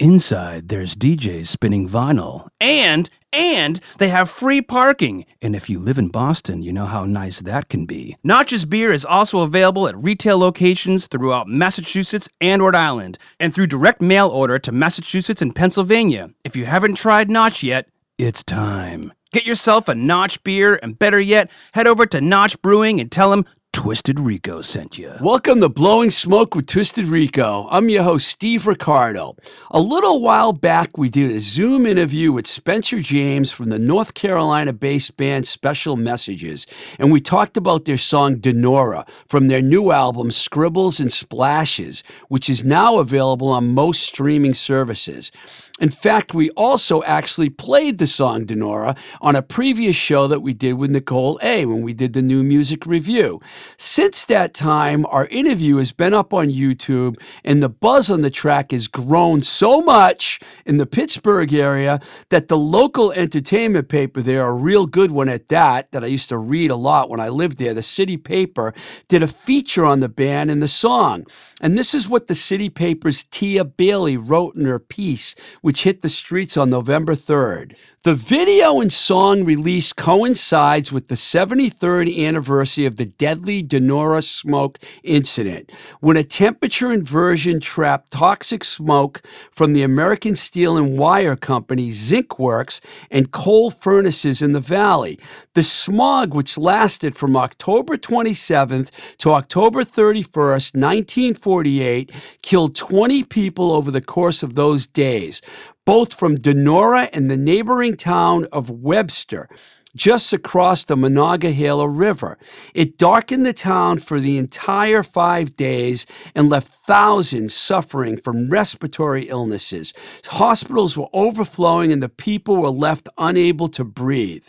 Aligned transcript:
Inside, 0.00 0.66
there's 0.68 0.96
DJs 0.96 1.46
spinning 1.46 1.88
vinyl. 1.88 2.48
And, 2.60 3.08
and 3.32 3.78
they 3.98 4.08
have 4.08 4.28
free 4.28 4.60
parking. 4.60 5.24
And 5.40 5.54
if 5.54 5.70
you 5.70 5.78
live 5.78 5.98
in 5.98 6.08
Boston, 6.08 6.62
you 6.62 6.72
know 6.72 6.86
how 6.86 7.04
nice 7.04 7.40
that 7.42 7.68
can 7.68 7.86
be. 7.86 8.16
Notch's 8.24 8.64
beer 8.64 8.90
is 8.90 9.04
also 9.04 9.40
available 9.42 9.86
at 9.86 9.96
retail 9.96 10.36
locations 10.36 11.06
throughout 11.06 11.46
Massachusetts 11.46 12.28
and 12.40 12.60
Rhode 12.60 12.74
Island, 12.74 13.18
and 13.38 13.54
through 13.54 13.68
direct 13.68 14.02
mail 14.02 14.28
order 14.28 14.58
to 14.58 14.72
Massachusetts 14.72 15.40
and 15.40 15.54
Pennsylvania. 15.54 16.30
If 16.44 16.56
you 16.56 16.64
haven't 16.64 16.96
tried 16.96 17.30
Notch 17.30 17.62
yet, 17.62 17.86
it's 18.18 18.42
time. 18.42 19.12
Get 19.30 19.46
yourself 19.46 19.88
a 19.88 19.94
Notch 19.94 20.42
beer, 20.42 20.78
and 20.82 20.98
better 20.98 21.20
yet, 21.20 21.52
head 21.72 21.86
over 21.86 22.04
to 22.06 22.20
Notch 22.20 22.60
Brewing 22.62 23.00
and 23.00 23.12
tell 23.12 23.30
them 23.30 23.44
Twisted 23.74 24.20
Rico 24.20 24.62
sent 24.62 24.98
you. 24.98 25.12
Welcome 25.20 25.60
to 25.60 25.68
Blowing 25.68 26.08
Smoke 26.08 26.54
with 26.54 26.66
Twisted 26.66 27.06
Rico. 27.06 27.66
I'm 27.72 27.88
your 27.88 28.04
host, 28.04 28.28
Steve 28.28 28.68
Ricardo. 28.68 29.34
A 29.72 29.80
little 29.80 30.22
while 30.22 30.52
back, 30.52 30.96
we 30.96 31.10
did 31.10 31.32
a 31.32 31.40
Zoom 31.40 31.84
interview 31.84 32.30
with 32.30 32.46
Spencer 32.46 33.00
James 33.00 33.50
from 33.50 33.70
the 33.70 33.78
North 33.80 34.14
Carolina 34.14 34.72
based 34.72 35.16
band 35.16 35.48
Special 35.48 35.96
Messages, 35.96 36.68
and 37.00 37.10
we 37.10 37.20
talked 37.20 37.56
about 37.56 37.84
their 37.84 37.98
song 37.98 38.36
Donora 38.36 39.08
from 39.26 39.48
their 39.48 39.60
new 39.60 39.90
album 39.90 40.30
Scribbles 40.30 41.00
and 41.00 41.12
Splashes, 41.12 42.04
which 42.28 42.48
is 42.48 42.64
now 42.64 43.00
available 43.00 43.48
on 43.48 43.74
most 43.74 44.04
streaming 44.04 44.54
services. 44.54 45.32
In 45.80 45.90
fact, 45.90 46.32
we 46.34 46.50
also 46.50 47.02
actually 47.02 47.50
played 47.50 47.98
the 47.98 48.06
song 48.06 48.46
Donora 48.46 48.96
on 49.20 49.34
a 49.34 49.42
previous 49.42 49.96
show 49.96 50.28
that 50.28 50.38
we 50.38 50.54
did 50.54 50.74
with 50.74 50.92
Nicole 50.92 51.36
A 51.42 51.66
when 51.66 51.82
we 51.82 51.92
did 51.92 52.12
the 52.12 52.22
new 52.22 52.44
music 52.44 52.86
review. 52.86 53.40
Since 53.76 54.24
that 54.26 54.54
time, 54.54 55.04
our 55.06 55.26
interview 55.26 55.78
has 55.78 55.90
been 55.90 56.14
up 56.14 56.32
on 56.32 56.46
YouTube, 56.46 57.16
and 57.44 57.60
the 57.60 57.68
buzz 57.68 58.08
on 58.08 58.20
the 58.20 58.30
track 58.30 58.70
has 58.70 58.86
grown 58.86 59.42
so 59.42 59.82
much 59.82 60.38
in 60.64 60.76
the 60.76 60.86
Pittsburgh 60.86 61.52
area 61.52 61.98
that 62.28 62.46
the 62.46 62.56
local 62.56 63.10
entertainment 63.10 63.88
paper 63.88 64.22
there, 64.22 64.46
a 64.46 64.52
real 64.52 64.86
good 64.86 65.10
one 65.10 65.28
at 65.28 65.48
that, 65.48 65.90
that 65.90 66.04
I 66.04 66.06
used 66.06 66.28
to 66.28 66.38
read 66.38 66.70
a 66.70 66.76
lot 66.76 67.10
when 67.10 67.18
I 67.18 67.30
lived 67.30 67.58
there, 67.58 67.74
the 67.74 67.82
city 67.82 68.16
paper, 68.16 68.74
did 69.08 69.24
a 69.24 69.28
feature 69.28 69.84
on 69.84 69.98
the 69.98 70.08
band 70.08 70.52
and 70.52 70.62
the 70.62 70.68
song. 70.68 71.26
And 71.60 71.78
this 71.78 71.94
is 71.94 72.08
what 72.08 72.26
the 72.26 72.34
city 72.34 72.68
paper's 72.68 73.24
Tia 73.24 73.64
Bailey 73.64 74.16
wrote 74.16 74.56
in 74.56 74.64
her 74.64 74.78
piece, 74.78 75.34
which 75.62 75.84
hit 75.84 76.00
the 76.00 76.08
streets 76.08 76.56
on 76.56 76.70
November 76.70 77.14
3rd. 77.14 77.76
The 78.04 78.14
video 78.14 78.82
and 78.82 78.92
song 78.92 79.46
release 79.46 79.94
coincides 79.94 80.92
with 80.92 81.08
the 81.08 81.14
73rd 81.14 82.14
anniversary 82.28 82.84
of 82.84 82.96
the 82.96 83.06
deadly 83.06 83.62
Donora 83.62 84.22
smoke 84.22 84.78
incident, 85.02 85.72
when 86.00 86.18
a 86.18 86.22
temperature 86.22 86.92
inversion 86.92 87.60
trapped 87.60 88.12
toxic 88.12 88.62
smoke 88.62 89.22
from 89.50 89.72
the 89.72 89.82
American 89.82 90.36
Steel 90.36 90.76
and 90.76 90.98
Wire 90.98 91.34
Company, 91.34 91.90
Zinc 91.90 92.38
Works, 92.38 92.82
and 93.10 93.32
coal 93.32 93.70
furnaces 93.70 94.42
in 94.42 94.52
the 94.52 94.60
valley. 94.60 95.18
The 95.54 95.62
smog, 95.62 96.34
which 96.34 96.58
lasted 96.58 97.16
from 97.16 97.38
October 97.38 97.96
27th 97.96 98.90
to 99.16 99.30
October 99.30 99.82
31st, 99.82 100.74
1948, 100.74 102.12
killed 102.42 102.74
20 102.74 103.24
people 103.24 103.72
over 103.72 103.90
the 103.90 104.02
course 104.02 104.42
of 104.42 104.56
those 104.56 104.86
days 104.86 105.40
both 105.84 106.14
from 106.14 106.38
Donora 106.38 107.08
and 107.12 107.30
the 107.30 107.36
neighboring 107.36 107.96
town 107.96 108.46
of 108.52 108.70
Webster, 108.70 109.48
just 109.96 110.32
across 110.32 110.84
the 110.84 110.96
Monongahela 110.96 111.88
River. 111.88 112.36
It 112.74 112.98
darkened 112.98 113.46
the 113.46 113.52
town 113.52 114.00
for 114.00 114.18
the 114.18 114.38
entire 114.38 115.02
five 115.02 115.56
days 115.56 116.04
and 116.34 116.50
left 116.50 116.68
thousands 116.68 117.54
suffering 117.54 118.16
from 118.16 118.50
respiratory 118.50 119.28
illnesses. 119.28 119.94
Hospitals 120.26 120.96
were 120.96 121.08
overflowing 121.12 121.92
and 121.92 122.02
the 122.02 122.08
people 122.08 122.56
were 122.56 122.70
left 122.70 123.08
unable 123.18 123.68
to 123.68 123.84
breathe. 123.84 124.48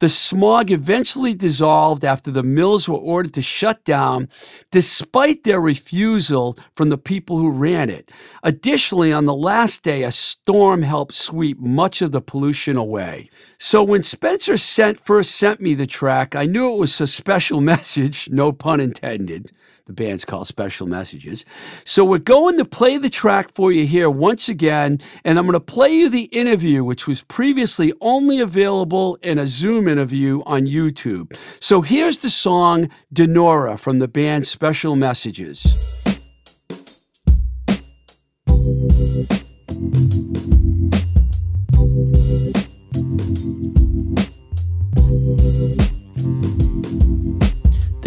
The 0.00 0.08
smog 0.08 0.70
eventually 0.70 1.34
dissolved 1.34 2.06
after 2.06 2.30
the 2.30 2.42
mills 2.42 2.88
were 2.88 2.96
ordered 2.96 3.34
to 3.34 3.42
shut 3.42 3.84
down, 3.84 4.30
despite 4.70 5.44
their 5.44 5.60
refusal 5.60 6.56
from 6.72 6.88
the 6.88 6.96
people 6.96 7.36
who 7.36 7.50
ran 7.50 7.90
it. 7.90 8.10
Additionally, 8.42 9.12
on 9.12 9.26
the 9.26 9.34
last 9.34 9.82
day, 9.82 10.02
a 10.02 10.10
storm 10.10 10.80
helped 10.80 11.14
sweep 11.14 11.60
much 11.60 12.00
of 12.00 12.12
the 12.12 12.22
pollution 12.22 12.78
away. 12.78 13.28
So 13.58 13.82
when 13.82 14.02
Spencer 14.02 14.56
sent 14.56 14.98
first 14.98 15.32
sent 15.32 15.60
me 15.60 15.74
the 15.74 15.86
track, 15.86 16.34
I 16.34 16.46
knew 16.46 16.74
it 16.74 16.80
was 16.80 16.98
a 17.02 17.06
special 17.06 17.60
message, 17.72 18.30
no 18.30 18.52
pun 18.52 18.80
intended. 18.80 19.52
The 19.90 20.04
band's 20.04 20.24
called 20.24 20.46
Special 20.46 20.86
Messages. 20.86 21.44
So 21.84 22.04
we're 22.04 22.18
going 22.18 22.58
to 22.58 22.64
play 22.64 22.96
the 22.96 23.10
track 23.10 23.52
for 23.52 23.72
you 23.72 23.86
here 23.86 24.08
once 24.08 24.48
again, 24.48 25.00
and 25.24 25.36
I'm 25.36 25.46
going 25.46 25.54
to 25.54 25.58
play 25.58 25.88
you 25.88 26.08
the 26.08 26.26
interview, 26.26 26.84
which 26.84 27.08
was 27.08 27.22
previously 27.22 27.92
only 28.00 28.38
available 28.38 29.18
in 29.20 29.36
a 29.36 29.48
Zoom 29.48 29.88
interview 29.88 30.42
on 30.46 30.62
YouTube. 30.64 31.36
So 31.58 31.80
here's 31.80 32.18
the 32.18 32.30
song 32.30 32.88
Donora 33.12 33.80
from 33.80 33.98
the 33.98 34.06
band 34.06 34.46
Special 34.46 34.94
Messages. 34.94 35.99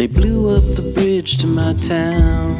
They 0.04 0.08
blew 0.08 0.54
up 0.54 0.62
the 0.76 0.92
bridge 0.94 1.38
to 1.38 1.46
my 1.46 1.72
town. 1.72 2.58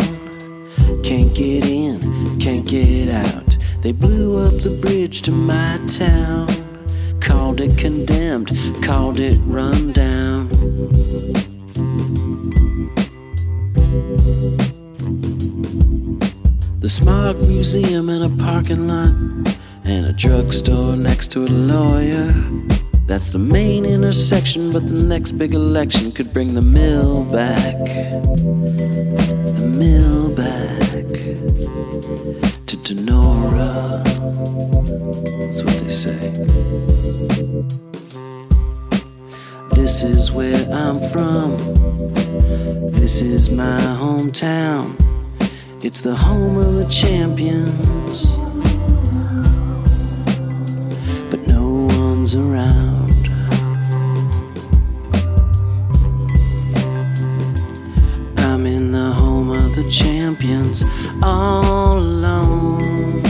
Can't 1.02 1.30
get 1.36 1.66
in, 1.66 2.00
can't 2.40 2.66
get 2.66 3.10
out. 3.10 3.58
They 3.82 3.92
blew 3.92 4.38
up 4.38 4.54
the 4.62 4.70
bridge 4.80 5.20
to 5.22 5.30
my 5.30 5.78
town. 5.86 6.48
Called 7.20 7.60
it 7.60 7.76
condemned, 7.76 8.50
called 8.82 9.20
it 9.20 9.38
run 9.44 9.92
down. 9.92 10.48
The 16.80 16.88
Smog 16.88 17.36
Museum 17.40 18.08
in 18.08 18.22
a 18.22 18.42
parking 18.42 18.88
lot, 18.88 19.14
and 19.84 20.06
a 20.06 20.14
drugstore 20.14 20.96
next 20.96 21.30
to 21.32 21.40
a 21.40 21.52
lawyer. 21.52 22.73
That's 23.14 23.28
the 23.28 23.38
main 23.38 23.84
intersection, 23.86 24.72
but 24.72 24.88
the 24.88 25.04
next 25.04 25.38
big 25.38 25.54
election 25.54 26.10
could 26.10 26.32
bring 26.32 26.52
the 26.52 26.60
mill 26.60 27.24
back. 27.26 27.76
The 29.54 29.72
mill 29.72 30.34
back 30.34 30.80
to 32.66 32.76
Donora. 32.76 34.02
That's 35.38 35.62
what 35.62 35.76
they 35.78 35.90
say. 35.90 36.18
This 39.76 40.02
is 40.02 40.32
where 40.32 40.68
I'm 40.72 40.98
from. 41.12 41.56
This 42.90 43.20
is 43.20 43.48
my 43.48 43.78
hometown. 44.02 44.96
It's 45.84 46.00
the 46.00 46.16
home 46.16 46.56
of 46.56 46.74
the 46.74 46.88
champions. 46.90 48.34
But 51.30 51.46
no 51.46 51.86
one's 51.96 52.34
around. 52.34 52.93
Champions 59.90 60.84
all 61.22 61.98
alone. 61.98 63.22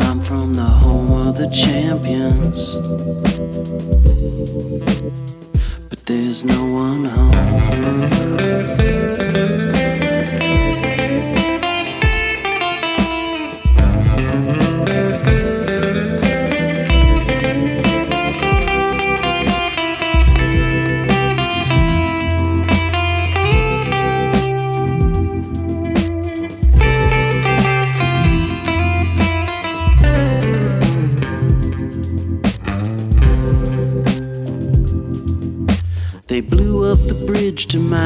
I'm 0.00 0.20
from 0.20 0.54
the 0.54 0.62
home 0.62 1.12
of 1.26 1.36
the 1.36 1.48
champions. 1.48 2.76
But 5.88 6.06
there's 6.06 6.44
no 6.44 6.64
one 6.64 7.04
home. 7.04 7.28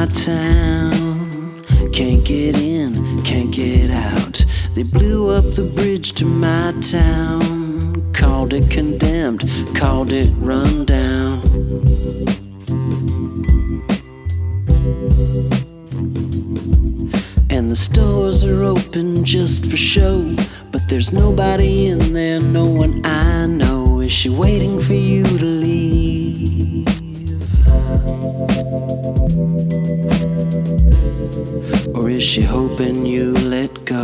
My 0.03 0.09
town. 0.09 1.63
Can't 1.93 2.25
get 2.25 2.57
in, 2.57 3.23
can't 3.23 3.51
get 3.51 3.89
out. 3.89 4.45
They 4.73 4.83
blew 4.83 5.29
up 5.29 5.45
the 5.55 5.71
bridge 5.75 6.11
to 6.13 6.25
my 6.25 6.73
town. 6.81 8.11
Called 8.11 8.53
it 8.53 8.69
condemned, 8.69 9.43
called 9.75 10.11
it 10.11 10.29
run 10.39 10.83
down. 10.83 11.41
And 17.49 17.71
the 17.71 17.77
stores 17.77 18.43
are 18.43 18.63
open 18.63 19.23
just 19.23 19.69
for 19.71 19.77
show. 19.77 20.35
But 20.71 20.81
there's 20.89 21.13
nobody 21.13 21.87
in 21.87 22.13
there, 22.13 22.41
no 22.41 22.65
one 22.65 23.05
I 23.05 23.45
know. 23.45 24.01
Is 24.01 24.11
she 24.11 24.27
waiting 24.29 24.81
for 24.81 24.95
you 24.95 25.23
to 25.23 25.45
leave? 25.45 26.23
Is 32.13 32.21
she 32.21 32.41
hoping 32.43 33.07
you 33.07 33.33
let 33.33 33.73
go? 33.85 34.03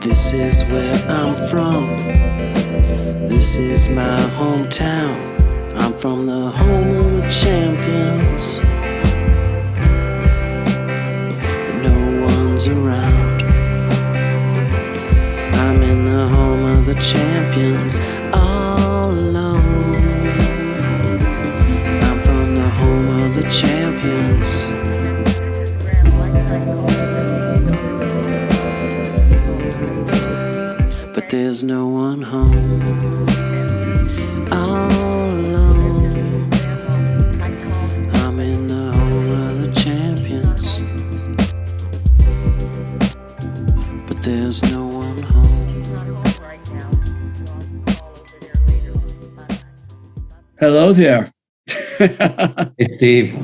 This 0.00 0.32
is 0.32 0.64
where 0.70 0.94
I'm 1.06 1.34
from. 1.50 1.98
This 3.28 3.56
is 3.56 3.90
my 3.90 4.16
hometown. 4.38 5.14
I'm 5.78 5.92
from 5.92 6.24
the 6.24 6.50
home 6.50 6.96
of 6.96 7.12
the 7.20 7.28
champions. 7.30 8.58
But 11.66 11.76
no 11.88 12.24
one's 12.24 12.68
around. 12.68 13.42
I'm 15.56 15.82
in 15.82 16.06
the 16.06 16.26
home 16.26 16.64
of 16.64 16.86
the 16.86 16.94
champions 16.94 18.09
But 31.60 31.66
there's 31.66 31.76
no 31.76 31.88
one 31.88 32.22
home. 32.22 33.26
All 34.50 35.28
alone. 35.30 36.50
I'm 38.14 38.40
in 38.40 38.66
the 38.66 38.92
home 38.96 39.32
of 39.32 39.60
the 39.60 39.70
champions. 39.74 40.80
But 44.06 44.22
there's 44.22 44.62
no 44.72 44.86
one 44.86 45.22
home. 45.22 46.24
Hello 50.58 50.94
there. 50.94 51.30
Hey, 51.98 52.88
Steve. 52.96 53.36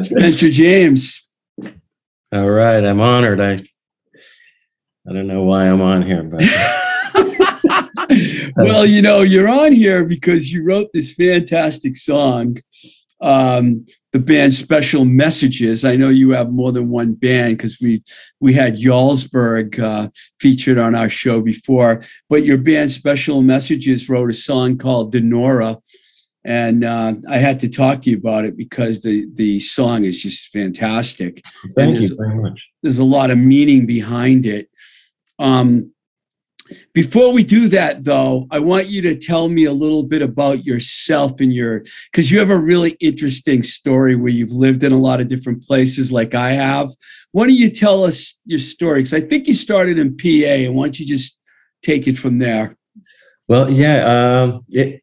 Spencer 0.00 0.48
James. 0.48 1.22
All 2.32 2.48
right, 2.50 2.82
I'm 2.82 3.00
honored. 3.00 3.42
I 3.42 3.66
I 5.06 5.12
don't 5.12 5.26
know 5.26 5.42
why 5.42 5.64
I'm 5.64 5.82
on 5.82 6.00
here, 6.00 6.22
but 6.22 6.42
well, 8.56 8.86
you 8.86 9.02
know, 9.02 9.22
you're 9.22 9.48
on 9.48 9.72
here 9.72 10.04
because 10.04 10.52
you 10.52 10.64
wrote 10.64 10.88
this 10.92 11.12
fantastic 11.14 11.96
song, 11.96 12.58
um, 13.20 13.84
the 14.12 14.18
band 14.18 14.54
Special 14.54 15.04
Messages. 15.04 15.84
I 15.84 15.96
know 15.96 16.08
you 16.08 16.30
have 16.32 16.52
more 16.52 16.72
than 16.72 16.88
one 16.88 17.14
band 17.14 17.56
because 17.56 17.80
we 17.80 18.02
we 18.40 18.52
had 18.52 18.76
Jarlsberg 18.76 19.78
uh, 19.78 20.08
featured 20.40 20.78
on 20.78 20.94
our 20.94 21.08
show 21.08 21.40
before, 21.40 22.02
but 22.28 22.44
your 22.44 22.58
band 22.58 22.90
Special 22.90 23.42
Messages 23.42 24.08
wrote 24.08 24.30
a 24.30 24.34
song 24.34 24.78
called 24.78 25.12
Donora. 25.12 25.80
And 26.46 26.84
uh, 26.84 27.14
I 27.30 27.38
had 27.38 27.58
to 27.60 27.70
talk 27.70 28.02
to 28.02 28.10
you 28.10 28.18
about 28.18 28.44
it 28.44 28.56
because 28.56 29.00
the 29.00 29.26
the 29.34 29.58
song 29.60 30.04
is 30.04 30.22
just 30.22 30.48
fantastic. 30.48 31.40
thank 31.76 32.00
you 32.00 32.16
very 32.16 32.36
much. 32.36 32.60
there's 32.82 32.98
a 32.98 33.04
lot 33.04 33.30
of 33.30 33.38
meaning 33.38 33.86
behind 33.86 34.44
it. 34.44 34.68
Um, 35.38 35.93
before 36.92 37.32
we 37.32 37.42
do 37.42 37.68
that, 37.68 38.04
though, 38.04 38.46
I 38.50 38.58
want 38.58 38.88
you 38.88 39.02
to 39.02 39.16
tell 39.16 39.48
me 39.48 39.64
a 39.64 39.72
little 39.72 40.02
bit 40.02 40.22
about 40.22 40.64
yourself 40.64 41.40
and 41.40 41.52
your, 41.52 41.82
because 42.10 42.30
you 42.30 42.38
have 42.38 42.50
a 42.50 42.58
really 42.58 42.92
interesting 43.00 43.62
story 43.62 44.16
where 44.16 44.32
you've 44.32 44.52
lived 44.52 44.82
in 44.82 44.92
a 44.92 44.98
lot 44.98 45.20
of 45.20 45.26
different 45.26 45.62
places, 45.62 46.10
like 46.10 46.34
I 46.34 46.52
have. 46.52 46.90
Why 47.32 47.46
don't 47.46 47.56
you 47.56 47.70
tell 47.70 48.04
us 48.04 48.38
your 48.44 48.58
story? 48.58 49.00
Because 49.00 49.14
I 49.14 49.20
think 49.20 49.46
you 49.46 49.54
started 49.54 49.98
in 49.98 50.16
PA, 50.16 50.64
and 50.64 50.74
why 50.74 50.84
don't 50.84 50.98
you 50.98 51.06
just 51.06 51.38
take 51.82 52.06
it 52.06 52.16
from 52.16 52.38
there? 52.38 52.76
Well, 53.48 53.70
yeah, 53.70 54.42
um, 54.42 54.64
it 54.70 55.02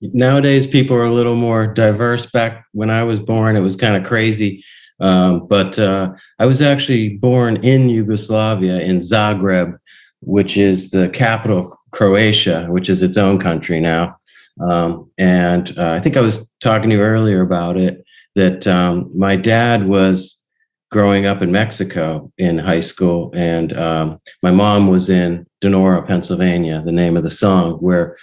nowadays 0.00 0.66
people 0.66 0.96
are 0.96 1.04
a 1.04 1.12
little 1.12 1.34
more 1.34 1.66
diverse. 1.66 2.26
Back 2.26 2.64
when 2.72 2.90
I 2.90 3.02
was 3.02 3.20
born, 3.20 3.56
it 3.56 3.60
was 3.60 3.76
kind 3.76 3.96
of 3.96 4.04
crazy. 4.04 4.64
Um, 5.00 5.46
but 5.46 5.78
uh, 5.78 6.12
I 6.38 6.46
was 6.46 6.62
actually 6.62 7.18
born 7.18 7.56
in 7.56 7.88
Yugoslavia, 7.88 8.80
in 8.80 8.98
Zagreb, 8.98 9.76
which 10.26 10.56
is 10.56 10.90
the 10.90 11.08
capital 11.10 11.58
of 11.58 11.72
Croatia, 11.92 12.66
which 12.68 12.88
is 12.88 13.02
its 13.02 13.16
own 13.16 13.38
country 13.38 13.80
now. 13.80 14.16
Um, 14.60 15.10
and 15.16 15.78
uh, 15.78 15.92
I 15.92 16.00
think 16.00 16.16
I 16.16 16.20
was 16.20 16.50
talking 16.60 16.90
to 16.90 16.96
you 16.96 17.02
earlier 17.02 17.42
about 17.42 17.76
it 17.76 18.04
that 18.34 18.66
um, 18.66 19.10
my 19.14 19.36
dad 19.36 19.88
was 19.88 20.42
growing 20.90 21.26
up 21.26 21.42
in 21.42 21.52
Mexico 21.52 22.30
in 22.38 22.58
high 22.58 22.80
school, 22.80 23.30
and 23.34 23.72
um, 23.76 24.20
my 24.42 24.50
mom 24.50 24.88
was 24.88 25.08
in 25.08 25.46
Donora, 25.62 26.06
Pennsylvania, 26.06 26.82
the 26.84 26.92
name 26.92 27.16
of 27.16 27.22
the 27.22 27.30
song, 27.30 27.74
where 27.74 28.16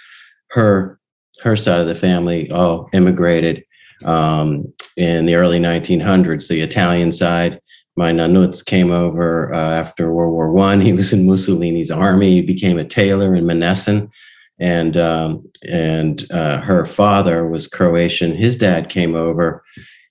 her 0.50 1.00
her 1.42 1.56
side 1.56 1.80
of 1.80 1.86
the 1.86 1.94
family 1.94 2.50
all 2.50 2.88
immigrated 2.92 3.64
um, 4.04 4.72
in 4.96 5.26
the 5.26 5.34
early 5.34 5.58
1900s. 5.58 6.48
The 6.48 6.60
Italian 6.60 7.12
side, 7.12 7.60
my 7.96 8.12
nanuts 8.12 8.64
came 8.64 8.90
over 8.90 9.52
uh, 9.54 9.58
after 9.58 10.12
World 10.12 10.32
War 10.32 10.50
One. 10.50 10.80
He 10.84 10.92
was 10.92 11.12
in 11.12 11.26
Mussolini's 11.26 11.90
army. 11.90 12.32
He 12.32 12.40
became 12.40 12.78
a 12.78 12.84
tailor 12.84 13.34
in 13.34 13.44
Monessen, 13.44 14.10
and 14.58 14.96
um, 14.96 15.48
and 15.68 16.30
uh, 16.30 16.60
her 16.60 16.84
father 16.84 17.46
was 17.46 17.66
Croatian. 17.66 18.34
His 18.34 18.56
dad 18.56 18.88
came 18.88 19.14
over. 19.14 19.62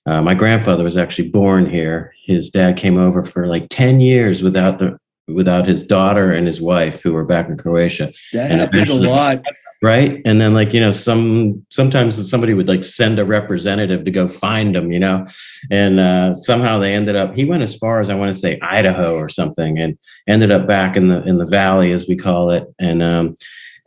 Uh, 0.06 0.20
my 0.20 0.34
grandfather 0.34 0.84
was 0.84 0.96
actually 0.96 1.28
born 1.28 1.68
here. 1.68 2.12
His 2.26 2.50
dad 2.50 2.76
came 2.76 2.98
over 2.98 3.22
for 3.22 3.46
like 3.46 3.68
10 3.70 4.00
years 4.00 4.42
without 4.42 4.78
the 4.78 4.98
without 5.28 5.66
his 5.66 5.84
daughter 5.84 6.32
and 6.32 6.46
his 6.46 6.60
wife 6.60 7.00
who 7.00 7.12
were 7.14 7.24
back 7.24 7.48
in 7.48 7.56
Croatia 7.56 8.12
That 8.34 8.50
And 8.50 8.60
happened 8.60 8.90
a 8.90 8.94
lot. 8.94 9.42
Right? 9.84 10.22
And 10.24 10.40
then 10.40 10.54
like 10.54 10.72
you 10.72 10.80
know 10.80 10.92
some 10.92 11.64
sometimes 11.68 12.30
somebody 12.30 12.54
would 12.54 12.68
like 12.68 12.84
send 12.84 13.18
a 13.18 13.24
representative 13.24 14.06
to 14.06 14.10
go 14.10 14.26
find 14.28 14.74
them 14.74 14.90
you 14.90 14.98
know? 14.98 15.26
And 15.70 16.00
uh, 16.00 16.32
somehow 16.32 16.78
they 16.78 16.94
ended 16.94 17.16
up 17.16 17.36
he 17.36 17.44
went 17.44 17.62
as 17.62 17.76
far 17.76 18.00
as 18.00 18.08
i 18.08 18.14
want 18.14 18.32
to 18.32 18.40
say 18.40 18.58
idaho 18.62 19.14
or 19.16 19.28
something 19.28 19.78
and 19.78 19.98
ended 20.26 20.50
up 20.50 20.66
back 20.66 20.96
in 20.96 21.08
the 21.08 21.22
in 21.24 21.36
the 21.36 21.44
valley 21.44 21.92
as 21.92 22.08
we 22.08 22.16
call 22.16 22.50
it. 22.50 22.64
And 22.78 23.02
um 23.02 23.34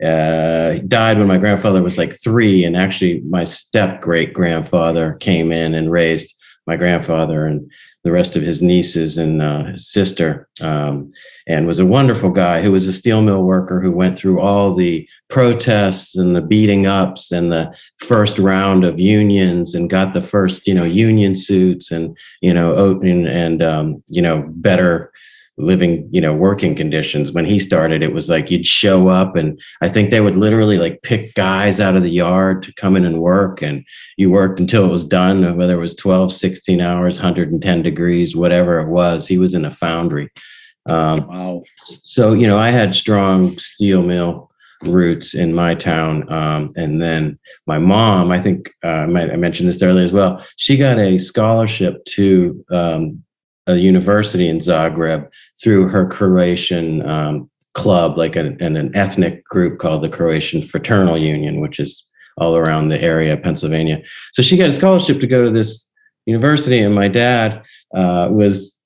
uh, 0.00 0.74
he 0.74 0.80
died 0.82 1.18
when 1.18 1.26
my 1.26 1.38
grandfather 1.38 1.82
was 1.82 1.98
like 1.98 2.12
three. 2.22 2.64
And 2.64 2.76
actually 2.76 3.20
my 3.22 3.42
step 3.42 4.00
great 4.00 4.32
grandfather 4.32 5.14
came 5.14 5.50
in 5.50 5.74
and 5.74 5.90
raised 5.90 6.36
my 6.68 6.76
grandfather. 6.76 7.44
And 7.44 7.68
the 8.04 8.12
rest 8.12 8.36
of 8.36 8.42
his 8.42 8.62
nieces 8.62 9.16
and 9.18 9.42
uh, 9.42 9.64
his 9.64 9.90
sister 9.90 10.48
um, 10.60 11.10
and 11.46 11.66
was 11.66 11.78
a 11.78 11.86
wonderful 11.86 12.30
guy 12.30 12.62
who 12.62 12.70
was 12.70 12.86
a 12.86 12.92
steel 12.92 13.22
mill 13.22 13.42
worker 13.42 13.80
who 13.80 13.90
went 13.90 14.16
through 14.16 14.40
all 14.40 14.74
the 14.74 15.08
protests 15.28 16.16
and 16.16 16.36
the 16.36 16.40
beating 16.40 16.86
ups 16.86 17.32
and 17.32 17.50
the 17.50 17.74
first 17.98 18.38
round 18.38 18.84
of 18.84 19.00
unions 19.00 19.74
and 19.74 19.90
got 19.90 20.12
the 20.12 20.20
first 20.20 20.66
you 20.66 20.74
know 20.74 20.84
union 20.84 21.34
suits 21.34 21.90
and 21.90 22.16
you 22.40 22.54
know 22.54 22.72
open 22.74 23.26
and 23.26 23.62
um, 23.62 24.02
you 24.06 24.22
know 24.22 24.44
better 24.48 25.12
living 25.58 26.08
you 26.10 26.20
know 26.20 26.34
working 26.34 26.74
conditions. 26.74 27.32
When 27.32 27.44
he 27.44 27.58
started 27.58 28.02
it 28.02 28.12
was 28.12 28.28
like 28.28 28.50
you'd 28.50 28.66
show 28.66 29.08
up 29.08 29.36
and 29.36 29.60
i 29.82 29.88
think 29.88 30.10
they 30.10 30.20
would 30.20 30.36
literally 30.36 30.78
like 30.78 31.02
pick 31.02 31.34
guys 31.34 31.80
out 31.80 31.96
of 31.96 32.02
the 32.02 32.10
yard 32.10 32.62
to 32.62 32.72
come 32.74 32.96
in 32.96 33.04
and 33.04 33.20
work. 33.20 33.62
And 33.62 33.84
you 34.16 34.30
worked 34.30 34.60
until 34.60 34.84
it 34.84 34.90
was 34.90 35.04
done 35.04 35.56
whether 35.56 35.74
it 35.74 35.80
was 35.80 35.94
12 35.94 36.32
16 36.32 36.80
hours 36.80 37.16
110 37.18 37.82
degrees 37.82 38.36
whatever 38.36 38.80
it 38.80 38.88
was. 38.88 39.26
He 39.28 39.38
was 39.38 39.54
in 39.54 39.64
a 39.64 39.70
foundry. 39.70 40.30
Um, 40.86 41.26
Wow. 41.28 41.62
so 42.02 42.32
you 42.32 42.46
know 42.46 42.58
i 42.58 42.70
had 42.70 42.94
strong 42.94 43.58
steel 43.58 44.02
mill 44.02 44.50
roots 44.84 45.34
in 45.34 45.52
my 45.54 45.74
town. 45.74 46.30
Um, 46.32 46.70
and 46.76 47.02
then 47.02 47.38
my 47.66 47.78
mom 47.78 48.30
i 48.30 48.40
think 48.40 48.70
uh, 48.84 48.88
I, 48.88 49.36
mentioned 49.36 49.68
this 49.68 49.82
earlier 49.82 50.04
as 50.04 50.12
well 50.12 50.42
she 50.56 50.76
got 50.76 50.98
a 50.98 51.18
scholarship 51.18 52.04
to 52.16 52.64
um, 52.70 53.22
a 53.68 53.76
university 53.76 54.48
in 54.48 54.58
zagreb 54.58 55.28
through 55.62 55.88
her 55.88 56.06
croatian 56.06 57.06
um, 57.08 57.48
club 57.74 58.18
like 58.18 58.34
an, 58.34 58.56
and 58.60 58.76
an 58.76 58.94
ethnic 58.96 59.44
group 59.44 59.78
called 59.78 60.02
the 60.02 60.08
croatian 60.08 60.60
fraternal 60.60 61.16
union 61.16 61.60
which 61.60 61.78
is 61.78 62.04
all 62.38 62.56
around 62.56 62.88
the 62.88 63.00
area 63.00 63.32
of 63.32 63.42
pennsylvania 63.42 64.02
so 64.32 64.42
she 64.42 64.56
got 64.56 64.70
a 64.70 64.72
scholarship 64.72 65.20
to 65.20 65.26
go 65.26 65.44
to 65.44 65.50
this 65.50 65.88
university 66.26 66.80
and 66.80 66.94
my 66.94 67.08
dad 67.08 67.64
uh, 67.94 68.28
was 68.30 68.78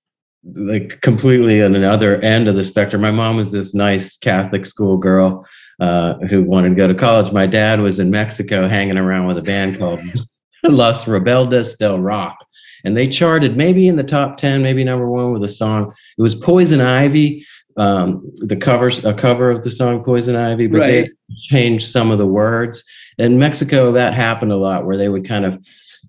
like 0.45 1.01
completely 1.03 1.63
on 1.63 1.75
another 1.75 2.21
end 2.21 2.49
of 2.49 2.57
the 2.57 2.65
spectrum. 2.65 3.03
My 3.03 3.11
mom 3.11 3.37
was 3.37 3.53
this 3.53 3.75
nice 3.75 4.17
Catholic 4.17 4.67
school 4.67 4.97
girl, 4.97 5.47
uh, 5.81 6.15
who 6.29 6.43
wanted 6.43 6.71
to 6.71 6.75
go 6.75 6.89
to 6.89 6.95
college. 6.95 7.33
My 7.33 7.47
dad 7.47 7.81
was 7.81 7.99
in 7.99 8.11
Mexico 8.11 8.69
hanging 8.69 8.99
around 8.99 9.27
with 9.27 9.39
a 9.39 9.43
band 9.43 9.79
called 9.79 10.01
Los 10.65 11.05
Rebeldes 11.05 11.77
del 11.79 12.01
Rock. 12.01 12.37
And 12.85 12.97
they 12.97 13.07
charted 13.07 13.57
maybe 13.57 13.89
in 13.89 13.97
the 13.97 14.05
top 14.05 14.37
10, 14.37 14.63
maybe 14.63 14.85
number 14.85 15.09
one 15.09 15.33
with 15.33 15.43
a 15.45 15.49
song. 15.49 15.93
It 16.19 16.23
was 16.23 16.35
Poison 16.35 16.81
Ivy, 16.81 17.47
um, 17.77 18.31
the 18.37 18.57
covers, 18.57 19.05
a 19.05 19.15
cover 19.15 19.51
of 19.51 19.63
the 19.63 19.71
song 19.71 20.05
Poison 20.05 20.37
Ivy, 20.37 20.67
but 20.67 20.81
Right. 20.81 20.91
they 20.91 21.11
changed 21.49 21.91
some 21.91 22.11
of 22.11 22.19
the 22.19 22.27
words. 22.27 22.85
In 23.19 23.39
Mexico, 23.39 23.93
that 23.93 24.15
happened 24.15 24.53
a 24.53 24.57
lot 24.57 24.87
where 24.87 24.97
they 24.97 25.09
would 25.09 25.27
kind 25.27 25.45
of 25.45 25.59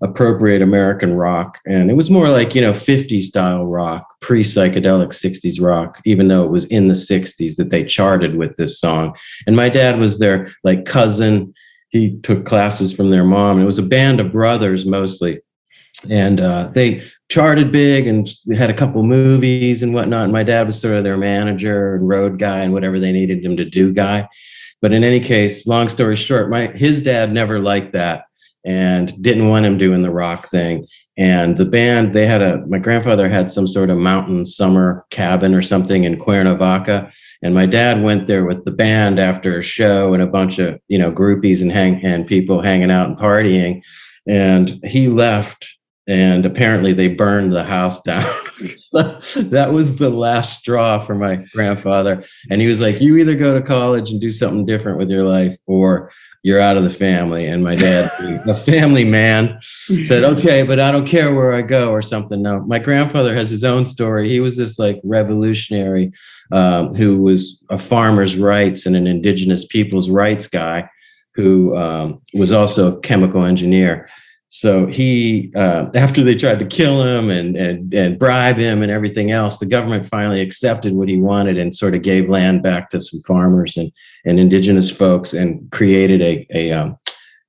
appropriate 0.02 0.60
American 0.60 1.14
rock. 1.14 1.58
And 1.66 1.90
it 1.90 1.94
was 1.94 2.10
more 2.10 2.28
like, 2.28 2.54
you 2.54 2.60
know, 2.60 2.74
50 2.74 3.22
style 3.22 3.64
rock, 3.64 4.06
pre 4.20 4.42
psychedelic 4.42 5.12
60s 5.12 5.60
rock, 5.60 6.00
even 6.04 6.28
though 6.28 6.44
it 6.44 6.50
was 6.50 6.66
in 6.66 6.88
the 6.88 6.94
60s 6.94 7.56
that 7.56 7.70
they 7.70 7.84
charted 7.84 8.36
with 8.36 8.56
this 8.56 8.80
song. 8.80 9.14
And 9.46 9.56
my 9.56 9.68
dad 9.68 9.98
was 9.98 10.18
their 10.18 10.48
like 10.64 10.84
cousin. 10.84 11.54
He 11.88 12.18
took 12.22 12.44
classes 12.44 12.92
from 12.92 13.10
their 13.10 13.24
mom. 13.24 13.60
It 13.60 13.64
was 13.64 13.78
a 13.78 13.82
band 13.82 14.18
of 14.20 14.32
brothers 14.32 14.84
mostly. 14.84 15.40
And 16.10 16.40
uh, 16.40 16.70
they 16.72 17.02
charted 17.28 17.72
big 17.72 18.06
and 18.06 18.28
had 18.52 18.70
a 18.70 18.74
couple 18.74 19.02
movies 19.02 19.82
and 19.82 19.94
whatnot. 19.94 20.24
And 20.24 20.32
my 20.32 20.42
dad 20.42 20.66
was 20.66 20.80
sort 20.80 20.94
of 20.94 21.04
their 21.04 21.16
manager 21.16 21.96
and 21.96 22.08
road 22.08 22.38
guy 22.38 22.60
and 22.60 22.72
whatever 22.72 23.00
they 23.00 23.12
needed 23.12 23.44
him 23.44 23.56
to 23.56 23.64
do 23.64 23.92
guy. 23.92 24.28
But 24.82 24.92
in 24.92 25.02
any 25.02 25.20
case, 25.20 25.66
long 25.66 25.88
story 25.88 26.16
short, 26.16 26.50
my 26.50 26.66
his 26.66 27.02
dad 27.02 27.32
never 27.32 27.58
liked 27.58 27.92
that 27.92 28.24
and 28.64 29.22
didn't 29.22 29.48
want 29.48 29.66
him 29.66 29.78
doing 29.78 30.02
the 30.02 30.10
rock 30.10 30.48
thing. 30.48 30.86
And 31.16 31.56
the 31.56 31.64
band, 31.64 32.12
they 32.12 32.26
had 32.26 32.42
a 32.42 32.58
my 32.66 32.78
grandfather 32.78 33.28
had 33.28 33.50
some 33.50 33.66
sort 33.66 33.88
of 33.88 33.98
mountain 33.98 34.44
summer 34.44 35.06
cabin 35.10 35.54
or 35.54 35.62
something 35.62 36.04
in 36.04 36.18
Cuernavaca. 36.18 37.10
And 37.42 37.54
my 37.54 37.66
dad 37.66 38.02
went 38.02 38.26
there 38.26 38.44
with 38.44 38.64
the 38.64 38.72
band 38.72 39.18
after 39.18 39.58
a 39.58 39.62
show 39.62 40.12
and 40.12 40.22
a 40.22 40.26
bunch 40.26 40.58
of, 40.58 40.80
you 40.88 40.98
know, 40.98 41.12
groupies 41.12 41.62
and 41.62 41.70
hang 41.70 42.04
and 42.04 42.26
people 42.26 42.60
hanging 42.60 42.90
out 42.90 43.08
and 43.08 43.16
partying. 43.16 43.82
And 44.26 44.80
he 44.84 45.08
left 45.08 45.72
and 46.06 46.44
apparently 46.44 46.92
they 46.92 47.08
burned 47.08 47.52
the 47.52 47.64
house 47.64 48.00
down. 48.02 48.24
so 48.76 49.20
that 49.36 49.72
was 49.72 49.96
the 49.96 50.10
last 50.10 50.60
straw 50.60 50.98
for 50.98 51.14
my 51.14 51.36
grandfather. 51.52 52.22
And 52.50 52.60
he 52.60 52.66
was 52.66 52.80
like, 52.80 53.00
You 53.00 53.16
either 53.16 53.34
go 53.34 53.58
to 53.58 53.64
college 53.64 54.10
and 54.10 54.20
do 54.20 54.30
something 54.30 54.66
different 54.66 54.98
with 54.98 55.10
your 55.10 55.24
life, 55.24 55.56
or 55.66 56.12
you're 56.42 56.60
out 56.60 56.76
of 56.76 56.82
the 56.82 56.90
family. 56.90 57.46
And 57.46 57.64
my 57.64 57.74
dad, 57.74 58.10
a 58.46 58.60
family 58.60 59.04
man, 59.04 59.58
said, 60.04 60.24
Okay, 60.24 60.62
but 60.62 60.78
I 60.78 60.92
don't 60.92 61.06
care 61.06 61.34
where 61.34 61.54
I 61.54 61.62
go, 61.62 61.90
or 61.90 62.02
something. 62.02 62.42
No, 62.42 62.60
my 62.60 62.78
grandfather 62.78 63.34
has 63.34 63.48
his 63.48 63.64
own 63.64 63.86
story. 63.86 64.28
He 64.28 64.40
was 64.40 64.56
this 64.56 64.78
like 64.78 65.00
revolutionary 65.04 66.12
um, 66.52 66.92
who 66.92 67.22
was 67.22 67.58
a 67.70 67.78
farmer's 67.78 68.36
rights 68.36 68.84
and 68.84 68.94
an 68.94 69.06
indigenous 69.06 69.64
people's 69.64 70.10
rights 70.10 70.46
guy 70.46 70.88
who 71.34 71.76
um, 71.76 72.20
was 72.34 72.52
also 72.52 72.92
a 72.92 73.00
chemical 73.00 73.44
engineer. 73.44 74.08
So 74.56 74.86
he, 74.86 75.50
uh, 75.56 75.86
after 75.96 76.22
they 76.22 76.36
tried 76.36 76.60
to 76.60 76.64
kill 76.64 77.02
him 77.02 77.28
and, 77.28 77.56
and 77.56 77.92
and 77.92 78.16
bribe 78.16 78.56
him 78.56 78.82
and 78.82 78.92
everything 78.92 79.32
else, 79.32 79.58
the 79.58 79.66
government 79.66 80.06
finally 80.06 80.40
accepted 80.40 80.92
what 80.92 81.08
he 81.08 81.16
wanted 81.16 81.58
and 81.58 81.74
sort 81.74 81.96
of 81.96 82.02
gave 82.02 82.28
land 82.28 82.62
back 82.62 82.90
to 82.90 83.00
some 83.00 83.20
farmers 83.22 83.76
and 83.76 83.90
and 84.24 84.38
indigenous 84.38 84.92
folks 84.92 85.32
and 85.32 85.68
created 85.72 86.22
a 86.22 86.46
a 86.54 86.70
um, 86.70 86.96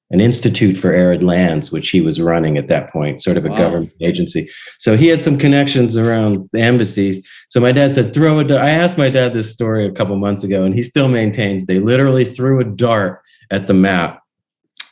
an 0.09 0.19
institute 0.19 0.77
for 0.77 0.93
arid 0.93 1.21
lands, 1.21 1.71
which 1.71 1.89
he 1.89 2.01
was 2.01 2.19
running 2.19 2.57
at 2.57 2.69
that 2.69 2.91
point, 2.91 3.21
sort 3.21 3.37
of 3.37 3.45
a 3.45 3.49
Wow. 3.49 3.57
government 3.57 3.93
agency. 4.01 4.49
So 4.79 4.97
he 4.97 5.05
had 5.05 5.21
some 5.21 5.37
connections 5.37 5.95
around 5.97 6.49
the 6.53 6.61
embassies. 6.61 7.23
So 7.49 7.59
my 7.59 7.71
dad 7.71 7.93
said, 7.93 8.15
"Throw 8.15 8.39
a." 8.39 8.43
Dart. 8.43 8.63
I 8.63 8.71
asked 8.71 8.97
my 8.97 9.11
dad 9.11 9.35
this 9.35 9.51
story 9.51 9.85
a 9.85 9.91
couple 9.91 10.15
months 10.17 10.43
ago, 10.43 10.63
and 10.63 10.73
he 10.73 10.81
still 10.81 11.07
maintains 11.07 11.67
they 11.67 11.79
literally 11.79 12.25
threw 12.25 12.59
a 12.61 12.63
dart 12.63 13.21
at 13.51 13.67
the 13.67 13.75
map, 13.75 14.23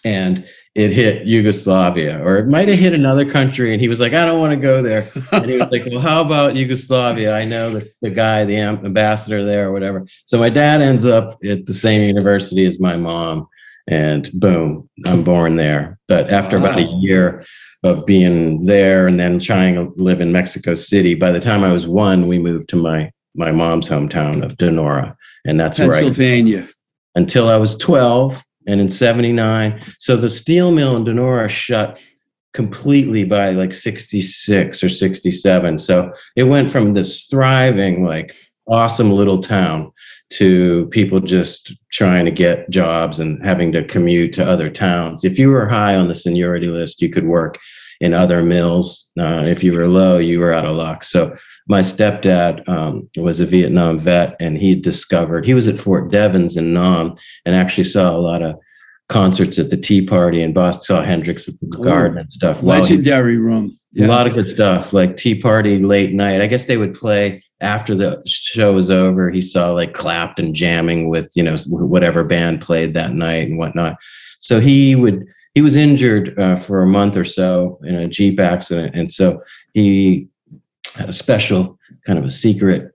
and 0.05 0.45
it 0.75 0.91
hit 0.91 1.27
Yugoslavia, 1.27 2.19
or 2.23 2.37
it 2.37 2.47
might 2.47 2.67
have 2.67 2.79
hit 2.79 2.93
another 2.93 3.29
country. 3.29 3.73
And 3.73 3.81
he 3.81 3.87
was 3.87 3.99
like, 3.99 4.13
"I 4.13 4.25
don't 4.25 4.39
want 4.39 4.53
to 4.53 4.59
go 4.59 4.81
there." 4.81 5.07
And 5.31 5.45
he 5.45 5.57
was 5.57 5.69
like, 5.69 5.85
"Well, 5.85 5.99
how 5.99 6.21
about 6.21 6.55
Yugoslavia? 6.55 7.35
I 7.35 7.45
know 7.45 7.69
the, 7.71 7.87
the 8.01 8.09
guy, 8.09 8.43
the 8.45 8.57
ambassador 8.57 9.45
there, 9.45 9.67
or 9.69 9.71
whatever." 9.71 10.05
So 10.25 10.39
my 10.39 10.49
dad 10.49 10.81
ends 10.81 11.05
up 11.05 11.37
at 11.45 11.65
the 11.65 11.73
same 11.73 12.07
university 12.07 12.65
as 12.65 12.79
my 12.79 12.97
mom, 12.97 13.47
and 13.87 14.29
boom, 14.33 14.89
I'm 15.05 15.23
born 15.23 15.57
there. 15.57 15.99
But 16.07 16.31
after 16.31 16.57
about 16.57 16.79
a 16.79 16.83
year 16.83 17.45
of 17.83 18.05
being 18.05 18.65
there 18.65 19.07
and 19.07 19.19
then 19.19 19.39
trying 19.39 19.75
to 19.75 19.93
live 19.97 20.21
in 20.21 20.31
Mexico 20.31 20.73
City, 20.73 21.13
by 21.13 21.31
the 21.31 21.39
time 21.39 21.63
I 21.63 21.71
was 21.71 21.87
one, 21.87 22.27
we 22.27 22.39
moved 22.39 22.69
to 22.69 22.77
my 22.77 23.11
my 23.35 23.51
mom's 23.51 23.87
hometown 23.87 24.43
of 24.43 24.57
Donora, 24.57 25.15
and 25.45 25.59
that's 25.59 25.77
where 25.77 25.93
I 25.93 26.01
Pennsylvania. 26.01 26.67
until 27.13 27.47
I 27.47 27.57
was 27.57 27.75
12 27.75 28.43
and 28.67 28.81
in 28.81 28.89
79. 28.89 29.81
So 29.99 30.15
the 30.15 30.29
steel 30.29 30.71
mill 30.71 30.95
in 30.95 31.05
Donora 31.05 31.49
shut 31.49 31.99
completely 32.53 33.23
by 33.23 33.51
like 33.51 33.73
66 33.73 34.83
or 34.83 34.89
67. 34.89 35.79
So 35.79 36.13
it 36.35 36.43
went 36.43 36.71
from 36.71 36.93
this 36.93 37.25
thriving, 37.25 38.03
like 38.03 38.35
awesome 38.67 39.11
little 39.11 39.39
town 39.39 39.91
to 40.31 40.87
people 40.91 41.19
just 41.19 41.73
trying 41.91 42.25
to 42.25 42.31
get 42.31 42.69
jobs 42.69 43.19
and 43.19 43.43
having 43.43 43.71
to 43.71 43.83
commute 43.83 44.33
to 44.33 44.45
other 44.47 44.69
towns. 44.69 45.23
If 45.23 45.37
you 45.37 45.49
were 45.49 45.67
high 45.67 45.95
on 45.95 46.07
the 46.07 46.15
seniority 46.15 46.67
list, 46.67 47.01
you 47.01 47.09
could 47.09 47.25
work 47.25 47.59
in 48.03 48.13
other 48.13 48.43
mills. 48.43 49.09
Uh, 49.17 49.43
if 49.45 49.63
you 49.63 49.71
were 49.71 49.87
low, 49.87 50.17
you 50.17 50.37
were 50.41 50.51
out 50.51 50.65
of 50.65 50.75
luck. 50.75 51.05
So 51.05 51.33
my 51.69 51.79
stepdad 51.79 52.67
um, 52.67 53.09
was 53.15 53.39
a 53.39 53.45
Vietnam 53.45 53.97
vet, 53.97 54.35
and 54.41 54.57
he 54.57 54.75
discovered 54.75 55.45
he 55.45 55.53
was 55.53 55.69
at 55.69 55.77
Fort 55.77 56.11
Devens 56.11 56.57
in 56.57 56.73
Nam, 56.73 57.15
and 57.45 57.55
actually 57.55 57.85
saw 57.85 58.13
a 58.13 58.19
lot 58.19 58.41
of 58.41 58.55
concerts 59.07 59.57
at 59.57 59.69
the 59.69 59.77
Tea 59.77 60.01
Party 60.05 60.41
in 60.41 60.51
Boston. 60.51 60.83
Saw 60.83 61.03
Hendrix 61.03 61.47
at 61.47 61.53
the 61.61 61.77
Ooh. 61.79 61.83
Garden 61.83 62.17
and 62.17 62.33
stuff. 62.33 62.61
while 62.61 62.83
he- 62.83 62.97
Legendary 62.97 63.37
room. 63.37 63.77
a 63.97 64.05
lot 64.05 64.27
of 64.27 64.33
good 64.33 64.49
stuff 64.49 64.91
like 64.91 65.15
tea 65.15 65.35
party 65.35 65.77
late 65.77 66.13
night 66.15 66.41
i 66.41 66.47
guess 66.47 66.65
they 66.65 66.77
would 66.77 66.95
play 66.95 67.39
after 67.61 67.93
the 67.93 68.19
show 68.25 68.73
was 68.73 68.89
over 68.89 69.29
he 69.29 69.39
saw 69.39 69.69
like 69.71 69.93
clapton 69.93 70.51
jamming 70.51 71.09
with 71.09 71.31
you 71.35 71.43
know 71.43 71.55
whatever 71.67 72.23
band 72.23 72.59
played 72.59 72.95
that 72.95 73.13
night 73.13 73.47
and 73.47 73.59
whatnot 73.59 73.95
so 74.39 74.59
he 74.59 74.95
would 74.95 75.23
he 75.53 75.61
was 75.61 75.75
injured 75.75 76.37
uh, 76.39 76.55
for 76.55 76.81
a 76.81 76.87
month 76.87 77.15
or 77.15 77.25
so 77.25 77.79
in 77.83 77.95
a 77.95 78.07
jeep 78.07 78.39
accident. 78.39 78.95
And 78.95 79.11
so 79.11 79.41
he 79.73 80.27
had 80.95 81.09
a 81.09 81.13
special 81.13 81.77
kind 82.05 82.19
of 82.19 82.25
a 82.25 82.31
secret 82.31 82.91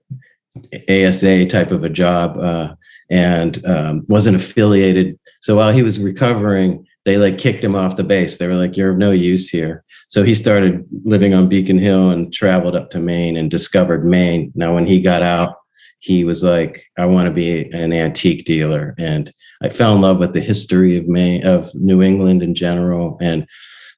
asa 0.89 1.45
type 1.45 1.71
of 1.71 1.83
a 1.83 1.89
job 1.89 2.37
uh, 2.37 2.75
and 3.09 3.65
um, 3.65 4.05
wasn't 4.09 4.35
affiliated. 4.35 5.17
So 5.41 5.55
while 5.55 5.71
he 5.71 5.83
was 5.83 5.99
recovering 5.99 6.85
they 7.05 7.17
like 7.17 7.37
kicked 7.37 7.63
him 7.63 7.75
off 7.75 7.95
the 7.95 8.03
base. 8.03 8.37
They 8.37 8.47
were 8.47 8.55
like 8.55 8.75
you're 8.77 8.91
of 8.91 8.97
no 8.97 9.11
use 9.11 9.49
here. 9.49 9.83
So 10.09 10.23
he 10.23 10.35
started 10.35 10.85
living 11.05 11.33
on 11.33 11.49
Beacon 11.49 11.79
Hill 11.79 12.11
and 12.11 12.31
traveled 12.31 12.75
up 12.75 12.89
to 12.91 12.99
Maine 12.99 13.37
and 13.37 13.49
discovered 13.49 14.05
Maine. 14.05 14.51
Now, 14.55 14.75
when 14.75 14.85
he 14.85 14.99
got 14.99 15.23
out, 15.23 15.55
he 15.99 16.23
was 16.23 16.43
like, 16.43 16.83
I 16.97 17.05
want 17.05 17.27
to 17.27 17.33
be 17.33 17.69
an 17.71 17.93
antique 17.93 18.45
dealer. 18.45 18.95
And 18.97 19.33
I 19.61 19.69
fell 19.69 19.95
in 19.95 20.01
love 20.01 20.17
with 20.17 20.33
the 20.33 20.39
history 20.39 20.97
of 20.97 21.07
Maine, 21.07 21.45
of 21.45 21.73
New 21.75 22.01
England 22.01 22.41
in 22.41 22.55
general. 22.55 23.17
And 23.21 23.45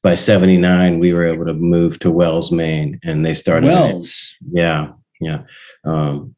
by 0.01 0.15
79, 0.15 0.99
we 0.99 1.13
were 1.13 1.25
able 1.25 1.45
to 1.45 1.53
move 1.53 1.99
to 1.99 2.11
Wells, 2.11 2.51
Maine. 2.51 2.99
And 3.03 3.23
they 3.25 3.35
started. 3.35 3.67
Wells. 3.67 4.35
Yeah. 4.51 4.93
Yeah. 5.19 5.43
Um, 5.85 6.35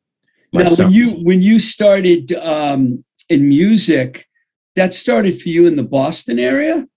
Now, 0.52 0.66
son- 0.66 0.88
when 0.88 0.94
you 0.94 1.12
when 1.24 1.42
you 1.42 1.60
started 1.60 2.34
um, 2.34 3.04
in 3.30 3.48
music, 3.48 4.28
that 4.76 4.94
started 4.94 5.42
for 5.42 5.50
you 5.50 5.66
in 5.66 5.78
the 5.78 5.84
Boston 5.84 6.40
area. 6.40 6.88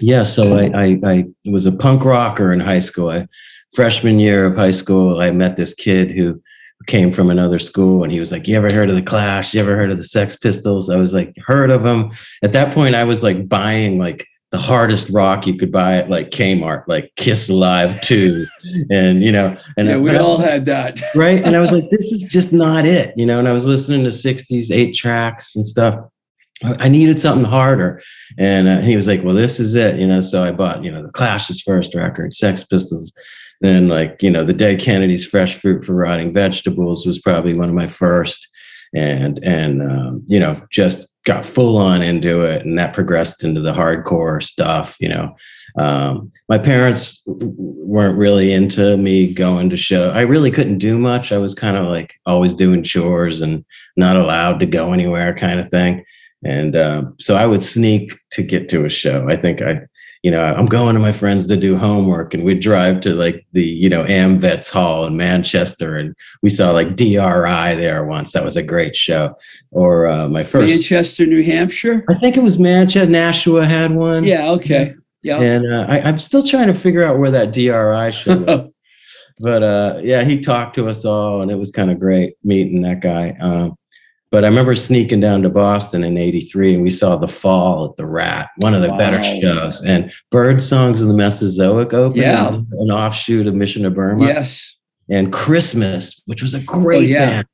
Yeah, 0.00 0.24
so 0.24 0.58
I, 0.58 0.70
I 0.74 1.00
I 1.04 1.24
was 1.44 1.66
a 1.66 1.72
punk 1.72 2.04
rocker 2.04 2.52
in 2.52 2.58
high 2.58 2.80
school. 2.80 3.10
I, 3.10 3.28
freshman 3.72 4.18
year 4.18 4.44
of 4.44 4.56
high 4.56 4.72
school, 4.72 5.20
I 5.20 5.30
met 5.30 5.56
this 5.56 5.74
kid 5.74 6.10
who 6.10 6.42
came 6.86 7.10
from 7.12 7.30
another 7.30 7.58
school, 7.58 8.02
and 8.02 8.12
he 8.12 8.20
was 8.20 8.32
like, 8.32 8.46
"You 8.48 8.56
ever 8.56 8.72
heard 8.72 8.88
of 8.90 8.96
the 8.96 9.02
Clash? 9.02 9.54
You 9.54 9.60
ever 9.60 9.76
heard 9.76 9.90
of 9.90 9.96
the 9.96 10.04
Sex 10.04 10.36
Pistols?" 10.36 10.88
I 10.90 10.96
was 10.96 11.12
like, 11.14 11.34
"Heard 11.46 11.70
of 11.70 11.82
them." 11.82 12.10
At 12.42 12.52
that 12.52 12.72
point, 12.74 12.94
I 12.94 13.04
was 13.04 13.22
like 13.22 13.48
buying 13.48 13.98
like 13.98 14.26
the 14.50 14.58
hardest 14.58 15.08
rock 15.08 15.46
you 15.46 15.56
could 15.56 15.72
buy 15.72 15.96
at 15.96 16.10
like 16.10 16.28
Kmart, 16.30 16.84
like 16.86 17.10
Kiss 17.16 17.48
Alive 17.48 18.00
Two, 18.02 18.46
and 18.90 19.22
you 19.22 19.32
know, 19.32 19.56
and 19.76 19.88
yeah, 19.88 19.94
I- 19.94 19.98
we 19.98 20.16
all 20.16 20.38
was- 20.38 20.46
had 20.46 20.66
that. 20.66 21.00
right? 21.14 21.44
And 21.44 21.56
I 21.56 21.60
was 21.60 21.72
like, 21.72 21.88
this 21.90 22.12
is 22.12 22.22
just 22.24 22.52
not 22.52 22.84
it, 22.86 23.14
you 23.16 23.24
know. 23.26 23.38
And 23.38 23.48
I 23.48 23.52
was 23.52 23.66
listening 23.66 24.04
to 24.04 24.10
'60s 24.10 24.70
eight 24.70 24.94
tracks 24.94 25.56
and 25.56 25.66
stuff. 25.66 25.94
I 26.64 26.76
I 26.80 26.88
needed 26.88 27.18
something 27.18 27.50
harder, 27.50 28.00
and 28.38 28.68
uh, 28.68 28.80
he 28.80 28.94
was 28.96 29.06
like, 29.06 29.24
"Well, 29.24 29.34
this 29.34 29.58
is 29.58 29.74
it," 29.74 29.96
you 29.98 30.06
know. 30.06 30.20
So 30.20 30.44
I 30.44 30.52
bought, 30.52 30.84
you 30.84 30.92
know, 30.92 31.02
the 31.02 31.10
Clash's 31.12 31.60
first 31.60 31.94
record, 31.94 32.34
Sex 32.34 32.62
Pistols. 32.64 33.12
Then, 33.62 33.88
like, 33.88 34.20
you 34.20 34.30
know, 34.30 34.44
the 34.44 34.52
Dead 34.52 34.80
Kennedys' 34.80 35.24
"Fresh 35.24 35.58
Fruit 35.58 35.84
for 35.84 35.94
Rotting 35.94 36.32
Vegetables" 36.32 37.06
was 37.06 37.20
probably 37.20 37.54
one 37.54 37.68
of 37.68 37.74
my 37.74 37.86
first, 37.86 38.48
and 38.94 39.42
and 39.44 39.80
um, 39.82 40.24
you 40.26 40.40
know, 40.40 40.60
just 40.70 41.06
got 41.24 41.44
full 41.44 41.76
on 41.76 42.02
into 42.02 42.42
it, 42.42 42.66
and 42.66 42.76
that 42.76 42.92
progressed 42.92 43.44
into 43.44 43.60
the 43.60 43.72
hardcore 43.72 44.42
stuff. 44.42 44.96
You 44.98 45.10
know, 45.10 45.36
um, 45.78 46.28
my 46.48 46.58
parents 46.58 47.22
weren't 47.26 48.18
really 48.18 48.52
into 48.52 48.96
me 48.96 49.32
going 49.32 49.70
to 49.70 49.76
show. 49.76 50.10
I 50.10 50.22
really 50.22 50.50
couldn't 50.50 50.78
do 50.78 50.98
much. 50.98 51.30
I 51.30 51.38
was 51.38 51.54
kind 51.54 51.76
of 51.76 51.86
like 51.86 52.14
always 52.26 52.54
doing 52.54 52.82
chores 52.82 53.42
and 53.42 53.64
not 53.96 54.16
allowed 54.16 54.58
to 54.58 54.66
go 54.66 54.92
anywhere, 54.92 55.34
kind 55.36 55.60
of 55.60 55.70
thing. 55.70 56.04
And 56.44 56.74
um, 56.74 57.14
so 57.20 57.36
I 57.36 57.46
would 57.46 57.62
sneak 57.62 58.18
to 58.32 58.42
get 58.42 58.68
to 58.70 58.84
a 58.84 58.88
show. 58.88 59.28
I 59.28 59.36
think 59.36 59.62
I, 59.62 59.82
you 60.22 60.30
know, 60.30 60.40
I'm 60.40 60.66
going 60.66 60.94
to 60.94 61.00
my 61.00 61.10
friends 61.10 61.48
to 61.48 61.56
do 61.56 61.76
homework, 61.76 62.32
and 62.32 62.44
we'd 62.44 62.60
drive 62.60 63.00
to 63.00 63.14
like 63.14 63.44
the, 63.52 63.64
you 63.64 63.88
know, 63.88 64.04
AmVets 64.04 64.70
Hall 64.70 65.04
in 65.04 65.16
Manchester, 65.16 65.96
and 65.96 66.14
we 66.42 66.48
saw 66.48 66.70
like 66.70 66.94
DRI 66.94 67.74
there 67.74 68.04
once. 68.04 68.32
That 68.32 68.44
was 68.44 68.56
a 68.56 68.62
great 68.62 68.94
show. 68.94 69.34
Or 69.72 70.06
uh, 70.06 70.28
my 70.28 70.44
first 70.44 70.68
Manchester, 70.68 71.26
New 71.26 71.42
Hampshire. 71.42 72.04
I 72.08 72.14
think 72.20 72.36
it 72.36 72.42
was 72.42 72.58
Manchester. 72.58 73.10
Nashua 73.10 73.66
had 73.66 73.94
one. 73.94 74.22
Yeah. 74.22 74.50
Okay. 74.50 74.94
Yeah. 75.22 75.40
And 75.40 75.72
uh, 75.72 75.86
I, 75.88 76.00
I'm 76.00 76.18
still 76.18 76.44
trying 76.44 76.68
to 76.68 76.74
figure 76.74 77.04
out 77.04 77.18
where 77.18 77.30
that 77.30 77.52
DRI 77.52 78.12
show 78.12 78.38
was. 78.38 78.78
but 79.40 79.62
uh, 79.64 80.00
yeah, 80.02 80.22
he 80.22 80.40
talked 80.40 80.76
to 80.76 80.88
us 80.88 81.04
all, 81.04 81.42
and 81.42 81.50
it 81.50 81.56
was 81.56 81.72
kind 81.72 81.90
of 81.90 81.98
great 81.98 82.34
meeting 82.44 82.82
that 82.82 83.00
guy. 83.00 83.36
Um, 83.40 83.76
but 84.32 84.42
I 84.42 84.48
remember 84.48 84.74
sneaking 84.74 85.20
down 85.20 85.42
to 85.42 85.48
Boston 85.48 86.02
in 86.02 86.18
'83, 86.18 86.74
and 86.74 86.82
we 86.82 86.90
saw 86.90 87.14
The 87.16 87.28
Fall 87.28 87.84
at 87.90 87.96
the 87.96 88.06
Rat, 88.06 88.48
one 88.56 88.74
of 88.74 88.82
the 88.82 88.88
better 88.88 89.22
shows, 89.22 89.80
and 89.82 90.10
Bird 90.32 90.60
Songs 90.62 91.00
of 91.00 91.06
the 91.08 91.14
Mesozoic 91.14 91.92
opened, 91.94 92.20
Yeah. 92.22 92.48
an 92.54 92.90
offshoot 92.90 93.46
of 93.46 93.54
Mission 93.54 93.82
to 93.84 93.90
Burma, 93.90 94.26
yes. 94.26 94.74
and 95.08 95.32
Christmas, 95.32 96.20
which 96.26 96.42
was 96.42 96.54
a 96.54 96.60
great 96.60 97.04
Oh, 97.04 97.12
yeah. 97.12 97.26
band. 97.28 97.46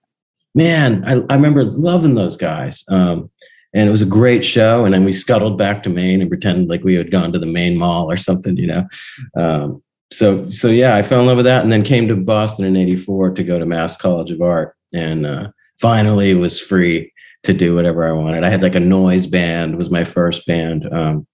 Man, 0.55 1.05
I, 1.07 1.13
I 1.31 1.35
remember 1.37 1.63
loving 1.65 2.15
those 2.15 2.37
guys. 2.37 2.83
Um, 2.89 3.31
and 3.75 3.87
it 3.87 3.91
was 3.91 4.01
a 4.03 4.07
great 4.07 4.43
show. 4.45 4.87
And 4.87 4.95
then 4.95 5.05
we 5.05 5.13
scuttled 5.13 5.59
back 5.59 5.83
to 5.83 5.91
Maine 5.91 6.23
and 6.23 6.31
pretended 6.31 6.71
like 6.71 6.83
we 6.85 6.95
had 6.95 7.11
gone 7.11 7.33
to 7.35 7.39
the 7.39 7.47
main 7.47 7.77
mall 7.77 8.11
or 8.11 8.17
something, 8.17 8.57
you 8.57 8.67
know. 8.67 8.89
Um, 9.37 9.83
so 10.11 10.49
so 10.49 10.69
yeah, 10.69 10.97
I 10.97 11.03
fell 11.03 11.21
in 11.21 11.27
love 11.27 11.37
with 11.37 11.45
that, 11.47 11.63
and 11.65 11.71
then 11.71 11.83
came 11.83 12.09
to 12.09 12.17
Boston 12.17 12.65
in 12.65 12.77
'84 12.77 13.35
to 13.35 13.45
go 13.45 13.59
to 13.59 13.67
Mass 13.67 13.95
College 13.97 14.31
of 14.31 14.41
Art, 14.41 14.75
and 14.95 15.27
uh, 15.27 15.49
finally 15.81 16.35
was 16.35 16.61
free 16.61 17.13
to 17.45 17.53
do 17.53 17.75
whatever 17.75 18.07
I 18.07 18.13
wanted. 18.13 18.45
I 18.45 18.51
had 18.51 18.63
like 18.63 18.75
a 18.75 18.81
noise 18.81 19.27
band 19.27 19.77
was 19.77 19.91
my 19.91 20.05
first 20.05 20.47
band 20.47 20.93
um, 20.93 21.27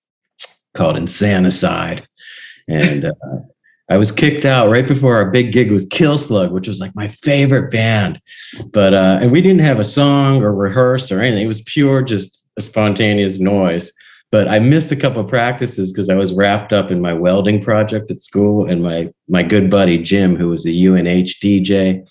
called 0.75 0.97
Insanicide, 0.97 2.05
and 2.69 3.07
uh, 3.07 3.15
I 3.91 3.97
was 3.97 4.13
kicked 4.13 4.45
out 4.45 4.71
right 4.71 4.87
before 4.87 5.15
our 5.17 5.31
big 5.31 5.53
gig 5.53 5.71
was 5.71 5.87
Kilslug, 5.87 6.53
which 6.53 6.69
was 6.69 6.81
like 6.81 6.95
my 6.95 7.09
favorite 7.09 7.71
band. 7.71 8.21
But 8.73 8.95
uh, 8.95 9.19
and 9.21 9.33
we 9.33 9.41
didn't 9.41 9.61
have 9.61 9.81
a 9.81 9.85
song 9.85 10.43
or 10.43 10.55
rehearse 10.55 11.13
or 11.13 11.21
anything. 11.21 11.45
It 11.45 11.49
was 11.49 11.63
pure 11.63 12.03
just 12.03 12.45
a 12.57 12.63
spontaneous 12.63 13.39
noise. 13.39 13.93
But 14.33 14.49
I 14.49 14.59
missed 14.59 14.91
a 14.91 14.97
couple 14.97 15.21
of 15.21 15.29
practices 15.29 15.93
because 15.93 16.09
I 16.09 16.15
was 16.17 16.33
wrapped 16.33 16.73
up 16.73 16.91
in 16.91 17.01
my 17.01 17.13
welding 17.13 17.61
project 17.63 18.11
at 18.11 18.21
school, 18.21 18.67
and 18.67 18.83
my 18.83 19.11
my 19.29 19.43
good 19.43 19.71
buddy 19.71 19.99
Jim, 19.99 20.35
who 20.37 20.49
was 20.49 20.67
a 20.67 20.71
UNH 20.71 21.35
DJ 21.43 22.05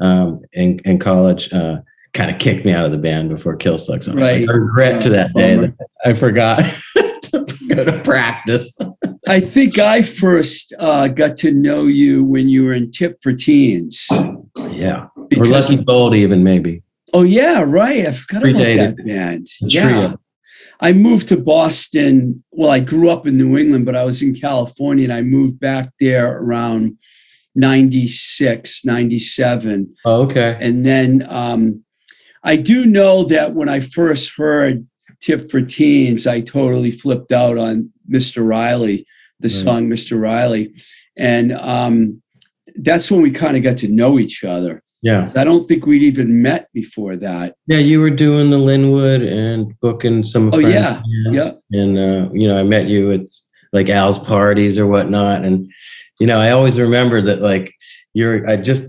um, 0.00 0.40
in 0.52 0.78
in 0.84 0.98
college, 0.98 1.50
uh, 1.52 1.76
kind 2.12 2.30
of 2.30 2.38
kicked 2.38 2.66
me 2.66 2.72
out 2.72 2.84
of 2.84 2.92
the 2.92 2.98
band 2.98 3.30
before 3.30 3.56
Kill. 3.56 3.78
So 3.78 3.94
Right. 4.12 4.46
I 4.48 4.52
regret 4.52 4.94
Yeah, 4.96 5.00
to 5.00 5.08
that 5.10 5.32
day 5.34 5.56
that 5.56 5.74
I 6.04 6.12
forgot 6.12 6.58
to 6.96 7.46
go 7.68 7.84
to 7.84 8.00
practice. 8.00 8.76
I 9.26 9.40
think 9.40 9.78
I 9.78 10.02
first 10.02 10.74
uh, 10.78 11.08
got 11.08 11.36
to 11.36 11.52
know 11.52 11.86
you 11.86 12.24
when 12.24 12.48
you 12.48 12.64
were 12.64 12.74
in 12.74 12.90
Tip 12.90 13.18
for 13.22 13.32
Teens. 13.32 14.06
Yeah, 14.70 15.06
or 15.16 15.26
Because- 15.28 15.70
Lucky 15.70 15.82
Gold, 15.84 16.14
even 16.14 16.42
maybe. 16.44 16.82
Oh 17.14 17.22
yeah, 17.22 17.62
right. 17.66 18.06
I 18.06 18.12
forgot 18.12 18.42
about 18.48 18.58
that 18.62 18.96
band. 19.04 19.46
Yeah. 19.60 20.14
I 20.80 20.92
moved 20.92 21.28
to 21.28 21.36
Boston. 21.36 22.42
Well, 22.50 22.70
I 22.70 22.80
grew 22.80 23.10
up 23.10 23.26
in 23.26 23.36
New 23.36 23.58
England, 23.58 23.84
but 23.84 23.96
I 23.96 24.04
was 24.04 24.22
in 24.22 24.34
California 24.34 25.04
and 25.04 25.12
I 25.12 25.22
moved 25.22 25.60
back 25.60 25.90
there 26.00 26.38
around 26.38 26.96
96, 27.54 28.84
97. 28.84 29.94
Oh, 30.04 30.22
okay. 30.22 30.56
And 30.60 30.84
then 30.86 31.26
um, 31.28 31.84
I 32.42 32.56
do 32.56 32.86
know 32.86 33.24
that 33.24 33.54
when 33.54 33.68
I 33.68 33.80
first 33.80 34.32
heard 34.36 34.86
Tip 35.20 35.50
for 35.50 35.60
Teens, 35.60 36.26
I 36.26 36.40
totally 36.40 36.90
flipped 36.90 37.32
out 37.32 37.58
on 37.58 37.90
Mr. 38.10 38.46
Riley, 38.46 39.06
the 39.40 39.48
Right. 39.48 39.62
song 39.64 39.88
Mr. 39.88 40.18
Riley. 40.20 40.72
And 41.16 41.52
um, 41.52 42.22
that's 42.76 43.10
when 43.10 43.20
we 43.20 43.30
kind 43.30 43.56
of 43.56 43.62
got 43.62 43.76
to 43.78 43.88
know 43.88 44.18
each 44.18 44.44
other. 44.44 44.82
Yeah. 45.02 45.30
I 45.34 45.44
don't 45.44 45.66
think 45.66 45.86
we'd 45.86 46.02
even 46.02 46.42
met 46.42 46.68
before 46.72 47.16
that. 47.16 47.54
Yeah, 47.66 47.78
you 47.78 48.00
were 48.00 48.10
doing 48.10 48.50
the 48.50 48.58
Linwood 48.58 49.22
and 49.22 49.78
booking 49.80 50.24
some. 50.24 50.48
Oh, 50.52 50.60
friends' 50.60 50.74
yeah. 50.74 51.02
bands. 51.32 51.60
And 51.72 51.98
uh, 51.98 52.32
you 52.32 52.46
know, 52.46 52.58
I 52.58 52.62
met 52.62 52.86
you 52.86 53.12
at 53.12 53.20
like 53.72 53.88
Al's 53.88 54.18
parties 54.18 54.78
or 54.78 54.86
whatnot, 54.86 55.44
and 55.44 55.70
you 56.18 56.26
know, 56.26 56.38
I 56.38 56.50
always 56.50 56.78
remember 56.78 57.22
that 57.22 57.40
like 57.40 57.72
you're. 58.12 58.46
I 58.48 58.56
just 58.56 58.84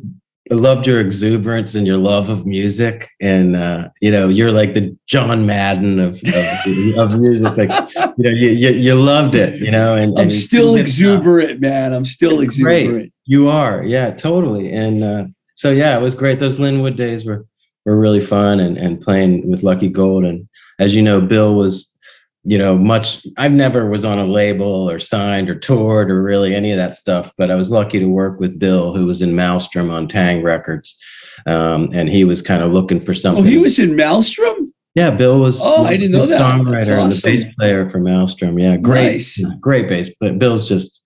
I 0.51 0.55
loved 0.55 0.85
your 0.85 0.99
exuberance 0.99 1.75
and 1.75 1.87
your 1.87 1.97
love 1.97 2.27
of 2.27 2.45
music, 2.45 3.07
and 3.21 3.55
uh, 3.55 3.87
you 4.01 4.11
know, 4.11 4.27
you're 4.27 4.51
like 4.51 4.73
the 4.73 4.97
John 5.07 5.45
Madden 5.45 5.97
of 5.99 6.21
of, 6.25 6.97
of 7.13 7.19
music. 7.21 7.55
Like 7.55 7.69
you 8.17 8.23
know, 8.25 8.31
you, 8.31 8.49
you 8.49 8.69
you 8.71 8.95
loved 8.95 9.35
it. 9.35 9.61
You 9.61 9.71
know, 9.71 9.95
and 9.95 10.11
I'm 10.17 10.23
and 10.23 10.31
still 10.31 10.73
couldn't 10.73 10.87
get 10.87 10.99
enough. 10.99 11.19
exuberant, 11.21 11.61
man. 11.61 11.93
I'm 11.93 12.03
still 12.03 12.37
Great. 12.37 12.43
exuberant. 12.43 13.13
You 13.25 13.47
are, 13.47 13.83
yeah, 13.83 14.11
totally. 14.11 14.73
And 14.73 15.03
uh, 15.03 15.25
so, 15.61 15.69
yeah, 15.69 15.95
it 15.95 16.01
was 16.01 16.15
great. 16.15 16.39
Those 16.39 16.57
Linwood 16.59 16.95
days 16.95 17.23
were 17.23 17.45
were 17.85 17.95
really 17.95 18.19
fun, 18.19 18.59
and 18.59 18.79
and 18.79 18.99
playing 18.99 19.47
with 19.51 19.61
Lucky 19.61 19.89
Gold. 19.89 20.25
And 20.25 20.49
as 20.79 20.95
you 20.95 21.03
know, 21.03 21.21
Bill 21.21 21.53
was, 21.53 21.87
you 22.43 22.57
know, 22.57 22.75
much. 22.75 23.23
I've 23.37 23.51
never 23.51 23.87
was 23.87 24.03
on 24.03 24.17
a 24.17 24.25
label 24.25 24.89
or 24.89 24.97
signed 24.97 25.51
or 25.51 25.55
toured 25.59 26.09
or 26.09 26.23
really 26.23 26.55
any 26.55 26.71
of 26.71 26.77
that 26.77 26.95
stuff. 26.95 27.31
But 27.37 27.51
I 27.51 27.55
was 27.55 27.69
lucky 27.69 27.99
to 27.99 28.07
work 28.07 28.39
with 28.39 28.57
Bill, 28.57 28.95
who 28.95 29.05
was 29.05 29.21
in 29.21 29.35
Maelstrom 29.35 29.91
on 29.91 30.07
Taang! 30.07 30.41
Records, 30.41 30.97
um, 31.45 31.91
and 31.93 32.09
he 32.09 32.23
was 32.23 32.41
kind 32.41 32.63
of 32.63 32.71
looking 32.73 32.99
for 32.99 33.13
something 33.13 33.43
Oh, 33.45 33.47
he 33.47 33.59
was 33.59 33.77
in 33.77 33.95
Maelstrom? 33.95 34.73
Yeah, 34.95 35.11
Bill 35.11 35.37
was. 35.39 35.59
Oh, 35.61 35.85
I 35.85 35.95
didn't 35.95 36.13
know 36.13 36.25
that. 36.25 36.41
Songwriter 36.41 36.97
and 36.99 37.11
the 37.11 37.21
bass 37.23 37.53
player 37.55 37.87
for 37.87 37.99
Maelstrom. 37.99 38.57
Yeah, 38.57 38.77
great, 38.77 39.11
Nice. 39.11 39.45
great 39.59 39.87
bass. 39.87 40.09
But 40.19 40.39
Bill's 40.39 40.67
just 40.67 41.01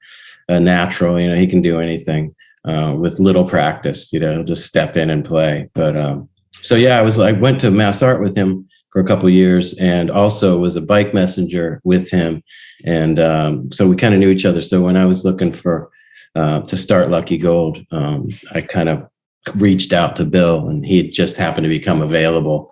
a 0.47 0.61
natural. 0.61 1.19
You 1.19 1.29
know, 1.31 1.35
he 1.35 1.45
can 1.45 1.61
do 1.61 1.81
anything 1.81 2.33
uh, 2.67 2.95
with 2.97 3.19
little 3.19 3.45
practice. 3.45 4.11
You 4.11 4.19
know, 4.19 4.43
just 4.43 4.65
step 4.65 4.97
in 4.97 5.09
and 5.09 5.23
play. 5.23 5.69
But 5.73 5.97
um, 5.97 6.29
so 6.61 6.75
yeah, 6.75 6.97
I 6.97 7.01
was. 7.01 7.19
I 7.19 7.31
went 7.31 7.59
to 7.61 7.71
Mass 7.71 8.01
Art 8.01 8.21
with 8.21 8.35
him 8.35 8.67
for 8.91 9.01
a 9.01 9.05
couple 9.05 9.29
years, 9.29 9.73
and 9.73 10.09
also 10.09 10.57
was 10.57 10.75
a 10.75 10.81
bike 10.81 11.13
messenger 11.13 11.81
with 11.83 12.09
him. 12.09 12.41
And 12.85 13.19
um, 13.19 13.71
so 13.71 13.87
we 13.87 13.95
kind 13.95 14.13
of 14.13 14.19
knew 14.19 14.29
each 14.29 14.45
other. 14.45 14.61
So 14.61 14.81
when 14.81 14.97
I 14.97 15.05
was 15.05 15.25
looking 15.25 15.51
for 15.51 15.89
uh, 16.35 16.61
to 16.61 16.77
start 16.77 17.09
Lucky 17.09 17.37
Gold, 17.37 17.85
um, 17.91 18.29
I 18.51 18.61
kind 18.61 18.89
of 18.89 19.07
reached 19.55 19.93
out 19.93 20.15
to 20.15 20.25
Bill, 20.25 20.67
and 20.67 20.85
he 20.85 21.09
just 21.09 21.37
happened 21.37 21.65
to 21.65 21.69
become 21.69 22.01
available. 22.01 22.71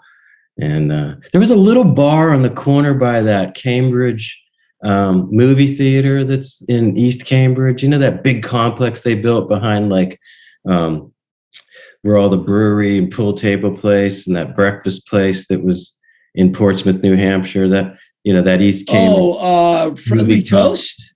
And 0.60 0.91
uh, 0.91 1.15
there 1.32 1.41
was 1.41 1.49
a 1.49 1.56
little 1.56 1.84
bar 1.84 2.32
on 2.32 2.43
the 2.43 2.49
corner 2.49 2.93
by 2.93 3.21
that 3.21 3.56
Cambridge 3.56 4.39
um, 4.84 5.28
movie 5.32 5.74
theater 5.74 6.24
that's 6.24 6.62
in 6.63 6.98
East 6.98 7.26
Cambridge. 7.26 7.84
You 7.84 7.89
know 7.89 8.00
that 8.00 8.24
big 8.24 8.43
complex 8.43 9.02
they 9.02 9.15
built 9.15 9.50
behind 9.50 9.89
like 9.89 10.19
um, 10.67 11.13
where 12.02 12.17
all 12.17 12.30
the 12.30 12.38
brewery 12.38 12.98
and 12.98 13.12
pool 13.12 13.34
table 13.34 13.76
place 13.76 14.28
and 14.28 14.36
that 14.36 14.56
breakfast 14.56 15.08
place 15.08 15.48
that 15.48 15.63
was 15.63 15.96
in 16.36 16.52
Portsmouth, 16.52 17.02
New 17.02 17.15
Hampshire. 17.15 17.67
That 17.67 17.98
you 18.24 18.34
know 18.34 18.41
that 18.41 18.62
East 18.62 18.88
Cambridge. 18.88 19.19
Oh, 19.19 19.91
uh, 19.91 19.96
Friendly. 19.96 20.41
Toast? 20.41 21.13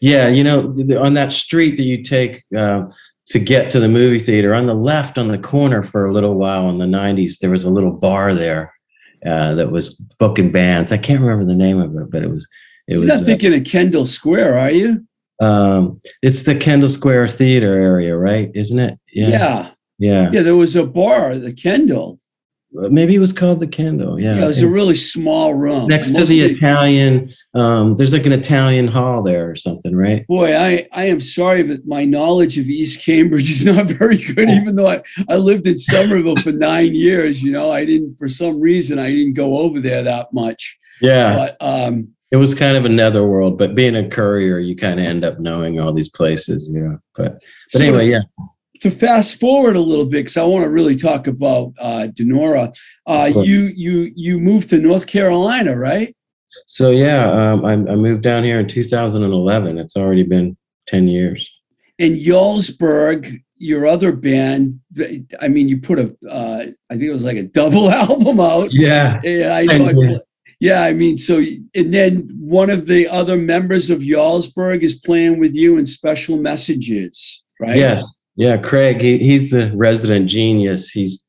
Yeah, 0.00 0.28
you 0.28 0.42
know, 0.42 0.74
on 0.98 1.14
that 1.14 1.32
street 1.32 1.76
that 1.76 1.82
you 1.82 2.02
take 2.02 2.42
uh, 2.56 2.88
to 3.26 3.38
get 3.38 3.70
to 3.70 3.80
the 3.80 3.88
movie 3.88 4.18
theater, 4.18 4.54
on 4.54 4.66
the 4.66 4.74
left, 4.74 5.18
on 5.18 5.28
the 5.28 5.38
corner 5.38 5.82
for 5.82 6.06
a 6.06 6.12
little 6.12 6.34
while 6.34 6.68
in 6.70 6.78
the 6.78 6.86
90s, 6.86 7.38
there 7.38 7.50
was 7.50 7.64
a 7.64 7.70
little 7.70 7.92
bar 7.92 8.32
there 8.32 8.72
uh, 9.26 9.54
that 9.54 9.70
was 9.70 9.94
booking 10.18 10.52
bands. 10.52 10.92
I 10.92 10.98
can't 10.98 11.20
remember 11.20 11.44
the 11.44 11.58
name 11.58 11.80
of 11.80 11.94
it, 11.96 12.10
but 12.10 12.22
it 12.22 12.30
was, 12.30 12.46
it 12.86 12.92
You're 12.92 13.00
was, 13.00 13.08
not 13.08 13.22
uh, 13.22 13.24
thinking 13.24 13.54
of 13.54 13.64
Kendall 13.64 14.06
Square, 14.06 14.58
are 14.58 14.70
you? 14.70 15.06
um, 15.40 15.98
it's 16.22 16.44
the 16.44 16.54
Kendall 16.54 16.88
Square 16.88 17.28
Theater 17.28 17.74
area, 17.74 18.16
right? 18.16 18.50
Isn't 18.54 18.78
it? 18.78 18.98
Yeah. 19.12 19.28
Yeah. 19.28 19.70
yeah. 19.98 20.30
Yeah. 20.32 20.42
there 20.42 20.56
was 20.56 20.76
a 20.76 20.86
bar, 20.86 21.36
the 21.36 21.52
Kendall. 21.52 22.18
Maybe 22.72 23.14
it 23.14 23.20
was 23.20 23.32
called 23.32 23.60
the 23.60 23.66
Kendall. 23.66 24.20
Yeah. 24.20 24.34
Yeah, 24.36 24.44
it 24.44 24.48
was 24.48 24.60
a 24.60 24.68
really 24.68 24.96
small 24.96 25.54
room. 25.54 25.86
Next 25.86 26.12
to 26.12 26.24
the 26.26 26.42
Italian, 26.42 27.30
um, 27.54 27.94
there's 27.94 28.12
like 28.12 28.26
an 28.26 28.32
Italian 28.32 28.86
hall 28.86 29.22
there 29.22 29.50
or 29.50 29.56
something, 29.56 29.96
right? 29.96 30.26
Boy, 30.26 30.54
I, 30.54 30.86
I 30.92 31.04
am 31.04 31.20
sorry, 31.20 31.62
but 31.62 31.86
my 31.86 32.04
knowledge 32.04 32.58
of 32.58 32.66
East 32.66 33.00
Cambridge 33.00 33.50
is 33.50 33.64
not 33.64 33.86
very 33.86 34.18
good, 34.18 34.50
even 34.50 34.76
though 34.76 34.88
I, 34.88 35.02
I 35.28 35.36
lived 35.36 35.66
in 35.66 35.78
Somerville 35.78 36.36
for 36.36 36.52
nine 36.52 36.94
years. 36.94 37.42
You 37.42 37.52
know, 37.52 37.72
I 37.72 37.84
didn't, 37.84 38.16
for 38.18 38.28
some 38.28 38.60
reason, 38.60 38.98
I 38.98 39.10
didn't 39.10 39.34
go 39.34 39.58
over 39.58 39.80
there 39.80 40.02
that 40.02 40.32
much. 40.34 40.76
Yeah. 41.00 41.34
But 41.34 41.56
um, 41.60 42.08
it 42.32 42.36
was 42.36 42.54
kind 42.54 42.76
of 42.76 42.84
a 42.84 42.88
netherworld, 42.88 43.56
but 43.58 43.74
being 43.74 43.96
a 43.96 44.08
courier, 44.08 44.58
you 44.58 44.76
kind 44.76 44.98
of 44.98 45.06
end 45.06 45.24
up 45.24 45.38
knowing 45.38 45.78
all 45.78 45.92
these 45.92 46.08
places, 46.08 46.70
you 46.72 46.80
know. 46.80 46.98
But 47.14 47.34
but 47.34 47.42
so 47.68 47.80
anyway, 47.80 48.08
yeah, 48.08 48.22
to 48.80 48.90
fast 48.90 49.38
forward 49.38 49.76
a 49.76 49.80
little 49.80 50.04
bit, 50.04 50.24
because 50.24 50.36
I 50.36 50.42
want 50.42 50.64
to 50.64 50.70
really 50.70 50.96
talk 50.96 51.26
about 51.26 51.72
uh, 51.80 52.08
Donora. 52.12 52.74
Uh, 53.06 53.30
you 53.34 53.72
you 53.76 54.12
you 54.14 54.38
moved 54.40 54.68
to 54.70 54.78
North 54.78 55.06
Carolina, 55.06 55.76
right? 55.76 56.14
So 56.66 56.90
yeah, 56.90 57.30
um, 57.30 57.64
I, 57.64 57.72
I 57.72 57.94
moved 57.94 58.22
down 58.22 58.42
here 58.42 58.58
in 58.58 58.66
2011. 58.66 59.78
It's 59.78 59.96
already 59.96 60.22
been 60.22 60.56
10 60.86 61.06
years. 61.06 61.48
And 61.98 62.16
Jarlsberg, 62.16 63.40
your 63.58 63.86
other 63.86 64.12
band. 64.12 64.80
I 65.40 65.48
mean, 65.48 65.68
you 65.68 65.80
put 65.80 65.98
a 65.98 66.16
uh, 66.28 66.66
I 66.90 66.94
think 66.94 67.02
it 67.02 67.12
was 67.12 67.24
like 67.24 67.36
a 67.36 67.44
double 67.44 67.90
album 67.92 68.40
out. 68.40 68.72
Yeah. 68.72 69.20
Yeah, 69.22 69.54
I. 69.54 69.66
I 69.70 70.18
yeah, 70.58 70.82
I 70.82 70.94
mean, 70.94 71.18
so 71.18 71.38
and 71.74 71.92
then 71.92 72.30
one 72.38 72.70
of 72.70 72.86
the 72.86 73.08
other 73.08 73.36
members 73.36 73.90
of 73.90 74.00
Jarlsberg 74.00 74.82
is 74.82 74.94
playing 74.94 75.38
with 75.38 75.54
you 75.54 75.76
in 75.76 75.84
Special 75.84 76.38
Messages, 76.38 77.42
right? 77.60 77.76
Yes. 77.76 78.06
Yeah. 78.36 78.56
Craig, 78.56 79.00
he, 79.00 79.18
he's 79.18 79.50
the 79.50 79.72
resident 79.74 80.28
genius. 80.30 80.88
He's 80.88 81.24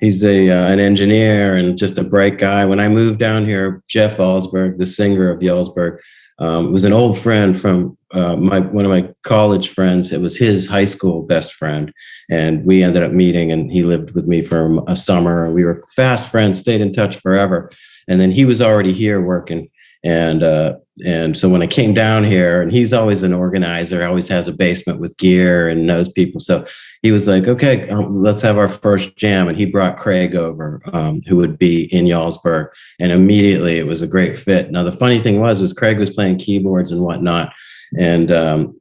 he's 0.00 0.24
a 0.24 0.50
uh, 0.50 0.66
an 0.68 0.80
engineer 0.80 1.56
and 1.56 1.76
just 1.76 1.98
a 1.98 2.04
bright 2.04 2.38
guy. 2.38 2.64
When 2.64 2.80
I 2.80 2.88
moved 2.88 3.18
down 3.18 3.44
here, 3.44 3.82
Jeff 3.88 4.16
Alsberg, 4.16 4.78
the 4.78 4.86
singer 4.86 5.30
of 5.30 5.40
Jarlsberg, 5.40 5.98
um, 6.42 6.72
was 6.72 6.82
an 6.82 6.92
old 6.92 7.16
friend 7.16 7.58
from 7.58 7.96
uh, 8.12 8.34
my 8.34 8.58
one 8.58 8.84
of 8.84 8.90
my 8.90 9.08
college 9.22 9.68
friends. 9.68 10.10
It 10.10 10.20
was 10.20 10.36
his 10.36 10.66
high 10.66 10.84
school 10.84 11.22
best 11.22 11.54
friend, 11.54 11.92
and 12.28 12.64
we 12.64 12.82
ended 12.82 13.04
up 13.04 13.12
meeting. 13.12 13.52
And 13.52 13.70
he 13.70 13.84
lived 13.84 14.10
with 14.16 14.26
me 14.26 14.42
for 14.42 14.82
a 14.88 14.96
summer. 14.96 15.52
We 15.52 15.64
were 15.64 15.84
fast 15.94 16.32
friends, 16.32 16.58
stayed 16.58 16.80
in 16.80 16.92
touch 16.92 17.16
forever. 17.16 17.70
And 18.08 18.20
then 18.20 18.32
he 18.32 18.44
was 18.44 18.60
already 18.60 18.92
here 18.92 19.20
working, 19.20 19.70
and 20.02 20.42
uh, 20.42 20.74
and 21.04 21.36
so 21.36 21.48
when 21.48 21.62
I 21.62 21.66
came 21.66 21.94
down 21.94 22.22
here, 22.22 22.60
and 22.60 22.70
he's 22.70 22.92
always 22.92 23.22
an 23.22 23.32
organizer, 23.32 24.04
always 24.06 24.28
has 24.28 24.46
a 24.46 24.52
basement 24.52 25.00
with 25.00 25.16
gear 25.16 25.68
and 25.68 25.86
knows 25.86 26.10
people. 26.10 26.38
So 26.38 26.66
he 27.00 27.10
was 27.10 27.26
like, 27.26 27.48
okay, 27.48 27.88
um, 27.88 28.14
let's 28.14 28.42
have 28.42 28.58
our 28.58 28.68
first 28.68 29.16
jam. 29.16 29.48
And 29.48 29.56
he 29.56 29.64
brought 29.64 29.96
Craig 29.96 30.36
over, 30.36 30.82
um, 30.92 31.22
who 31.26 31.36
would 31.36 31.58
be 31.58 31.84
in 31.94 32.04
Jarlsberg. 32.04 32.68
And 33.00 33.10
immediately 33.10 33.78
it 33.78 33.86
was 33.86 34.02
a 34.02 34.06
great 34.06 34.36
fit. 34.36 34.70
Now, 34.70 34.82
the 34.82 34.92
funny 34.92 35.18
thing 35.18 35.40
was, 35.40 35.62
was 35.62 35.72
Craig 35.72 35.98
was 35.98 36.10
playing 36.10 36.38
keyboards 36.38 36.92
and 36.92 37.00
whatnot. 37.00 37.54
And 37.98 38.30
um, 38.30 38.78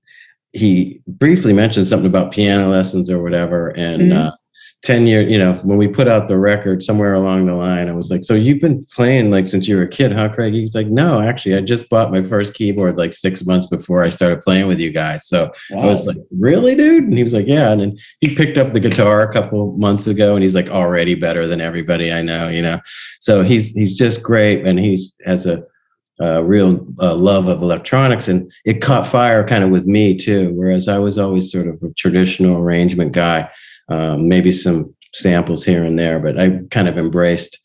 he 0.52 1.02
briefly 1.08 1.54
mentioned 1.54 1.88
something 1.88 2.08
about 2.08 2.34
piano 2.34 2.70
lessons 2.70 3.10
or 3.10 3.24
whatever. 3.24 3.70
And 3.70 4.12
Mhm. 4.12 4.28
uh, 4.28 4.32
10 4.84 5.06
years, 5.06 5.32
you 5.32 5.38
know, 5.38 5.60
when 5.64 5.78
we 5.78 5.88
put 5.88 6.08
out 6.08 6.28
the 6.28 6.38
record 6.38 6.82
somewhere 6.84 7.14
along 7.14 7.46
the 7.46 7.54
line, 7.54 7.88
I 7.88 7.92
was 7.92 8.10
like, 8.10 8.24
so 8.24 8.34
you've 8.34 8.62
been 8.62 8.84
playing 8.86 9.30
like 9.30 9.48
since 9.48 9.68
you 9.68 9.76
were 9.76 9.84
a 9.84 9.88
kid, 9.88 10.12
huh, 10.12 10.30
Craig? 10.30 10.54
He's 10.54 10.74
like, 10.74 10.88
no, 10.88 11.22
actually, 11.22 11.56
I 11.56 11.62
just 11.62 11.88
bought 11.88 12.12
my 12.12 12.24
first 12.24 12.56
keyboard 12.56 12.98
like 12.98 13.14
six 13.14 13.46
months 13.46 13.68
before 13.68 14.04
I 14.04 14.10
started 14.10 14.42
playing 14.42 14.68
with 14.68 14.80
you 14.80 14.92
guys. 14.92 15.28
So 15.28 15.52
I 15.72 15.86
was 15.86 16.08
like, 16.08 16.18
really, 16.32 16.74
dude? 16.74 17.04
And 17.04 17.14
he 17.14 17.24
was 17.24 17.34
like, 17.34 17.46
yeah. 17.46 17.72
And 17.72 17.80
then 17.80 17.98
he 18.22 18.36
picked 18.36 18.58
up 18.58 18.74
the 18.74 18.80
guitar 18.80 19.22
a 19.22 19.32
couple 19.32 19.78
months 19.78 20.08
ago 20.08 20.34
and 20.34 20.42
he's 20.42 20.56
like 20.56 20.70
already 20.70 21.14
better 21.14 21.48
than 21.48 21.62
everybody 21.62 22.12
I 22.12 22.24
know, 22.24 22.48
you 22.48 22.64
know? 22.64 22.80
So 23.20 23.44
he's, 23.44 23.68
he's 23.70 23.96
just 23.96 24.24
great. 24.24 24.66
And 24.66 24.80
he's 24.80 25.14
has 25.26 25.46
a, 25.46 25.64
a 26.20 26.44
real 26.44 26.88
uh, 27.00 27.16
love 27.16 27.48
of 27.48 27.62
electronics 27.62 28.28
and 28.28 28.52
it 28.66 28.82
caught 28.82 29.06
fire 29.06 29.46
kind 29.46 29.64
of 29.64 29.70
with 29.70 29.86
me 29.86 30.16
too. 30.18 30.52
Whereas 30.54 30.88
I 30.88 30.98
was 30.98 31.20
always 31.20 31.52
sort 31.52 31.68
of 31.68 31.82
a 31.84 31.94
traditional 31.94 32.58
arrangement 32.58 33.12
guy, 33.12 33.50
um, 33.92 34.28
maybe 34.28 34.52
some 34.52 34.94
samples 35.14 35.66
here 35.66 35.84
and 35.84 36.00
there, 36.00 36.20
but 36.20 36.40
I 36.40 36.60
kind 36.72 36.88
of 36.88 36.98
embraced, 36.98 37.60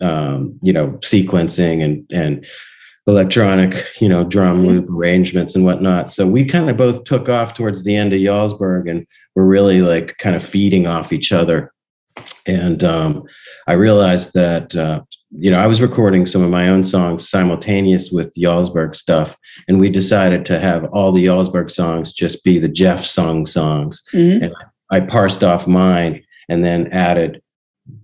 um, 0.00 0.58
you 0.62 0.72
know, 0.72 0.88
sequencing 1.02 1.82
and, 1.82 2.06
and, 2.12 2.46
electronic, 3.06 3.86
you 4.00 4.08
know, 4.08 4.24
drum 4.24 4.66
loop 4.66 4.88
arrangements 4.88 5.54
and 5.54 5.64
whatnot. 5.64 6.10
So 6.10 6.26
we 6.26 6.44
kind 6.44 6.70
of 6.70 6.76
both 6.76 7.04
took 7.04 7.28
off 7.28 7.54
towards 7.54 7.84
the 7.84 7.94
end 7.94 8.12
of 8.14 8.20
Jarlsberg 8.20 8.90
and 8.90 9.06
we're 9.34 9.44
really 9.44 9.82
like 9.82 10.16
kind 10.18 10.34
of 10.34 10.42
feeding 10.42 10.86
off 10.86 11.12
each 11.12 11.30
other. 11.30 11.72
And 12.46 12.82
um, 12.84 13.24
I 13.66 13.74
realized 13.74 14.32
that, 14.34 14.74
uh, 14.74 15.02
you 15.30 15.50
know, 15.50 15.58
I 15.58 15.66
was 15.66 15.82
recording 15.82 16.26
some 16.26 16.42
of 16.42 16.50
my 16.50 16.68
own 16.68 16.84
songs 16.84 17.28
simultaneous 17.28 18.10
with 18.10 18.34
Jarlsberg 18.36 18.94
stuff. 18.94 19.36
And 19.68 19.80
we 19.80 19.90
decided 19.90 20.44
to 20.46 20.58
have 20.58 20.84
all 20.84 21.12
the 21.12 21.26
Jarlsberg 21.26 21.70
songs 21.70 22.12
just 22.12 22.44
be 22.44 22.58
the 22.58 22.68
Jeff 22.68 23.04
sung 23.04 23.44
songs. 23.44 24.02
Mhm. 24.14 24.44
I 24.44 24.64
parsed 25.00 25.42
off 25.42 25.66
mine 25.66 26.22
and 26.48 26.64
then 26.64 26.88
added 26.88 27.40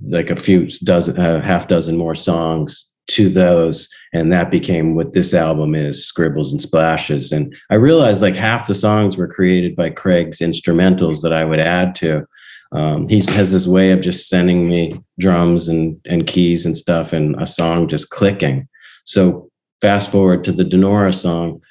like 0.07 0.31
a 0.31 0.37
few 0.37 0.67
dozen, 0.85 1.19
uh, 1.19 1.41
half 1.41 1.69
dozen 1.69 1.97
more 1.97 2.15
songs 2.15 2.91
to 3.09 3.29
those. 3.29 3.89
And 4.13 4.33
that 4.33 4.51
became 4.51 4.95
what 4.95 5.13
this 5.13 5.35
album 5.35 5.75
is 5.75 6.07
Scribbles 6.07 6.53
and 6.53 6.63
Splashes. 6.63 7.33
And 7.33 7.55
I 7.71 7.75
realized 7.75 8.23
like 8.23 8.37
half 8.37 8.67
the 8.67 8.75
songs 8.75 9.17
were 9.17 9.27
created 9.27 9.75
by 9.75 9.91
Craig's 9.91 10.39
instrumentals 10.39 11.23
that 11.23 11.33
I 11.33 11.45
would 11.45 11.61
add 11.61 11.95
to. 11.97 12.27
Um, 12.73 13.09
he 13.09 13.21
has 13.21 13.51
this 13.51 13.67
way 13.67 13.91
of 13.91 14.01
just 14.01 14.29
sending 14.29 14.69
me 14.69 15.01
drums 15.19 15.67
and, 15.67 16.01
and 16.07 16.27
keys 16.27 16.65
and 16.65 16.79
stuff 16.79 17.13
and 17.13 17.41
a 17.41 17.47
song 17.47 17.89
just 17.89 18.11
clicking. 18.11 18.69
So 19.05 19.51
fast 19.81 20.13
forward 20.13 20.45
to 20.45 20.53
the 20.53 20.65
Donora 20.65 21.13
song. 21.13 21.63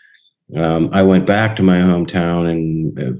Um, 0.58 0.90
I 0.92 1.04
went 1.04 1.26
back 1.26 1.56
to 1.56 1.64
my 1.64 1.78
hometown 1.78 2.50
in 2.50 2.96
uh, 3.00 3.20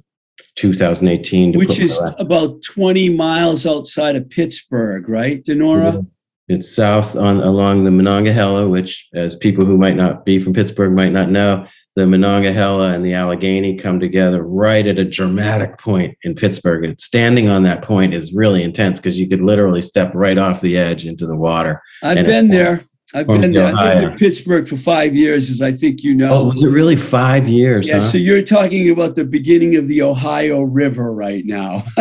2018 0.56 1.54
to 1.54 1.58
Which 1.58 1.80
is 1.80 2.00
about 2.18 2.62
20 2.64 3.16
miles 3.16 3.66
outside 3.66 4.16
of 4.16 4.30
Pittsburgh, 4.30 5.08
right, 5.08 5.44
Donora? 5.44 6.06
It's 6.48 6.74
south 6.74 7.16
on 7.16 7.42
along 7.42 7.84
the 7.84 7.92
Monongahela, 7.92 8.68
which, 8.68 9.08
as 9.14 9.36
people 9.36 9.66
who 9.66 9.78
might 9.78 9.96
not 9.96 10.26
be 10.26 10.40
from 10.40 10.54
Pittsburgh 10.54 10.94
might 10.94 11.12
not 11.12 11.30
know, 11.30 11.68
the 11.96 12.08
Monongahela 12.08 12.92
and 12.92 13.06
the 13.06 13.14
Allegheny 13.14 13.76
come 13.76 14.00
together 14.00 14.42
right 14.42 14.88
at 14.88 14.98
a 14.98 15.06
dramatic 15.06 15.78
point 15.78 16.18
in 16.24 16.34
Pittsburgh. 16.34 16.86
And 16.86 17.00
standing 17.00 17.50
on 17.50 17.64
that 17.64 17.82
point 17.82 18.14
is 18.14 18.34
really 18.34 18.64
intense 18.64 19.00
because 19.00 19.20
you 19.20 19.28
could 19.28 19.42
literally 19.42 19.82
step 19.82 20.12
right 20.16 20.38
off 20.38 20.62
the 20.62 20.78
edge 20.78 21.06
into 21.06 21.26
the 21.26 21.36
water. 21.36 21.82
I've 22.02 22.26
been 22.26 22.48
there. 22.48 22.84
I've 23.14 23.26
from 23.26 23.42
been 23.42 23.52
there. 23.54 23.68
I 23.68 23.72
lived 23.72 24.00
in 24.02 24.06
Ohio. 24.06 24.18
Pittsburgh 24.18 24.68
for 24.68 24.78
five 24.78 25.16
years, 25.16 25.50
as 25.50 25.62
I 25.62 25.72
think 25.72 26.04
you 26.04 26.14
know. 26.14 26.34
Oh, 26.34 26.46
was 26.50 26.62
it 26.62 26.68
really 26.68 26.96
five 26.96 27.48
years? 27.48 27.88
Yeah, 27.88 27.96
huh? 27.96 28.00
so 28.02 28.18
you're 28.18 28.44
talking 28.44 28.90
about 28.92 29.16
the 29.16 29.26
beginning 29.26 29.76
of 29.78 29.88
the 29.88 30.02
Ohio 30.04 30.62
River 30.62 31.12
right 31.12 31.44
now. 31.46 31.84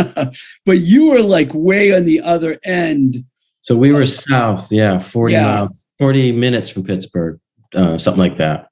but 0.66 0.78
you 0.78 1.08
were 1.10 1.22
like 1.22 1.50
way 1.54 1.94
on 1.94 2.04
the 2.04 2.20
other 2.20 2.58
end. 2.64 3.24
So 3.62 3.74
we 3.76 3.92
were 3.92 4.06
south, 4.06 4.70
yeah, 4.70 4.98
40 4.98 5.32
Yeah. 5.32 5.42
miles, 5.42 5.84
40 5.98 6.32
minutes 6.32 6.70
from 6.70 6.84
Pittsburgh, 6.84 7.38
uh, 7.74 7.98
something 7.98 8.20
like 8.20 8.36
that. 8.36 8.68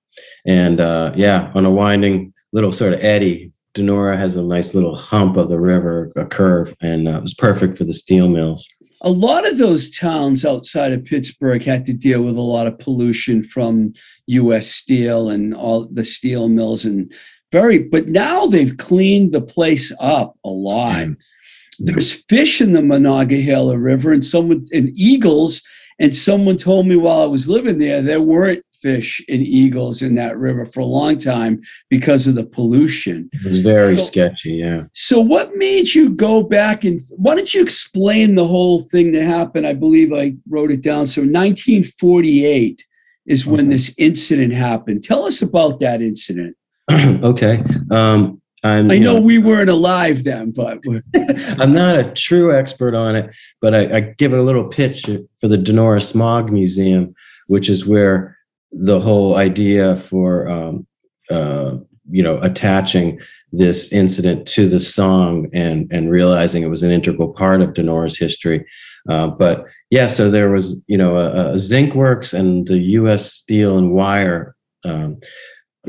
And 0.46 0.80
uh, 0.80 1.12
yeah, 1.16 1.50
on 1.54 1.64
a 1.64 1.70
winding 1.70 2.32
little 2.52 2.72
sort 2.72 2.92
of 2.92 3.00
eddy, 3.02 3.52
Donora 3.74 4.18
has 4.18 4.36
a 4.36 4.42
nice 4.42 4.74
little 4.74 4.96
hump 4.96 5.36
of 5.36 5.48
the 5.50 5.60
river, 5.60 6.12
a 6.16 6.24
curve, 6.24 6.74
and 6.80 7.08
uh, 7.08 7.16
it 7.18 7.22
was 7.22 7.34
perfect 7.34 7.76
for 7.76 7.84
the 7.84 7.92
steel 7.92 8.28
mills. 8.28 8.66
A 9.06 9.10
lot 9.10 9.48
of 9.48 9.56
those 9.56 9.88
towns 9.88 10.44
outside 10.44 10.92
of 10.92 11.04
Pittsburgh 11.04 11.64
had 11.64 11.84
to 11.84 11.94
deal 11.94 12.22
with 12.22 12.36
a 12.36 12.40
lot 12.40 12.66
of 12.66 12.80
pollution 12.80 13.44
from 13.44 13.92
US 14.26 14.66
Steel 14.66 15.30
and 15.30 15.54
all 15.54 15.86
the 15.86 16.02
steel 16.02 16.48
mills 16.48 16.84
and 16.84 17.12
very 17.52 17.78
but 17.78 18.08
now 18.08 18.46
they've 18.46 18.76
cleaned 18.76 19.32
the 19.32 19.40
place 19.40 19.92
up 20.00 20.36
a 20.44 20.48
lot. 20.50 20.96
Mm-hmm. 20.96 21.84
There's 21.84 22.24
fish 22.28 22.60
in 22.60 22.72
the 22.72 22.82
Monongahela 22.82 23.78
River 23.78 24.12
and 24.12 24.24
someone 24.24 24.66
and 24.72 24.90
eagles. 24.94 25.62
And 25.98 26.14
someone 26.14 26.58
told 26.58 26.86
me 26.86 26.96
while 26.96 27.22
I 27.22 27.26
was 27.26 27.48
living 27.48 27.78
there, 27.78 28.02
there 28.02 28.20
weren't 28.20 28.62
fish 28.80 29.22
and 29.28 29.42
eagles 29.42 30.02
in 30.02 30.14
that 30.16 30.36
river 30.38 30.64
for 30.64 30.80
a 30.80 30.84
long 30.84 31.18
time 31.18 31.60
because 31.90 32.26
of 32.26 32.34
the 32.34 32.44
pollution. 32.44 33.28
It 33.32 33.44
was 33.44 33.60
very 33.60 33.98
So- 33.98 34.04
sketchy, 34.06 34.52
yeah. 34.64 34.84
So, 34.92 35.20
what 35.20 35.56
made 35.56 35.94
you 35.94 36.10
go 36.10 36.42
back 36.42 36.84
and 36.84 37.00
why 37.16 37.34
don't 37.34 37.52
you 37.52 37.62
explain 37.62 38.34
the 38.34 38.46
whole 38.46 38.80
thing 38.80 39.12
that 39.12 39.22
happened? 39.24 39.66
I 39.66 39.72
believe 39.74 40.12
I 40.12 40.34
wrote 40.48 40.70
it 40.70 40.82
down. 40.82 41.06
So, 41.06 41.22
1948 41.22 42.84
is 43.26 43.46
when 43.46 43.60
Okay. 43.60 43.68
this 43.70 43.92
incident 43.98 44.52
happened. 44.54 45.02
Tell 45.02 45.24
us 45.24 45.42
about 45.42 45.80
that 45.80 46.00
incident. 46.02 46.56
okay. 46.92 47.62
Um, 47.90 48.40
I'm, 48.62 48.90
I 48.90 48.94
you 48.94 49.00
know 49.00 49.20
we 49.20 49.38
weren't 49.38 49.70
alive 49.70 50.24
then, 50.24 50.50
but 50.50 50.78
I'm 51.60 51.72
not 51.72 51.98
a 51.98 52.10
true 52.12 52.56
expert 52.56 52.94
on 52.94 53.14
it, 53.14 53.34
but 53.60 53.74
I, 53.74 53.96
I 53.96 54.00
give 54.18 54.32
it 54.32 54.38
a 54.38 54.42
little 54.42 54.64
pitch 54.64 55.02
for 55.36 55.46
the 55.48 55.56
Donora 55.58 56.02
Smog 56.02 56.50
Museum, 56.52 57.14
which 57.46 57.68
is 57.68 57.86
where 57.86 58.35
the 58.84 59.00
whole 59.00 59.36
idea 59.36 59.96
for 59.96 60.48
um, 60.48 60.86
uh, 61.30 61.76
you 62.08 62.22
know 62.22 62.38
attaching 62.42 63.20
this 63.52 63.90
incident 63.92 64.46
to 64.46 64.68
the 64.68 64.80
song 64.80 65.48
and 65.52 65.90
and 65.90 66.10
realizing 66.10 66.62
it 66.62 66.68
was 66.68 66.82
an 66.82 66.90
integral 66.90 67.32
part 67.32 67.62
of 67.62 67.72
Donora's 67.72 68.18
history. 68.18 68.64
Uh, 69.08 69.28
but 69.28 69.66
yeah, 69.90 70.06
so 70.06 70.30
there 70.30 70.50
was 70.50 70.80
you 70.86 70.98
know 70.98 71.16
a, 71.16 71.54
a 71.54 71.58
Zinc 71.58 71.94
Works 71.94 72.32
and 72.32 72.66
the 72.66 72.78
U.S. 72.78 73.32
Steel 73.32 73.78
and 73.78 73.92
Wire. 73.92 74.54
Um, 74.84 75.18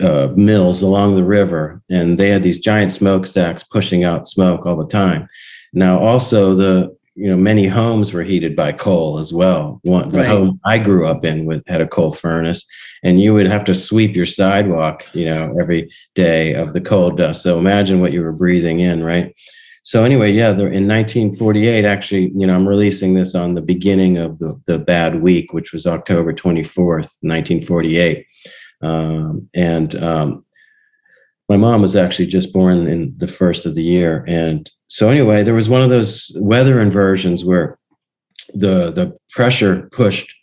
uh, 0.02 0.32
mills 0.36 0.84
along 0.84 1.16
the 1.16 1.24
river, 1.24 1.82
and 1.90 2.20
they 2.20 2.30
had 2.30 2.44
these 2.44 2.60
giant 2.60 2.92
smokestacks 2.92 3.64
pushing 3.64 4.04
out 4.04 4.28
smoke 4.28 4.64
all 4.66 4.76
the 4.76 4.88
time. 4.88 5.28
Now, 5.74 6.00
also 6.00 6.54
the 6.54 6.96
you 7.18 7.28
know 7.30 7.36
many 7.36 7.66
homes 7.66 8.14
were 8.14 8.24
heated 8.24 8.56
by 8.56 8.72
coal 8.72 9.18
as 9.18 9.34
well. 9.34 9.80
One 9.82 10.10
the 10.10 10.20
Right. 10.20 10.28
home 10.28 10.60
I 10.64 10.78
grew 10.78 11.08
up 11.08 11.26
in 11.26 11.46
with, 11.46 11.64
had 11.68 11.82
a 11.82 11.88
coal 11.88 12.12
furnace, 12.12 12.64
and 13.04 13.20
you 13.20 13.34
would 13.34 13.48
have 13.48 13.64
to 13.66 13.76
sweep 13.76 14.16
your 14.16 14.28
sidewalk, 14.28 15.04
you 15.14 15.26
know, 15.26 15.56
every 15.60 15.90
day 16.14 16.54
of 16.54 16.74
the 16.74 16.82
coal 16.82 17.10
dust. 17.12 17.42
So 17.42 17.58
imagine 17.58 18.02
what 18.02 18.14
you 18.14 18.22
were 18.22 18.34
breathing 18.34 18.80
in, 18.82 19.04
right? 19.04 19.34
so 19.84 20.04
anyway, 20.04 20.32
yeah, 20.32 20.52
there, 20.52 20.68
in 20.68 20.86
1948, 20.86 21.86
actually, 21.86 22.30
you 22.36 22.46
know, 22.46 22.54
I'm 22.54 22.68
releasing 22.68 23.14
this 23.14 23.34
on 23.36 23.54
the 23.54 23.62
beginning 23.62 24.18
of 24.18 24.38
the, 24.38 24.60
the 24.68 24.78
bad 24.78 25.22
week, 25.22 25.54
which 25.54 25.72
was 25.72 25.88
October 25.88 26.34
24th, 26.34 27.16
1948. 27.22 28.26
Um, 28.82 29.48
and 29.56 29.96
um, 29.96 30.46
my 31.50 31.58
mom 31.58 31.82
was 31.82 31.96
actually 31.96 32.28
just 32.28 32.54
born 32.54 32.88
in 32.88 33.14
the 33.18 33.28
first 33.28 33.66
of 33.66 33.76
the 33.76 33.84
year. 33.84 34.26
And 34.28 34.70
so 34.88 35.10
anyway, 35.10 35.44
there 35.44 35.54
was 35.54 35.70
one 35.70 35.82
of 35.82 35.90
those 35.90 36.32
weather 36.36 36.80
inversions 36.82 37.46
where 37.46 37.78
the 38.54 38.92
the 38.92 39.16
pressure 39.30 39.90
pushed 39.92 40.34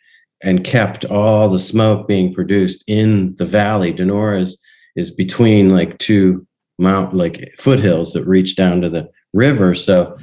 and 0.45 0.63
kept 0.63 1.07
all 1.07 1.49
the 1.49 1.59
smoke 1.59 2.07
being 2.07 2.33
produced 2.33 2.85
in 2.87 3.35
the 3.37 3.47
valley. 3.47 3.93
Donora 3.93 4.41
is, 4.41 4.59
is 4.95 5.11
between 5.11 5.71
like 5.71 5.97
two 5.99 6.47
mount 6.79 7.15
like 7.15 7.51
foothills 7.59 8.13
that 8.13 8.27
reach 8.27 8.55
down 8.55 8.83
to 8.83 8.91
the 8.91 9.09
river. 9.33 9.75
So, 9.75 10.17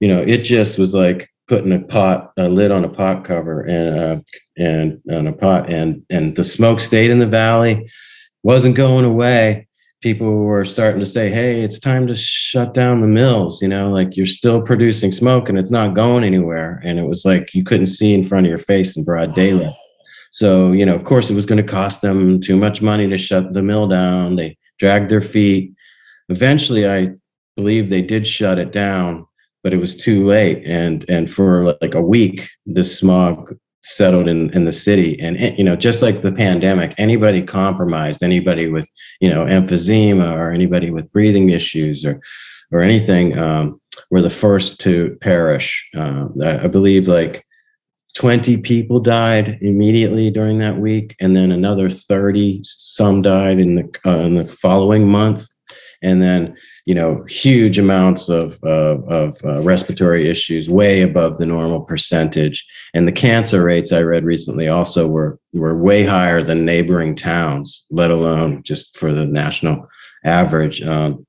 you 0.00 0.08
know, 0.08 0.20
it 0.20 0.38
just 0.38 0.78
was 0.78 0.94
like 0.94 1.28
putting 1.46 1.72
a 1.72 1.80
pot, 1.80 2.32
a 2.38 2.48
lid 2.48 2.70
on 2.70 2.84
a 2.84 2.88
pot 2.88 3.24
cover 3.24 3.60
and, 3.60 3.98
uh, 3.98 4.20
and 4.56 5.00
on 5.12 5.26
a 5.26 5.32
pot 5.32 5.70
and, 5.70 6.02
and 6.08 6.34
the 6.36 6.44
smoke 6.44 6.80
stayed 6.80 7.10
in 7.10 7.18
the 7.18 7.26
valley, 7.26 7.88
wasn't 8.42 8.76
going 8.76 9.04
away. 9.04 9.65
People 10.06 10.36
were 10.44 10.64
starting 10.64 11.00
to 11.00 11.04
say, 11.04 11.30
Hey, 11.30 11.62
it's 11.62 11.80
time 11.80 12.06
to 12.06 12.14
shut 12.14 12.72
down 12.74 13.00
the 13.00 13.08
mills. 13.08 13.60
You 13.60 13.66
know, 13.66 13.90
like 13.90 14.16
you're 14.16 14.24
still 14.24 14.62
producing 14.62 15.10
smoke 15.10 15.48
and 15.48 15.58
it's 15.58 15.72
not 15.72 15.96
going 15.96 16.22
anywhere. 16.22 16.80
And 16.84 17.00
it 17.00 17.08
was 17.08 17.24
like 17.24 17.52
you 17.54 17.64
couldn't 17.64 17.88
see 17.88 18.14
in 18.14 18.22
front 18.22 18.46
of 18.46 18.48
your 18.48 18.56
face 18.56 18.96
in 18.96 19.02
broad 19.02 19.34
daylight. 19.34 19.74
So, 20.30 20.70
you 20.70 20.86
know, 20.86 20.94
of 20.94 21.02
course, 21.02 21.28
it 21.28 21.34
was 21.34 21.44
going 21.44 21.60
to 21.60 21.68
cost 21.68 22.02
them 22.02 22.40
too 22.40 22.56
much 22.56 22.80
money 22.80 23.08
to 23.08 23.18
shut 23.18 23.52
the 23.52 23.62
mill 23.62 23.88
down. 23.88 24.36
They 24.36 24.56
dragged 24.78 25.10
their 25.10 25.20
feet. 25.20 25.74
Eventually, 26.28 26.88
I 26.88 27.14
believe 27.56 27.90
they 27.90 28.02
did 28.02 28.28
shut 28.28 28.60
it 28.60 28.70
down, 28.70 29.26
but 29.64 29.74
it 29.74 29.80
was 29.80 29.96
too 29.96 30.24
late. 30.24 30.62
And 30.64 31.04
and 31.08 31.28
for 31.28 31.76
like 31.82 31.96
a 31.96 32.00
week, 32.00 32.48
the 32.64 32.84
smog 32.84 33.56
settled 33.86 34.26
in 34.28 34.50
in 34.50 34.64
the 34.64 34.72
city. 34.72 35.18
And 35.20 35.38
you 35.56 35.64
know, 35.64 35.76
just 35.76 36.02
like 36.02 36.20
the 36.20 36.32
pandemic, 36.32 36.94
anybody 36.98 37.42
compromised, 37.42 38.22
anybody 38.22 38.68
with 38.68 38.90
you 39.20 39.30
know 39.30 39.44
emphysema 39.44 40.32
or 40.32 40.50
anybody 40.50 40.90
with 40.90 41.10
breathing 41.12 41.50
issues 41.50 42.04
or 42.04 42.20
or 42.72 42.80
anything, 42.80 43.38
um, 43.38 43.80
were 44.10 44.22
the 44.22 44.30
first 44.30 44.80
to 44.80 45.16
perish. 45.20 45.88
Uh, 45.96 46.26
I 46.42 46.66
believe 46.66 47.06
like 47.06 47.46
20 48.16 48.56
people 48.58 48.98
died 48.98 49.58
immediately 49.60 50.30
during 50.30 50.58
that 50.58 50.78
week, 50.78 51.14
and 51.20 51.36
then 51.36 51.52
another 51.52 51.88
30 51.88 52.62
some 52.64 53.22
died 53.22 53.60
in 53.60 53.76
the 53.76 53.88
uh, 54.04 54.18
in 54.18 54.34
the 54.34 54.46
following 54.46 55.06
month 55.06 55.46
and 56.02 56.22
then 56.22 56.56
you 56.84 56.94
know 56.94 57.24
huge 57.28 57.78
amounts 57.78 58.28
of 58.28 58.58
uh, 58.64 58.98
of 59.08 59.38
uh, 59.44 59.60
respiratory 59.62 60.28
issues 60.28 60.68
way 60.70 61.02
above 61.02 61.38
the 61.38 61.46
normal 61.46 61.80
percentage. 61.80 62.64
And 62.94 63.06
the 63.06 63.12
cancer 63.12 63.62
rates 63.62 63.92
i 63.92 64.00
read 64.00 64.24
recently 64.24 64.68
also 64.68 65.06
were 65.06 65.38
were 65.52 65.76
way 65.76 66.04
higher 66.04 66.42
than 66.42 66.64
neighboring 66.64 67.14
towns 67.14 67.84
let 67.90 68.10
alone 68.10 68.62
just 68.62 68.96
for 68.98 69.12
the 69.12 69.26
national 69.26 69.88
average. 70.24 70.82
Um, 70.82 71.26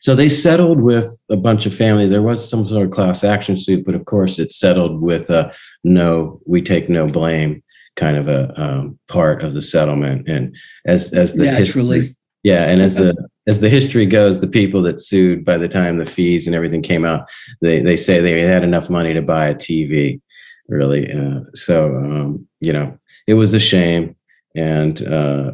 so 0.00 0.14
they 0.14 0.28
settled 0.28 0.82
with 0.82 1.06
a 1.30 1.36
bunch 1.36 1.64
of 1.64 1.74
family. 1.74 2.06
There 2.06 2.20
was 2.20 2.46
some 2.46 2.66
sort 2.66 2.86
of 2.86 2.92
class 2.92 3.24
action 3.24 3.56
suit 3.56 3.84
but 3.84 3.94
of 3.94 4.04
course 4.04 4.38
it 4.38 4.50
settled 4.50 5.00
with 5.00 5.30
a 5.30 5.52
no 5.82 6.40
we 6.46 6.62
take 6.62 6.88
no 6.88 7.06
blame 7.06 7.62
kind 7.96 8.16
of 8.16 8.28
a 8.28 8.60
um, 8.60 8.98
part 9.08 9.42
of 9.42 9.54
the 9.54 9.62
settlement. 9.62 10.28
And 10.28 10.56
as 10.84 11.12
as 11.12 11.34
the 11.34 11.44
naturally. 11.44 12.00
history, 12.00 12.16
yeah 12.42 12.64
and 12.64 12.82
as 12.82 12.96
the 12.96 13.14
as 13.46 13.60
the 13.60 13.68
history 13.68 14.06
goes, 14.06 14.40
the 14.40 14.46
people 14.46 14.82
that 14.82 15.00
sued 15.00 15.44
by 15.44 15.58
the 15.58 15.68
time 15.68 15.98
the 15.98 16.06
fees 16.06 16.46
and 16.46 16.54
everything 16.54 16.82
came 16.82 17.04
out, 17.04 17.28
they 17.60 17.80
they 17.80 17.96
say 17.96 18.20
they 18.20 18.40
had 18.40 18.64
enough 18.64 18.90
money 18.90 19.14
to 19.14 19.22
buy 19.22 19.48
a 19.48 19.54
TV, 19.54 20.20
really. 20.68 21.12
Uh, 21.12 21.40
so 21.54 21.94
um, 21.96 22.46
you 22.60 22.72
know, 22.72 22.96
it 23.26 23.34
was 23.34 23.54
a 23.54 23.60
shame, 23.60 24.16
and 24.54 25.06
uh, 25.06 25.52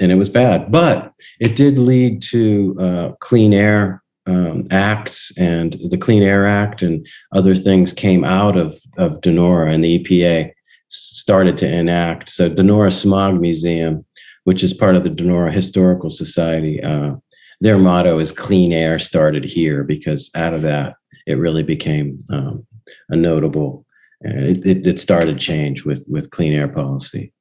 and 0.00 0.10
it 0.10 0.16
was 0.16 0.28
bad, 0.28 0.72
but 0.72 1.12
it 1.40 1.56
did 1.56 1.78
lead 1.78 2.20
to 2.22 2.76
uh, 2.80 3.12
clean 3.20 3.52
air 3.52 4.02
um, 4.26 4.64
acts 4.70 5.32
and 5.36 5.78
the 5.90 5.98
Clean 5.98 6.22
Air 6.22 6.46
Act 6.46 6.82
and 6.82 7.06
other 7.32 7.54
things 7.54 7.92
came 7.92 8.24
out 8.24 8.56
of 8.56 8.80
of 8.96 9.20
Donora, 9.20 9.72
and 9.72 9.84
the 9.84 9.98
EPA 9.98 10.52
started 10.88 11.56
to 11.58 11.68
enact. 11.68 12.28
So 12.28 12.48
Donora 12.48 12.92
Smog 12.92 13.40
Museum 13.40 14.04
which 14.44 14.62
is 14.62 14.72
part 14.72 14.96
of 14.96 15.04
the 15.04 15.10
Donora 15.10 15.52
Historical 15.52 16.10
Society. 16.10 16.82
Uh, 16.82 17.16
their 17.60 17.78
motto 17.78 18.18
is 18.18 18.32
"Clean 18.32 18.72
air 18.72 18.98
started 18.98 19.44
here," 19.44 19.84
because 19.84 20.30
out 20.34 20.54
of 20.54 20.62
that, 20.62 20.94
it 21.26 21.34
really 21.34 21.62
became 21.62 22.18
um, 22.30 22.66
a 23.08 23.16
notable. 23.16 23.84
Uh, 24.24 24.38
it, 24.38 24.66
it, 24.66 24.86
it 24.86 25.00
started 25.00 25.38
change 25.38 25.84
with 25.84 26.06
with 26.08 26.30
clean 26.30 26.52
air 26.52 26.68
policy. 26.68 27.32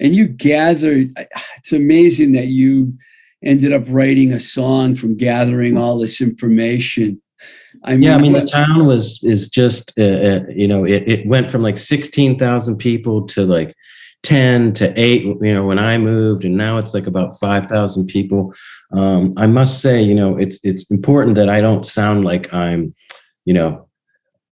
And 0.00 0.14
you 0.14 0.28
gathered. 0.28 1.10
It's 1.58 1.72
amazing 1.72 2.32
that 2.32 2.46
you 2.46 2.96
ended 3.44 3.72
up 3.72 3.84
writing 3.88 4.32
a 4.32 4.40
song 4.40 4.94
from 4.94 5.16
gathering 5.16 5.76
all 5.76 5.98
this 5.98 6.20
information. 6.20 7.20
I 7.84 7.92
mean, 7.92 8.02
yeah, 8.02 8.16
I 8.16 8.18
mean 8.18 8.32
the 8.32 8.44
town 8.44 8.86
was 8.86 9.22
is 9.22 9.48
just 9.48 9.92
uh, 9.98 10.02
uh, 10.02 10.40
you 10.48 10.66
know 10.66 10.84
it, 10.84 11.08
it 11.08 11.26
went 11.28 11.50
from 11.50 11.62
like 11.62 11.78
sixteen 11.78 12.38
thousand 12.38 12.78
people 12.78 13.26
to 13.28 13.44
like 13.44 13.74
10 14.24 14.72
to 14.74 15.00
8 15.00 15.22
you 15.22 15.54
know 15.54 15.64
when 15.64 15.78
i 15.78 15.96
moved 15.96 16.44
and 16.44 16.56
now 16.56 16.76
it's 16.78 16.92
like 16.92 17.06
about 17.06 17.38
5000 17.38 18.06
people. 18.08 18.52
Um, 18.92 19.32
i 19.36 19.46
must 19.46 19.80
say 19.80 20.02
you 20.02 20.14
know 20.14 20.36
it's 20.36 20.58
it's 20.64 20.90
important 20.90 21.36
that 21.36 21.48
i 21.48 21.60
don't 21.60 21.86
sound 21.86 22.24
like 22.24 22.52
i'm 22.52 22.94
you 23.44 23.54
know 23.54 23.88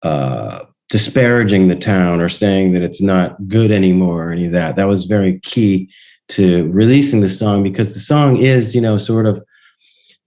uh, 0.03 0.65
disparaging 0.89 1.69
the 1.69 1.75
town 1.77 2.21
or 2.21 2.29
saying 2.29 2.73
that 2.73 2.83
it's 2.83 3.01
not 3.01 3.49
good 3.49 3.71
anymore 3.71 4.29
or 4.29 4.33
any 4.33 4.47
of 4.47 4.53
that. 4.53 4.77
That 4.77 4.85
was 4.87 5.05
very 5.05 5.41
key 5.41 5.91
to 6.29 6.71
releasing 6.71 7.21
the 7.21 7.29
song 7.29 7.63
because 7.63 7.95
the 7.95 8.01
song 8.01 8.37
is 8.37 8.75
you 8.75 8.81
know 8.81 8.99
sort 8.99 9.27
of 9.27 9.37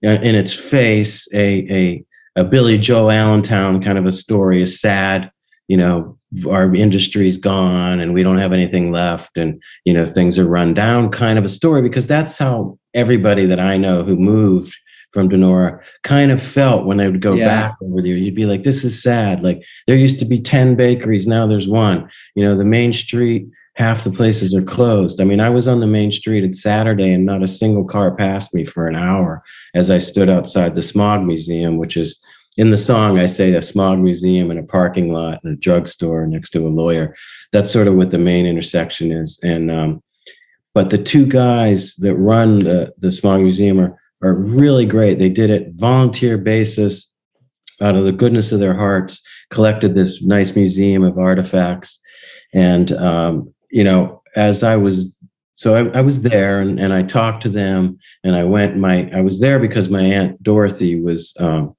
uh, 0.06 0.18
in 0.22 0.34
its 0.34 0.52
face 0.52 1.28
a 1.34 1.66
a, 1.70 2.04
a 2.36 2.44
billy 2.44 2.78
joel 2.78 3.10
allentown 3.10 3.82
kind 3.82 3.98
of 3.98 4.06
a 4.06 4.12
story 4.12 4.62
a 4.62 4.66
sad 4.66 5.30
you 5.68 5.76
know 5.76 6.18
our 6.48 6.72
industry's 6.74 7.36
gone 7.36 7.98
and 8.00 8.14
we 8.14 8.22
don't 8.22 8.38
have 8.38 8.52
anything 8.52 8.92
left 8.92 9.36
and 9.36 9.60
you 9.84 9.92
know 9.92 10.06
things 10.06 10.38
are 10.38 10.46
run 10.46 10.72
down 10.72 11.10
kind 11.10 11.38
of 11.38 11.44
a 11.44 11.48
story 11.48 11.82
because 11.82 12.06
that's 12.06 12.38
how 12.38 12.78
everybody 12.94 13.46
that 13.46 13.58
i 13.58 13.76
know 13.76 14.04
who 14.04 14.16
moved 14.16 14.76
from 15.12 15.28
donora 15.28 15.82
kind 16.04 16.30
of 16.30 16.40
felt 16.40 16.86
when 16.86 16.96
they 16.96 17.08
would 17.08 17.20
go 17.20 17.34
yeah. 17.34 17.46
back 17.46 17.76
over 17.82 18.02
there. 18.02 18.12
You'd 18.12 18.34
be 18.34 18.46
like 18.46 18.62
this 18.62 18.84
is 18.84 19.02
sad. 19.02 19.42
Like 19.42 19.62
there 19.86 19.96
used 19.96 20.18
to 20.20 20.24
be 20.24 20.40
10 20.40 20.76
bakeries 20.76 21.26
now 21.26 21.46
there's 21.46 21.68
one. 21.68 22.08
You 22.34 22.44
know 22.44 22.56
the 22.56 22.64
main 22.64 22.92
street 22.92 23.48
half 23.74 24.04
the 24.04 24.10
places 24.10 24.54
are 24.54 24.62
closed. 24.62 25.20
I 25.20 25.24
mean 25.24 25.40
i 25.40 25.50
was 25.50 25.66
on 25.66 25.80
the 25.80 25.86
main 25.86 26.12
street 26.12 26.44
at 26.44 26.54
saturday 26.54 27.12
and 27.12 27.24
not 27.24 27.42
a 27.42 27.48
single 27.48 27.84
car 27.84 28.14
passed 28.14 28.54
me 28.54 28.64
for 28.64 28.86
an 28.86 28.96
hour 28.96 29.42
as 29.74 29.90
i 29.90 29.98
stood 29.98 30.28
outside 30.28 30.74
the 30.74 30.82
smog 30.82 31.22
museum 31.22 31.76
which 31.76 31.96
is 31.96 32.20
in 32.56 32.70
the 32.70 32.78
song, 32.78 33.18
I 33.18 33.26
say 33.26 33.54
a 33.54 33.62
smog 33.62 33.98
museum 33.98 34.50
and 34.50 34.58
a 34.58 34.64
parking 34.64 35.12
lot 35.12 35.40
and 35.44 35.52
a 35.52 35.56
drugstore 35.56 36.26
next 36.26 36.50
to 36.50 36.66
a 36.66 36.68
lawyer. 36.68 37.14
That's 37.52 37.70
sort 37.70 37.86
of 37.86 37.94
what 37.94 38.10
the 38.10 38.18
main 38.18 38.46
intersection 38.46 39.12
is. 39.12 39.38
And 39.42 39.70
um, 39.70 40.02
but 40.74 40.90
the 40.90 40.98
two 40.98 41.26
guys 41.26 41.94
that 41.98 42.14
run 42.14 42.60
the 42.60 42.92
the 42.98 43.12
smog 43.12 43.40
museum 43.40 43.80
are 43.80 43.98
are 44.22 44.34
really 44.34 44.86
great. 44.86 45.18
They 45.18 45.28
did 45.28 45.50
it 45.50 45.72
volunteer 45.74 46.36
basis 46.38 47.10
out 47.80 47.96
of 47.96 48.04
the 48.04 48.12
goodness 48.12 48.52
of 48.52 48.58
their 48.58 48.74
hearts. 48.74 49.20
Collected 49.50 49.94
this 49.94 50.22
nice 50.22 50.54
museum 50.54 51.02
of 51.02 51.18
artifacts, 51.18 51.98
and 52.52 52.92
um, 52.92 53.54
you 53.70 53.84
know, 53.84 54.22
as 54.36 54.62
I 54.62 54.76
was 54.76 55.16
so 55.56 55.76
I, 55.76 55.98
I, 55.98 56.00
was 56.00 56.22
there 56.22 56.60
and, 56.60 56.80
and 56.80 56.90
I 56.90 57.02
talked 57.02 57.42
to 57.42 57.50
them 57.50 57.98
and 58.24 58.34
I 58.34 58.44
went 58.44 58.78
my 58.78 59.10
I 59.14 59.20
was 59.20 59.40
there 59.40 59.58
because 59.58 59.90
my 59.90 60.00
aunt 60.00 60.42
Dorothy 60.42 60.98
was 60.98 61.34
um, 61.38 61.76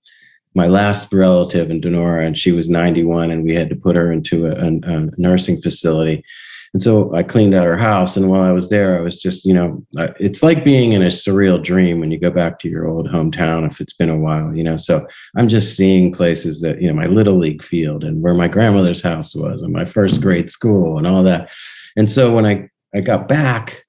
my 0.53 0.67
last 0.67 1.11
relative 1.13 1.71
in 1.71 1.81
Donora, 1.81 2.25
and 2.25 2.37
she 2.37 2.51
was 2.51 2.69
91, 2.69 3.31
and 3.31 3.43
we 3.43 3.53
had 3.53 3.69
to 3.69 3.75
put 3.75 3.95
her 3.95 4.11
into 4.11 4.47
a, 4.47 4.51
a, 4.51 4.67
a, 4.67 5.09
nursing 5.17 5.61
facility. 5.61 6.23
And 6.73 6.81
so 6.81 7.13
I 7.13 7.23
cleaned 7.23 7.53
out 7.53 7.65
her 7.65 7.77
house. 7.77 8.15
And 8.15 8.29
while 8.29 8.43
I 8.43 8.51
was 8.51 8.69
there, 8.69 8.97
I 8.97 9.01
was 9.01 9.21
just, 9.21 9.43
you 9.43 9.53
know, 9.53 9.85
it's 10.19 10.41
like 10.41 10.63
being 10.63 10.93
in 10.93 11.01
a 11.01 11.07
surreal 11.07 11.61
dream 11.61 11.99
when 11.99 12.11
you 12.11 12.17
go 12.17 12.31
back 12.31 12.59
to 12.59 12.69
your 12.69 12.87
old 12.87 13.09
hometown 13.09 13.67
if 13.69 13.81
it's 13.81 13.93
been 13.93 14.09
a 14.09 14.17
while, 14.17 14.55
you 14.55 14.63
know. 14.63 14.77
So 14.77 15.05
I'm 15.35 15.49
just 15.49 15.75
seeing 15.75 16.13
places 16.13 16.61
that, 16.61 16.81
you 16.81 16.87
know, 16.87 16.93
my 16.93 17.07
little 17.07 17.35
league 17.35 17.61
field 17.61 18.05
and 18.05 18.21
where 18.21 18.33
my 18.33 18.47
grandmother's 18.47 19.01
house 19.01 19.35
was 19.35 19.63
and 19.63 19.73
my 19.73 19.83
first 19.83 20.21
grade 20.21 20.49
school 20.49 20.97
and 20.97 21.05
all 21.05 21.23
that. 21.23 21.51
And 21.97 22.09
so 22.09 22.31
when 22.31 22.45
I, 22.45 22.69
I 22.95 23.01
got 23.01 23.27
back, 23.27 23.83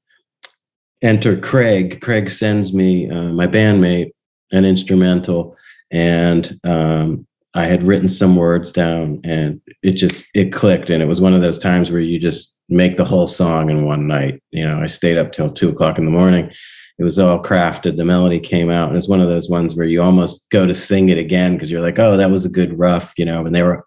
enter 1.02 1.36
Craig. 1.36 2.00
Craig 2.00 2.30
sends 2.30 2.72
me, 2.72 3.08
uh, 3.08 3.32
my 3.32 3.46
bandmate, 3.46 4.10
an 4.50 4.64
instrumental 4.64 5.56
and 5.92 6.58
um, 6.64 7.26
I 7.54 7.66
had 7.66 7.82
written 7.82 8.08
some 8.08 8.34
words 8.34 8.72
down, 8.72 9.20
and 9.24 9.60
it 9.82 9.92
just 9.92 10.24
it 10.34 10.52
clicked, 10.52 10.90
and 10.90 11.02
it 11.02 11.06
was 11.06 11.20
one 11.20 11.34
of 11.34 11.42
those 11.42 11.58
times 11.58 11.92
where 11.92 12.00
you 12.00 12.18
just 12.18 12.56
make 12.68 12.96
the 12.96 13.04
whole 13.04 13.26
song 13.26 13.70
in 13.70 13.84
one 13.84 14.06
night. 14.06 14.42
You 14.50 14.66
know, 14.66 14.80
I 14.80 14.86
stayed 14.86 15.18
up 15.18 15.32
till 15.32 15.52
two 15.52 15.68
o'clock 15.68 15.98
in 15.98 16.06
the 16.06 16.10
morning. 16.10 16.50
It 16.98 17.04
was 17.04 17.18
all 17.18 17.42
crafted. 17.42 17.96
The 17.96 18.04
melody 18.04 18.40
came 18.40 18.70
out, 18.70 18.88
and 18.88 18.96
it's 18.96 19.08
one 19.08 19.20
of 19.20 19.28
those 19.28 19.50
ones 19.50 19.76
where 19.76 19.86
you 19.86 20.02
almost 20.02 20.48
go 20.50 20.66
to 20.66 20.74
sing 20.74 21.10
it 21.10 21.18
again 21.18 21.54
because 21.54 21.70
you're 21.70 21.82
like, 21.82 21.98
oh, 21.98 22.16
that 22.16 22.30
was 22.30 22.44
a 22.44 22.50
good 22.50 22.78
rough, 22.78 23.12
you 23.18 23.24
know. 23.26 23.44
And 23.44 23.54
they 23.54 23.62
were, 23.62 23.84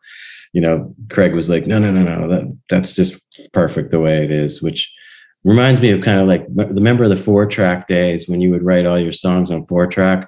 you 0.53 0.61
know, 0.61 0.93
Craig 1.09 1.33
was 1.33 1.49
like, 1.49 1.65
no, 1.65 1.79
no, 1.79 1.91
no, 1.91 2.03
no, 2.03 2.27
that 2.27 2.57
that's 2.69 2.93
just 2.93 3.19
perfect 3.51 3.89
the 3.89 3.99
way 3.99 4.23
it 4.23 4.31
is, 4.31 4.61
which 4.61 4.91
reminds 5.43 5.81
me 5.81 5.91
of 5.91 6.01
kind 6.01 6.19
of 6.19 6.27
like 6.27 6.45
the 6.49 6.81
member 6.81 7.03
of 7.03 7.09
the 7.09 7.15
four 7.15 7.47
track 7.47 7.87
days 7.87 8.27
when 8.27 8.41
you 8.41 8.51
would 8.51 8.63
write 8.63 8.85
all 8.85 8.99
your 8.99 9.11
songs 9.11 9.49
on 9.49 9.65
four 9.65 9.87
track. 9.87 10.27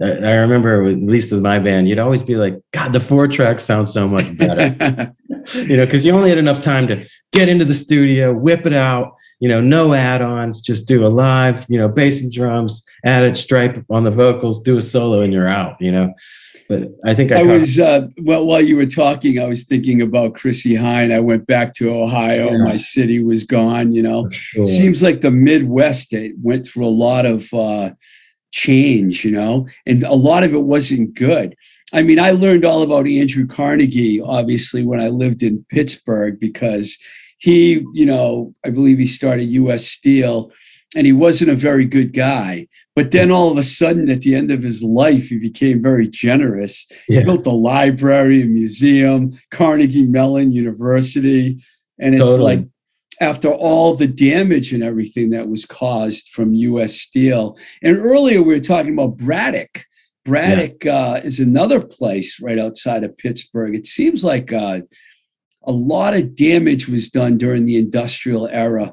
I 0.00 0.34
remember, 0.34 0.84
at 0.86 0.98
least 0.98 1.32
with 1.32 1.42
my 1.42 1.58
band, 1.58 1.88
you'd 1.88 1.98
always 1.98 2.22
be 2.22 2.36
like, 2.36 2.58
God, 2.72 2.92
the 2.92 3.00
four 3.00 3.28
track 3.28 3.60
sounds 3.60 3.92
so 3.92 4.08
much 4.08 4.36
better. 4.36 5.14
you 5.54 5.76
know, 5.76 5.84
because 5.84 6.04
you 6.04 6.12
only 6.12 6.30
had 6.30 6.38
enough 6.38 6.60
time 6.60 6.86
to 6.88 7.06
get 7.32 7.48
into 7.48 7.64
the 7.64 7.74
studio, 7.74 8.32
whip 8.32 8.66
it 8.66 8.72
out, 8.72 9.14
you 9.40 9.48
know, 9.48 9.60
no 9.60 9.92
add-ons, 9.92 10.60
just 10.60 10.86
do 10.86 11.04
a 11.04 11.08
live, 11.08 11.66
you 11.68 11.76
know, 11.76 11.88
bass 11.88 12.20
and 12.20 12.30
drums, 12.30 12.84
add 13.04 13.24
it, 13.24 13.36
stripe 13.36 13.84
on 13.90 14.04
the 14.04 14.10
vocals, 14.10 14.62
do 14.62 14.76
a 14.76 14.82
solo, 14.82 15.20
and 15.20 15.32
you're 15.32 15.48
out. 15.48 15.76
You 15.80 15.90
know, 15.90 16.14
but 16.68 16.88
I 17.04 17.12
think 17.14 17.32
I, 17.32 17.40
I 17.40 17.42
was 17.42 17.80
uh, 17.80 18.06
well 18.22 18.46
while 18.46 18.60
you 18.60 18.76
were 18.76 18.86
talking, 18.86 19.40
I 19.40 19.46
was 19.46 19.64
thinking 19.64 20.00
about 20.00 20.34
Chrissie 20.34 20.74
Hynde. 20.74 21.12
I 21.12 21.18
went 21.18 21.46
back 21.46 21.74
to 21.74 21.92
Ohio. 21.92 22.56
My 22.58 22.74
city 22.74 23.22
was 23.22 23.42
gone. 23.42 23.92
You 23.92 24.02
know, 24.02 24.28
sure. 24.30 24.64
seems 24.64 25.02
like 25.02 25.22
the 25.22 25.32
Midwest 25.32 26.12
it 26.12 26.34
went 26.40 26.66
through 26.66 26.86
a 26.86 26.88
lot 26.88 27.26
of 27.26 27.52
uh, 27.52 27.90
change. 28.52 29.24
You 29.24 29.32
know, 29.32 29.66
and 29.86 30.04
a 30.04 30.14
lot 30.14 30.44
of 30.44 30.54
it 30.54 30.62
wasn't 30.62 31.14
good. 31.14 31.56
I 31.92 32.02
mean, 32.02 32.18
I 32.18 32.30
learned 32.30 32.64
all 32.64 32.82
about 32.82 33.06
Andrew 33.06 33.46
Carnegie, 33.46 34.20
obviously, 34.20 34.82
when 34.82 35.00
I 35.00 35.08
lived 35.08 35.42
in 35.42 35.64
Pittsburgh, 35.68 36.40
because 36.40 36.96
he, 37.38 37.84
you 37.92 38.06
know, 38.06 38.54
I 38.64 38.70
believe 38.70 38.98
he 38.98 39.06
started 39.06 39.44
US 39.44 39.86
Steel 39.86 40.50
and 40.94 41.06
he 41.06 41.12
wasn't 41.12 41.50
a 41.50 41.56
very 41.56 41.84
good 41.84 42.12
guy. 42.12 42.68
But 42.94 43.10
then 43.10 43.30
all 43.30 43.50
of 43.50 43.58
a 43.58 43.62
sudden, 43.62 44.10
at 44.10 44.20
the 44.20 44.34
end 44.34 44.50
of 44.50 44.62
his 44.62 44.82
life, 44.82 45.28
he 45.28 45.38
became 45.38 45.82
very 45.82 46.06
generous. 46.08 46.86
Yeah. 47.08 47.20
He 47.20 47.24
built 47.24 47.46
a 47.46 47.50
library, 47.50 48.42
a 48.42 48.46
museum, 48.46 49.30
Carnegie 49.50 50.06
Mellon 50.06 50.52
University. 50.52 51.58
And 51.98 52.14
it's 52.14 52.24
totally. 52.24 52.56
like, 52.56 52.66
after 53.22 53.48
all 53.48 53.94
the 53.94 54.08
damage 54.08 54.72
and 54.72 54.82
everything 54.82 55.30
that 55.30 55.48
was 55.48 55.64
caused 55.64 56.30
from 56.30 56.54
US 56.54 56.94
Steel. 56.94 57.56
And 57.80 57.96
earlier 57.96 58.42
we 58.42 58.52
were 58.52 58.60
talking 58.60 58.92
about 58.92 59.16
Braddock. 59.16 59.86
Braddock 60.24 60.84
yeah. 60.84 60.96
uh, 60.96 61.20
is 61.22 61.38
another 61.38 61.80
place 61.80 62.40
right 62.40 62.58
outside 62.58 63.04
of 63.04 63.16
Pittsburgh. 63.16 63.76
It 63.76 63.86
seems 63.86 64.24
like 64.24 64.52
uh, 64.52 64.80
a 65.64 65.72
lot 65.72 66.14
of 66.14 66.34
damage 66.34 66.88
was 66.88 67.10
done 67.10 67.38
during 67.38 67.64
the 67.64 67.76
industrial 67.76 68.48
era, 68.48 68.92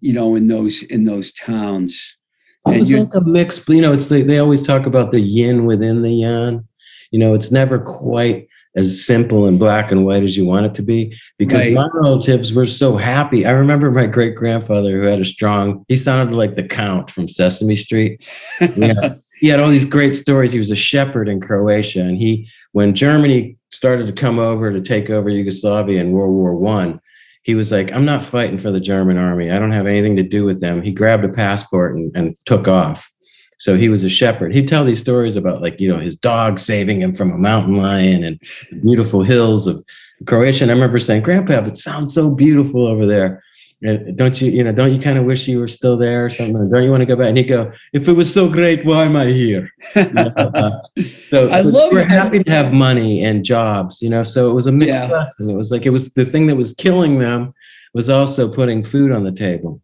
you 0.00 0.12
know, 0.12 0.34
in 0.34 0.48
those 0.48 0.82
in 0.82 1.04
those 1.04 1.32
towns. 1.32 2.18
It 2.66 2.78
was 2.78 2.92
like 2.92 3.14
a 3.14 3.22
mix. 3.22 3.66
You 3.66 3.80
know, 3.80 3.94
it's 3.94 4.08
the, 4.08 4.22
they 4.22 4.38
always 4.38 4.66
talk 4.66 4.84
about 4.84 5.10
the 5.10 5.20
yin 5.20 5.64
within 5.64 6.02
the 6.02 6.12
yang. 6.12 6.68
You 7.10 7.18
know, 7.18 7.34
it's 7.34 7.50
never 7.50 7.78
quite 7.78 8.47
as 8.76 9.04
simple 9.04 9.46
and 9.46 9.58
black 9.58 9.90
and 9.90 10.04
white 10.04 10.22
as 10.22 10.36
you 10.36 10.44
want 10.44 10.66
it 10.66 10.74
to 10.74 10.82
be 10.82 11.16
because 11.38 11.66
right. 11.66 11.74
my 11.74 11.88
relatives 11.94 12.52
were 12.52 12.66
so 12.66 12.96
happy. 12.96 13.46
I 13.46 13.50
remember 13.50 13.90
my 13.90 14.06
great 14.06 14.34
grandfather 14.34 14.90
who 14.92 15.06
had 15.06 15.20
a 15.20 15.24
strong, 15.24 15.84
he 15.88 15.96
sounded 15.96 16.36
like 16.36 16.54
the 16.54 16.62
Count 16.62 17.10
from 17.10 17.28
Sesame 17.28 17.76
Street. 17.76 18.26
Yeah 18.76 19.14
he 19.38 19.48
had 19.48 19.60
all 19.60 19.70
these 19.70 19.84
great 19.84 20.16
stories. 20.16 20.52
He 20.52 20.58
was 20.58 20.70
a 20.70 20.76
shepherd 20.76 21.28
in 21.28 21.40
Croatia, 21.40 22.00
and 22.00 22.18
he, 22.18 22.48
when 22.72 22.94
Germany 22.94 23.56
started 23.70 24.06
to 24.06 24.12
come 24.12 24.38
over 24.38 24.72
to 24.72 24.80
take 24.80 25.10
over 25.10 25.28
Yugoslavia 25.28 26.00
in 26.00 26.12
World 26.12 26.34
War 26.34 26.54
One, 26.54 27.00
he 27.42 27.54
was 27.54 27.70
like, 27.70 27.92
"I'm 27.92 28.04
not 28.04 28.22
fighting 28.22 28.58
for 28.58 28.70
the 28.70 28.80
German 28.80 29.16
army. 29.16 29.50
I 29.50 29.58
don't 29.58 29.72
have 29.72 29.86
anything 29.86 30.16
to 30.16 30.22
do 30.22 30.44
with 30.44 30.60
them." 30.60 30.82
He 30.82 30.92
grabbed 30.92 31.24
a 31.24 31.28
passport 31.28 31.96
and, 31.96 32.10
and 32.14 32.36
took 32.46 32.68
off. 32.68 33.10
So 33.58 33.76
he 33.76 33.88
was 33.88 34.04
a 34.04 34.08
shepherd. 34.08 34.54
He'd 34.54 34.68
tell 34.68 34.84
these 34.84 35.00
stories 35.00 35.36
about 35.36 35.60
like 35.60 35.80
you 35.80 35.88
know 35.88 35.98
his 35.98 36.16
dog 36.16 36.58
saving 36.58 37.00
him 37.00 37.12
from 37.12 37.32
a 37.32 37.38
mountain 37.38 37.76
lion 37.76 38.24
and 38.24 38.40
beautiful 38.82 39.22
hills 39.22 39.66
of 39.66 39.84
Croatia. 40.26 40.64
And 40.64 40.70
I 40.70 40.74
remember 40.74 40.98
saying, 40.98 41.22
"Grandpa, 41.22 41.64
it 41.64 41.76
sounds 41.76 42.14
so 42.14 42.30
beautiful 42.30 42.86
over 42.86 43.06
there." 43.06 43.42
don't 43.80 44.40
you 44.40 44.50
you 44.50 44.64
know 44.64 44.72
don't 44.72 44.92
you 44.92 44.98
kind 44.98 45.18
of 45.18 45.24
wish 45.24 45.46
you 45.46 45.60
were 45.60 45.68
still 45.68 45.96
there 45.96 46.24
or 46.24 46.28
something 46.28 46.68
don't 46.68 46.82
you 46.82 46.90
want 46.90 47.00
to 47.00 47.06
go 47.06 47.14
back 47.14 47.28
and 47.28 47.38
he'd 47.38 47.44
go 47.44 47.70
if 47.92 48.08
it 48.08 48.12
was 48.12 48.32
so 48.32 48.48
great 48.48 48.84
why 48.84 49.04
am 49.04 49.14
i 49.14 49.26
here 49.26 49.70
you 49.94 50.12
know, 50.14 50.32
uh, 50.36 50.70
so 51.30 51.48
i 51.50 51.60
love 51.60 51.92
we're 51.92 52.04
happy 52.04 52.42
to 52.42 52.50
have 52.50 52.72
money 52.72 53.24
and 53.24 53.44
jobs 53.44 54.02
you 54.02 54.08
know 54.08 54.24
so 54.24 54.50
it 54.50 54.54
was 54.54 54.66
a 54.66 54.72
mixed 54.72 54.94
yeah. 54.94 55.06
lesson 55.06 55.48
it 55.48 55.54
was 55.54 55.70
like 55.70 55.86
it 55.86 55.90
was 55.90 56.08
the 56.14 56.24
thing 56.24 56.48
that 56.48 56.56
was 56.56 56.72
killing 56.74 57.20
them 57.20 57.54
was 57.94 58.10
also 58.10 58.52
putting 58.52 58.82
food 58.82 59.12
on 59.12 59.22
the 59.22 59.32
table 59.32 59.80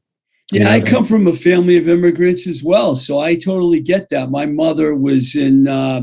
yeah? 0.53 0.71
I 0.71 0.81
come 0.81 1.05
from 1.05 1.27
a 1.27 1.33
family 1.33 1.77
of 1.77 1.89
immigrants 1.89 2.47
as 2.47 2.63
well, 2.63 2.95
so 2.95 3.19
I 3.19 3.35
totally 3.35 3.81
get 3.81 4.09
that. 4.11 4.31
My 4.31 4.47
mother 4.47 4.95
was 4.95 5.35
in 5.35 5.67
uh, 5.67 6.03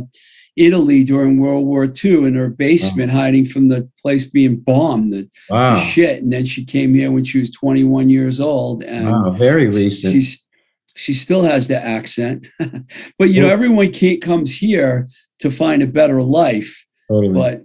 Italy 0.56 1.04
during 1.04 1.40
World 1.40 1.66
War 1.66 1.86
II 2.04 2.26
in 2.26 2.36
her 2.36 2.50
basement, 2.50 3.12
wow. 3.12 3.20
hiding 3.20 3.46
from 3.46 3.70
the 3.70 3.90
place 4.02 4.26
being 4.26 4.58
bombed 4.58 5.14
the, 5.14 5.30
wow. 5.50 5.76
to 5.76 5.86
shit. 5.86 6.24
And 6.24 6.34
then 6.34 6.46
she 6.46 6.66
came 6.66 6.94
here 6.94 7.12
when 7.12 7.24
she 7.24 7.40
was 7.40 7.52
21 7.52 8.10
years 8.10 8.40
old. 8.40 8.84
And 8.84 9.12
wow, 9.12 9.32
very 9.32 9.68
recent. 9.68 10.14
She's 10.14 10.42
she 10.96 11.14
still 11.14 11.44
has 11.44 11.70
the 11.70 11.82
accent, 11.82 12.48
but 13.18 13.30
you 13.30 13.42
know 13.42 13.48
everyone 13.48 13.92
can't, 13.94 14.22
comes 14.22 14.54
here 14.54 15.08
to 15.40 15.50
find 15.50 15.82
a 15.82 15.88
better 15.88 16.22
life. 16.22 16.86
Totally. 17.10 17.34
But 17.34 17.64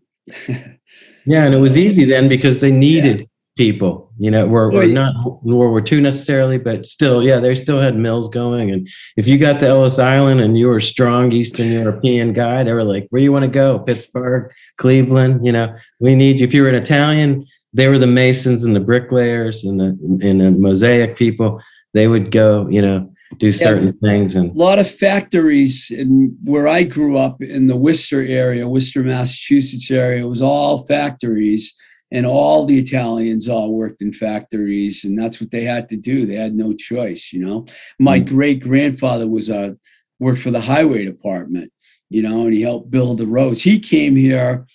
yeah, 1.27 1.45
and 1.45 1.53
it 1.55 1.59
was 1.59 1.77
easy 1.87 2.05
then 2.05 2.29
because 2.29 2.61
they 2.61 2.71
needed. 2.71 3.21
Yeah 3.21 3.27
people. 3.57 4.06
You 4.19 4.31
know, 4.31 4.47
we're, 4.47 4.73
we're 4.73 4.95
not 4.95 5.15
World 5.43 5.71
War 5.71 5.83
II 5.87 6.01
necessarily, 6.01 6.57
but 6.57 6.87
still, 6.87 7.23
yeah, 7.23 7.39
they 7.39 7.55
still 7.55 7.79
had 7.79 7.97
mills 7.97 8.29
going. 8.31 8.71
And 8.71 8.89
if 9.17 9.29
you 9.29 9.37
got 9.37 9.61
to 9.61 9.67
Ellis 9.67 9.99
Island 9.99 10.41
and 10.41 10.59
you 10.59 10.69
were 10.69 10.77
a 10.77 10.83
strong 10.83 11.33
Eastern 11.33 11.71
European 11.71 12.33
guy, 12.33 12.65
they 12.65 12.73
were 12.73 12.85
like, 12.85 13.09
"Where 13.11 13.21
you 13.21 13.31
want 13.31 13.45
to 13.45 13.51
go? 13.51 13.79
Pittsburgh, 13.79 14.51
Cleveland? 14.79 15.45
You 15.45 15.53
know, 15.53 15.77
we 16.01 16.15
need 16.15 16.41
you." 16.41 16.47
If 16.47 16.55
you 16.55 16.63
were 16.63 16.69
an 16.71 16.75
Italian, 16.75 17.45
they 17.75 17.89
were 17.89 17.99
the 17.99 18.07
masons 18.07 18.65
and 18.65 18.75
the 18.75 18.81
bricklayers 18.81 19.65
and 19.65 19.79
the 19.79 19.99
and 20.27 20.41
the 20.41 20.51
mosaic 20.51 21.17
people. 21.17 21.61
They 21.93 22.09
would 22.09 22.31
go, 22.31 22.69
you 22.69 22.81
know, 22.81 23.11
do 23.39 23.53
certain 23.53 23.87
yeah, 23.87 24.11
things 24.11 24.37
and 24.37 24.51
a 24.51 24.55
lot 24.55 24.79
of 24.79 24.91
factories 24.91 25.91
in 25.91 26.37
where 26.45 26.69
I 26.69 26.85
grew 26.85 27.19
up 27.19 27.43
in 27.43 27.67
the 27.67 27.77
Worcester 27.77 28.23
area, 28.23 28.69
Worcester, 28.69 29.03
Massachusetts 29.03 29.91
area, 29.91 30.25
it 30.25 30.29
was 30.29 30.43
all 30.43 30.87
factories 30.87 31.75
and 32.13 32.25
all 32.25 32.65
the 32.65 32.79
Italians 32.79 33.49
all 33.49 33.73
worked 33.73 34.03
in 34.03 34.13
factories, 34.13 35.05
and 35.05 35.19
that's 35.19 35.41
what 35.41 35.51
they 35.51 35.65
had 35.65 35.89
to 35.89 35.97
do. 35.97 36.27
They 36.27 36.37
had 36.37 36.55
no 36.55 36.73
choice, 36.73 37.33
you 37.33 37.45
know. 37.45 37.67
My 37.99 38.21
mm-hmm. 38.21 38.35
great 38.35 38.61
grandfather 38.63 39.27
was 39.27 39.51
a 39.51 39.61
uh, 39.61 39.71
worked 40.19 40.41
for 40.41 40.51
the 40.51 40.61
highway 40.61 41.05
department, 41.05 41.71
you 42.09 42.23
know, 42.23 42.45
and 42.45 42.55
he 42.55 42.63
helped 42.63 42.91
build 42.91 43.19
the 43.19 43.27
roads. 43.27 43.63
He 43.63 43.79
came 43.79 44.17
here 44.17 44.67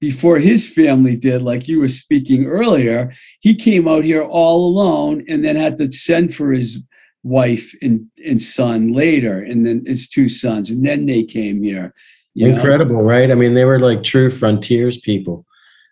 before 0.00 0.38
his 0.38 0.68
family 0.68 1.16
did, 1.16 1.40
like 1.40 1.66
you 1.66 1.80
were 1.80 1.88
speaking 1.88 2.44
earlier. 2.44 3.10
He 3.40 3.54
came 3.54 3.88
out 3.88 4.04
here 4.04 4.22
all 4.22 4.66
alone, 4.68 5.24
and 5.28 5.44
then 5.44 5.56
had 5.56 5.76
to 5.78 5.90
send 5.90 6.34
for 6.34 6.52
his 6.52 6.82
wife 7.22 7.74
and, 7.80 8.06
and 8.26 8.42
son 8.42 8.92
later, 8.92 9.38
and 9.38 9.64
then 9.64 9.84
his 9.86 10.08
two 10.08 10.28
sons, 10.28 10.70
and 10.70 10.84
then 10.84 11.06
they 11.06 11.22
came 11.22 11.62
here. 11.62 11.94
Incredible, 12.36 12.96
know? 12.96 13.02
right? 13.02 13.30
I 13.30 13.34
mean, 13.34 13.54
they 13.54 13.64
were 13.64 13.78
like 13.78 14.02
true 14.02 14.28
frontiers 14.28 14.98
people 14.98 15.46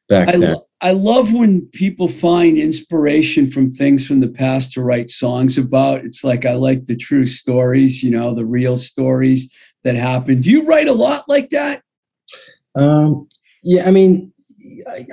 back 0.09 0.29
I, 0.29 0.37
then. 0.37 0.57
I 0.83 0.91
love 0.91 1.33
when 1.33 1.63
people 1.69 2.09
find 2.09 2.59
inspiration 2.59 3.49
from 3.49 3.73
things 3.73 4.05
from 4.05 4.19
the 4.19 4.29
past 4.29 4.73
to 4.73 4.83
write 4.83 5.11
songs 5.11 5.57
about. 5.57 6.05
It's 6.05 6.25
like 6.25 6.45
I 6.45 6.55
like 6.55 6.87
the 6.87 6.97
true 6.97 7.25
stories, 7.25 8.03
you 8.03 8.11
know, 8.11 8.35
the 8.35 8.45
real 8.45 8.77
stories 8.77 9.53
that 9.85 9.95
happen. 9.95 10.41
Do 10.41 10.51
you 10.51 10.65
write 10.65 10.89
a 10.89 10.93
lot 10.93 11.29
like 11.29 11.51
that? 11.51 11.83
Um, 12.75 13.29
yeah, 13.63 13.87
I 13.87 13.93
mean, 13.93 14.33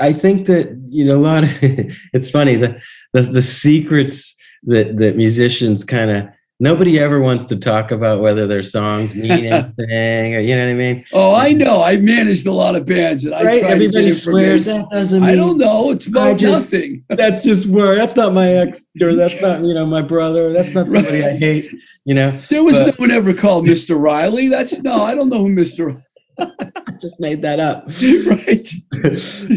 I 0.01 0.11
think 0.11 0.47
that 0.47 0.75
you 0.89 1.05
know 1.05 1.17
a 1.17 1.19
lot. 1.19 1.43
Of, 1.43 1.49
it's 1.61 2.29
funny 2.29 2.55
the, 2.55 2.81
the 3.13 3.21
the 3.21 3.41
secrets 3.43 4.35
that 4.63 4.97
that 4.97 5.17
musicians 5.17 5.83
kind 5.83 6.09
of 6.09 6.29
nobody 6.59 6.99
ever 6.99 7.19
wants 7.19 7.45
to 7.45 7.55
talk 7.55 7.91
about 7.91 8.19
whether 8.19 8.45
their 8.45 8.63
songs 8.63 9.15
mean 9.15 9.31
anything 9.31 10.35
or 10.35 10.39
you 10.39 10.55
know 10.55 10.65
what 10.65 10.71
I 10.71 10.73
mean. 10.73 11.05
Oh, 11.13 11.33
I 11.33 11.53
know. 11.53 11.83
I 11.83 11.97
managed 11.97 12.45
a 12.47 12.51
lot 12.51 12.75
of 12.75 12.85
bands 12.85 13.23
and 13.25 13.33
right? 13.33 13.55
I 13.55 13.59
try 13.59 13.69
Everybody 13.69 14.05
to 14.05 14.09
get 14.09 14.21
swears 14.21 14.65
that 14.65 14.89
doesn't 14.89 15.21
mean, 15.21 15.29
I 15.29 15.35
don't 15.35 15.57
know. 15.57 15.91
It's 15.91 16.07
about 16.07 16.39
just, 16.39 16.71
nothing. 16.71 17.03
That's 17.09 17.41
just 17.41 17.67
word. 17.67 17.97
That's 17.97 18.15
not 18.15 18.33
my 18.33 18.49
ex 18.49 18.85
or 19.01 19.15
that's 19.15 19.39
not, 19.41 19.63
you 19.63 19.73
know, 19.73 19.85
my 19.85 20.01
brother. 20.01 20.51
That's 20.53 20.73
not 20.73 20.85
somebody 20.85 21.21
right. 21.21 21.33
I 21.33 21.35
hate, 21.35 21.71
you 22.05 22.13
know. 22.13 22.31
There 22.49 22.63
was 22.63 22.77
but, 22.77 22.87
no 22.87 22.93
one 22.97 23.11
ever 23.11 23.33
called 23.33 23.65
Mr. 23.65 23.99
Riley. 23.99 24.47
That's 24.47 24.79
no, 24.81 25.03
I 25.03 25.15
don't 25.15 25.29
know 25.29 25.39
who 25.39 25.49
Mr. 25.49 26.01
just 27.01 27.19
made 27.19 27.41
that 27.41 27.59
up. 27.59 27.85
right. 28.25 28.67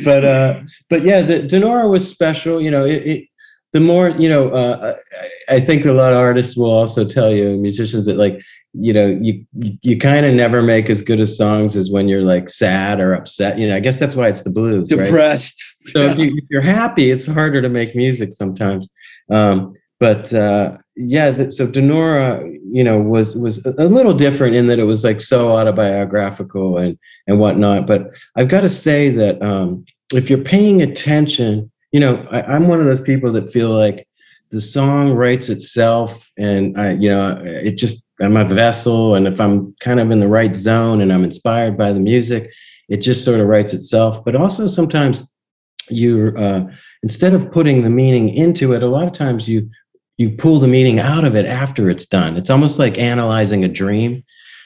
but 0.04 0.24
uh 0.24 0.60
but 0.88 1.02
yeah, 1.02 1.22
the 1.22 1.40
Donora 1.40 1.90
was 1.90 2.08
special, 2.08 2.60
you 2.60 2.70
know, 2.70 2.84
it, 2.84 3.06
it 3.06 3.28
the 3.72 3.80
more 3.80 4.10
you 4.10 4.28
know 4.28 4.50
uh, 4.50 4.94
I, 5.48 5.56
I 5.56 5.60
think 5.60 5.84
a 5.84 5.92
lot 5.92 6.12
of 6.12 6.18
artists 6.18 6.56
will 6.56 6.70
also 6.70 7.04
tell 7.04 7.32
you, 7.32 7.56
musicians, 7.56 8.06
that 8.06 8.16
like 8.16 8.40
you 8.74 8.92
know 8.92 9.06
you 9.06 9.44
you, 9.82 9.98
kind 9.98 10.26
of 10.26 10.34
never 10.34 10.62
make 10.62 10.90
as 10.90 11.02
good 11.02 11.20
as 11.20 11.36
songs 11.36 11.74
as 11.74 11.90
when 11.90 12.08
you're 12.08 12.22
like 12.22 12.50
sad 12.50 13.00
or 13.00 13.14
upset. 13.14 13.58
You 13.58 13.68
know, 13.68 13.76
I 13.76 13.80
guess 13.80 13.98
that's 13.98 14.14
why 14.14 14.28
it's 14.28 14.42
the 14.42 14.50
blues, 14.50 14.92
right? 14.92 15.04
Depressed. 15.04 15.62
So 15.86 16.02
if, 16.02 16.18
you, 16.18 16.36
if 16.36 16.44
you're 16.50 16.62
happy, 16.62 17.10
it's 17.10 17.26
harder 17.26 17.60
to 17.62 17.68
make 17.68 17.96
music 17.96 18.32
sometimes. 18.32 18.88
Um, 19.30 19.74
but 19.98 20.32
uh, 20.32 20.76
yeah, 20.96 21.48
so 21.48 21.66
Donora, 21.66 22.58
you 22.70 22.84
know, 22.84 23.00
was 23.00 23.34
was 23.34 23.64
a 23.64 23.74
a 23.78 23.88
little 23.88 24.14
different 24.14 24.54
in 24.54 24.66
that 24.66 24.78
it 24.78 24.84
was 24.84 25.02
like 25.02 25.22
so 25.22 25.56
autobiographical 25.56 26.76
and 26.76 26.98
and 27.26 27.40
whatnot. 27.40 27.86
But 27.86 28.14
I've 28.36 28.48
got 28.48 28.60
to 28.60 28.68
say 28.68 29.08
that 29.10 29.40
um, 29.42 29.86
if 30.12 30.28
you're 30.28 30.44
paying 30.44 30.82
attention, 30.82 31.71
you 31.92 32.00
know, 32.00 32.26
I, 32.30 32.42
I'm 32.42 32.68
one 32.68 32.80
of 32.80 32.86
those 32.86 33.00
people 33.00 33.30
that 33.32 33.50
feel 33.50 33.70
like 33.70 34.08
the 34.50 34.60
song 34.60 35.12
writes 35.12 35.48
itself, 35.48 36.30
and 36.36 36.76
I, 36.78 36.92
you 36.92 37.08
know, 37.08 37.40
it 37.44 37.72
just 37.72 38.06
I'm 38.20 38.36
a 38.36 38.44
vessel, 38.44 39.14
and 39.14 39.26
if 39.26 39.40
I'm 39.40 39.74
kind 39.80 40.00
of 40.00 40.10
in 40.10 40.20
the 40.20 40.28
right 40.28 40.54
zone 40.54 41.00
and 41.00 41.12
I'm 41.12 41.24
inspired 41.24 41.78
by 41.78 41.92
the 41.92 42.00
music, 42.00 42.50
it 42.88 42.98
just 42.98 43.24
sort 43.24 43.40
of 43.40 43.46
writes 43.46 43.72
itself. 43.72 44.24
But 44.24 44.36
also 44.36 44.66
sometimes 44.66 45.26
you, 45.88 46.34
uh, 46.36 46.64
instead 47.02 47.34
of 47.34 47.50
putting 47.50 47.82
the 47.82 47.90
meaning 47.90 48.28
into 48.30 48.72
it, 48.72 48.82
a 48.82 48.88
lot 48.88 49.06
of 49.06 49.12
times 49.12 49.48
you 49.48 49.70
you 50.18 50.30
pull 50.30 50.58
the 50.58 50.68
meaning 50.68 51.00
out 51.00 51.24
of 51.24 51.34
it 51.34 51.46
after 51.46 51.88
it's 51.88 52.06
done. 52.06 52.36
It's 52.36 52.50
almost 52.50 52.78
like 52.78 52.98
analyzing 52.98 53.64
a 53.64 53.68
dream. 53.68 54.22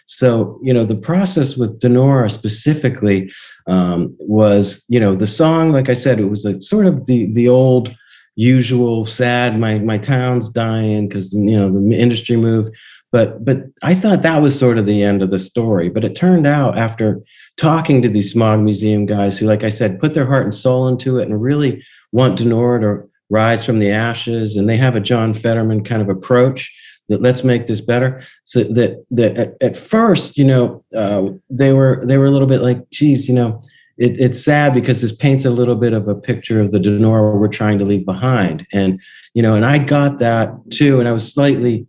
So, 0.07 0.59
you 0.63 0.73
know, 0.73 0.85
the 0.85 0.97
process 0.97 1.57
with 1.57 1.81
Donora 1.81 2.31
specifically 2.31 3.31
um, 3.67 4.15
was, 4.21 4.85
you 4.89 5.01
know, 5.01 5.17
the 5.17 5.27
song, 5.27 5.73
like 5.73 5.89
I 5.89 5.95
said, 5.95 6.21
it 6.21 6.31
was 6.31 6.45
like 6.45 6.63
sort 6.63 6.87
of 6.87 7.07
the 7.07 7.31
the 7.33 7.49
old 7.49 7.95
usual 8.37 9.05
sad, 9.05 9.59
my 9.59 9.81
my 9.81 9.99
town's 9.99 10.49
dying 10.49 11.09
because 11.09 11.33
you 11.33 11.57
know 11.57 11.73
the 11.73 11.97
industry 11.97 12.37
move. 12.37 12.71
But 13.11 13.45
but 13.45 13.65
I 13.83 13.95
thought 13.95 14.23
that 14.23 14.43
was 14.43 14.57
sort 14.57 14.79
of 14.79 14.87
the 14.87 15.03
end 15.03 15.23
of 15.23 15.31
the 15.31 15.39
story. 15.39 15.89
But 15.89 16.05
it 16.05 16.15
turned 16.15 16.47
out 16.47 16.79
after 16.79 17.21
talking 17.57 18.03
to 18.03 18.09
these 18.09 18.31
smog 18.31 18.61
museum 18.61 19.07
guys 19.07 19.39
who, 19.39 19.47
like 19.47 19.65
I 19.65 19.71
said, 19.71 19.99
put 19.99 20.15
their 20.15 20.27
heart 20.27 20.45
and 20.45 20.55
soul 20.55 20.87
into 20.87 21.19
it 21.19 21.29
and 21.29 21.41
really 21.41 21.83
want 22.13 22.39
Donora 22.39 22.81
to 22.81 23.11
rise 23.29 23.65
from 23.65 23.81
the 23.81 23.91
ashes, 23.91 24.57
and 24.57 24.69
they 24.69 24.77
have 24.77 24.95
a 24.95 25.01
John 25.01 25.35
Fetterman 25.35 25.83
kind 25.83 26.01
of 26.01 26.09
approach 26.09 26.73
that 27.09 27.23
let's 27.23 27.45
make 27.45 27.67
this 27.67 27.81
better. 27.81 28.21
So 28.45 28.65
that 28.65 29.05
that 29.11 29.37
at, 29.37 29.55
at 29.61 29.77
first, 29.77 30.37
you 30.37 30.45
know, 30.45 30.81
uh, 30.95 31.31
they 31.51 31.73
were 31.73 32.03
they 32.05 32.19
were 32.19 32.27
a 32.27 32.31
little 32.31 32.49
bit 32.49 32.63
like, 32.63 32.89
geez, 32.91 33.29
you 33.29 33.35
know, 33.35 33.61
it, 33.99 34.19
it's 34.21 34.43
sad 34.43 34.75
because 34.75 35.01
this 35.01 35.15
paints 35.15 35.45
a 35.45 35.51
little 35.51 35.77
bit 35.77 35.93
of 35.93 36.09
a 36.09 36.15
picture 36.15 36.61
of 36.61 36.71
the 36.71 36.79
Donora 36.79 37.39
we're 37.39 37.49
trying 37.49 37.79
to 37.79 37.85
leave 37.85 38.05
behind, 38.05 38.67
and 38.73 39.01
you 39.35 39.43
know, 39.43 39.55
and 39.55 39.65
I 39.65 39.79
got 39.79 40.19
that 40.19 40.53
too, 40.71 41.01
and 41.01 41.09
I 41.09 41.13
was 41.13 41.33
slightly 41.33 41.87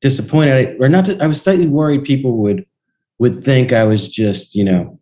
disappointed, 0.00 0.76
or 0.80 0.88
not. 0.88 1.08
I 1.20 1.26
was 1.26 1.40
slightly 1.40 1.66
worried 1.66 2.04
people 2.04 2.38
would 2.38 2.66
would 3.18 3.44
think 3.44 3.72
I 3.72 3.84
was 3.84 4.08
just, 4.08 4.54
you 4.54 4.64
know, 4.64 4.98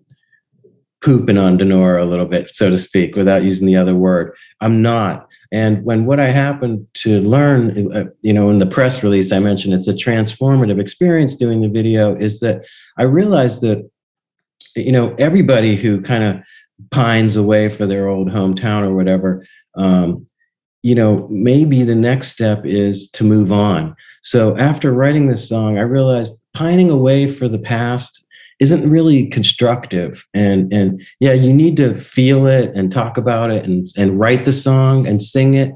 pooping 1.02 1.36
on 1.36 1.58
Donora 1.58 2.00
a 2.00 2.04
little 2.04 2.26
bit, 2.26 2.48
so 2.50 2.70
to 2.70 2.78
speak, 2.78 3.16
without 3.16 3.42
using 3.42 3.66
the 3.66 3.76
other 3.76 3.94
word. 3.94 4.34
I'm 4.60 4.80
not. 4.80 5.28
And 5.50 5.84
when 5.84 6.06
what 6.06 6.20
I 6.20 6.28
happened 6.28 6.86
to 6.94 7.20
learn, 7.22 7.92
uh, 7.92 8.04
you 8.22 8.32
know, 8.32 8.50
in 8.50 8.58
the 8.58 8.66
press 8.66 9.02
release 9.02 9.32
I 9.32 9.40
mentioned, 9.40 9.74
it's 9.74 9.88
a 9.88 9.92
transformative 9.92 10.80
experience 10.80 11.34
doing 11.34 11.60
the 11.60 11.68
video, 11.68 12.14
is 12.14 12.40
that 12.40 12.66
I 12.98 13.02
realized 13.02 13.60
that, 13.62 13.88
you 14.76 14.92
know, 14.92 15.14
everybody 15.18 15.76
who 15.76 16.00
kind 16.00 16.24
of 16.24 16.42
pines 16.90 17.36
away 17.36 17.68
for 17.68 17.84
their 17.84 18.08
old 18.08 18.28
hometown 18.28 18.82
or 18.82 18.94
whatever, 18.94 19.44
um, 19.74 20.26
you 20.82 20.94
know, 20.94 21.26
maybe 21.30 21.82
the 21.82 21.94
next 21.94 22.28
step 22.32 22.64
is 22.64 23.08
to 23.10 23.24
move 23.24 23.52
on. 23.52 23.94
So 24.22 24.56
after 24.56 24.92
writing 24.92 25.26
this 25.26 25.48
song, 25.48 25.78
I 25.78 25.82
realized 25.82 26.34
pining 26.54 26.90
away 26.90 27.28
for 27.28 27.48
the 27.48 27.58
past 27.58 28.21
isn't 28.62 28.88
really 28.88 29.26
constructive. 29.26 30.24
And 30.32 30.72
and 30.72 31.02
yeah 31.20 31.32
you 31.32 31.52
need 31.52 31.76
to 31.78 31.94
feel 31.94 32.46
it 32.46 32.72
and 32.74 32.90
talk 32.90 33.18
about 33.18 33.50
it 33.50 33.64
and 33.64 33.86
and 33.96 34.18
write 34.18 34.44
the 34.44 34.52
song 34.52 35.06
and 35.06 35.20
sing 35.20 35.54
it. 35.54 35.72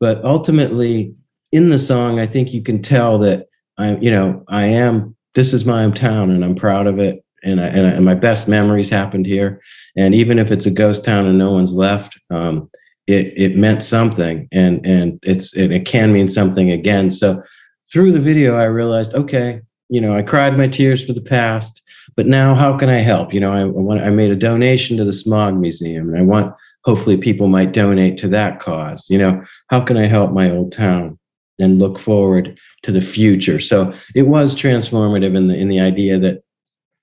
But 0.00 0.24
ultimately 0.24 1.14
in 1.52 1.70
the 1.70 1.78
song 1.78 2.20
i 2.20 2.26
think 2.26 2.52
you 2.52 2.62
can 2.62 2.80
tell 2.80 3.18
that 3.18 3.48
i'm 3.76 4.00
you 4.00 4.08
know 4.08 4.44
i 4.46 4.64
am 4.64 5.16
this 5.34 5.52
is 5.52 5.64
my 5.64 5.84
hometown 5.84 6.30
and 6.32 6.44
i'm 6.44 6.54
proud 6.54 6.86
of 6.86 6.98
it. 6.98 7.24
And 7.42 7.58
I, 7.58 7.66
and, 7.68 7.86
I, 7.86 7.90
and 7.90 8.04
my 8.04 8.14
best 8.14 8.48
memories 8.48 8.90
happened 8.90 9.24
here. 9.24 9.62
And 9.96 10.14
even 10.14 10.38
if 10.38 10.52
it's 10.52 10.66
a 10.66 10.70
ghost 10.70 11.06
town 11.06 11.26
and 11.26 11.38
no 11.38 11.52
one's 11.52 11.72
left 11.72 12.18
um, 12.30 12.70
it 13.06 13.32
it 13.44 13.56
meant 13.56 13.82
something. 13.82 14.48
And 14.52 14.86
and 14.86 15.18
it's 15.22 15.54
it, 15.54 15.72
it 15.72 15.84
can 15.86 16.12
mean 16.12 16.28
something 16.28 16.70
again. 16.70 17.10
So 17.10 17.42
through 17.92 18.12
the 18.12 18.20
video 18.20 18.56
i 18.56 18.64
realized 18.64 19.14
okay 19.14 19.60
you 19.88 20.00
know 20.00 20.16
i 20.16 20.22
cried 20.22 20.56
my 20.56 20.68
tears 20.68 21.04
for 21.04 21.12
the 21.12 21.20
past 21.20 21.82
but 22.16 22.26
now 22.26 22.54
how 22.54 22.76
can 22.76 22.88
i 22.88 22.98
help? 22.98 23.32
You 23.32 23.40
know 23.40 23.52
i, 23.52 23.60
I 23.60 23.64
want 23.64 24.00
i 24.02 24.10
made 24.10 24.30
a 24.30 24.36
donation 24.36 24.96
to 24.96 25.04
the 25.04 25.12
smog 25.12 25.54
museum 25.56 26.08
and 26.08 26.18
i 26.18 26.22
want 26.22 26.54
hopefully 26.84 27.16
people 27.16 27.48
might 27.48 27.72
donate 27.72 28.18
to 28.18 28.28
that 28.28 28.60
cause. 28.60 29.08
You 29.10 29.18
know 29.18 29.42
how 29.68 29.80
can 29.80 29.96
i 29.96 30.06
help 30.06 30.32
my 30.32 30.50
old 30.50 30.72
town 30.72 31.18
and 31.58 31.78
look 31.78 31.98
forward 31.98 32.58
to 32.84 32.92
the 32.92 33.02
future? 33.02 33.58
So 33.58 33.92
it 34.14 34.22
was 34.22 34.54
transformative 34.54 35.36
in 35.36 35.48
the 35.48 35.56
in 35.56 35.68
the 35.68 35.80
idea 35.80 36.18
that 36.18 36.42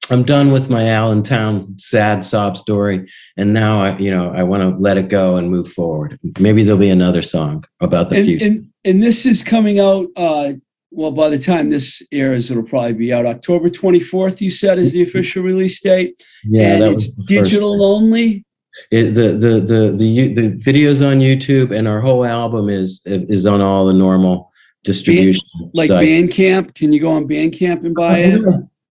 i'm 0.09 0.23
done 0.23 0.51
with 0.51 0.69
my 0.69 0.87
allentown 0.87 1.77
sad 1.77 2.23
sob 2.23 2.55
story 2.55 3.05
and 3.35 3.53
now 3.53 3.81
i 3.83 3.97
you 3.97 4.09
know 4.09 4.31
i 4.31 4.41
want 4.41 4.61
to 4.61 4.69
let 4.81 4.97
it 4.97 5.09
go 5.09 5.35
and 5.35 5.49
move 5.49 5.67
forward. 5.67 6.19
Maybe 6.39 6.63
there'll 6.63 6.79
be 6.79 6.89
another 6.89 7.21
song 7.21 7.65
about 7.81 8.09
the 8.09 8.17
and, 8.17 8.25
future. 8.25 8.45
and 8.45 8.67
and 8.85 9.03
this 9.03 9.25
is 9.25 9.43
coming 9.43 9.79
out 9.79 10.07
uh 10.15 10.53
well 10.97 11.11
by 11.11 11.29
the 11.29 11.37
time 11.37 11.69
this 11.69 12.01
airs 12.11 12.49
it'll 12.51 12.63
probably 12.63 12.93
be 12.93 13.13
out 13.13 13.25
october 13.25 13.69
24th 13.69 14.41
you 14.41 14.51
said 14.51 14.77
is 14.79 14.91
the 14.91 15.03
official 15.03 15.43
release 15.43 15.79
date 15.79 16.21
yeah 16.43 16.73
and 16.73 16.83
it's 16.83 16.93
was 16.93 17.15
the 17.15 17.21
first 17.21 17.27
digital 17.27 17.83
only 17.83 18.43
It, 18.91 19.15
the 19.15 19.29
the 19.43 19.53
the 19.71 19.81
the 20.01 20.33
the 20.37 20.45
videos 20.67 20.99
on 21.09 21.19
YouTube 21.19 21.69
and 21.75 21.87
our 21.87 22.01
whole 22.01 22.25
album 22.25 22.69
is 22.69 23.01
is 23.05 23.45
on 23.45 23.61
all 23.61 23.85
the 23.85 23.93
normal 23.93 24.51
distribution 24.83 25.41
like 25.73 25.89
sites. 25.89 26.05
bandcamp 26.05 26.73
can 26.75 26.91
you 26.93 26.99
go 26.99 27.11
on 27.11 27.27
bandcamp 27.27 27.85
and 27.85 27.95
buy 27.95 28.17
it 28.19 28.41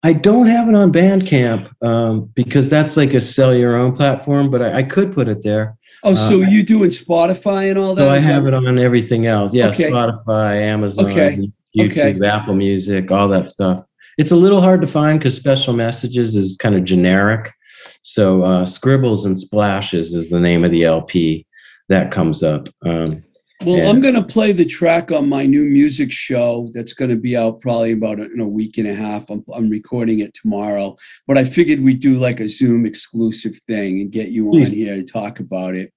I 0.01 0.13
don't 0.13 0.47
have 0.47 0.69
it 0.69 0.75
on 0.75 0.93
Bandcamp 0.93 1.69
um, 1.85 2.31
because 2.33 2.69
that's 2.69 2.95
like 2.95 3.13
a 3.13 3.19
sell 3.19 3.53
your 3.53 3.75
own 3.75 3.97
platform, 3.97 4.49
but 4.49 4.61
I, 4.61 4.77
I 4.77 4.83
could 4.83 5.11
put 5.11 5.27
it 5.27 5.43
there. 5.43 5.77
oh 6.03 6.15
so 6.15 6.35
Uh, 6.35 6.47
you 6.53 6.63
doing 6.63 6.89
spotify 6.89 7.69
and 7.69 7.77
all 7.77 7.95
that 7.95 8.03
So 8.03 8.09
I 8.09 8.21
have 8.21 8.47
it 8.47 8.53
on 8.53 8.79
everything 8.79 9.25
else. 9.25 9.53
Yeah, 9.53 9.67
Okay. 9.67 9.91
Spotify, 9.91 10.61
Amazon, 10.61 11.05
Okay. 11.05 11.51
YouTube, 11.77 12.15
Okay. 12.17 12.27
Apple 12.27 12.55
Music, 12.55 13.11
all 13.11 13.27
that 13.29 13.51
stuff. 13.51 13.85
It's 14.17 14.31
a 14.31 14.35
little 14.35 14.61
hard 14.61 14.81
to 14.81 14.87
find 14.87 15.19
because 15.19 15.35
Special 15.35 15.73
Messages 15.73 16.35
is 16.35 16.57
kind 16.57 16.75
of 16.75 16.83
generic. 16.83 17.53
So 18.01 18.43
uh, 18.43 18.65
Scribbles 18.65 19.25
and 19.25 19.39
Splashes 19.39 20.13
is 20.13 20.29
the 20.29 20.39
name 20.39 20.65
of 20.65 20.71
the 20.71 20.83
LP 20.83 21.45
that 21.87 22.11
comes 22.11 22.43
up. 22.43 22.67
Um, 22.85 23.23
Well. 23.65 23.89
I'm 23.89 23.99
going 24.01 24.15
to 24.15 24.23
play 24.23 24.51
the 24.53 24.65
track 24.65 25.11
on 25.11 25.27
my 25.27 25.45
new 25.45 25.63
music 25.63 26.11
show 26.11 26.69
that's 26.73 26.93
going 26.93 27.09
to 27.11 27.17
be 27.17 27.35
out 27.35 27.59
probably 27.61 27.91
about 27.93 28.19
a, 28.19 28.31
in 28.31 28.39
a 28.39 28.47
week 28.47 28.77
and 28.77 28.87
a 28.87 28.95
half. 28.95 29.29
I'm, 29.29 29.43
I'm 29.53 29.69
recording 29.69 30.19
it 30.19 30.33
tomorrow, 30.33 30.95
but 31.27 31.37
I 31.37 31.43
figured 31.43 31.81
we'd 31.81 31.99
do 31.99 32.17
like 32.17 32.39
a 32.39 32.47
Zoom 32.47 32.85
exclusive 32.85 33.55
thing 33.67 34.01
and 34.01 34.11
get 34.11 34.29
you 34.29 34.45
on 34.47 34.51
Please. 34.51 34.71
here 34.71 34.95
to 34.95 35.03
talk 35.03 35.39
about 35.39 35.75
it. 35.75 35.93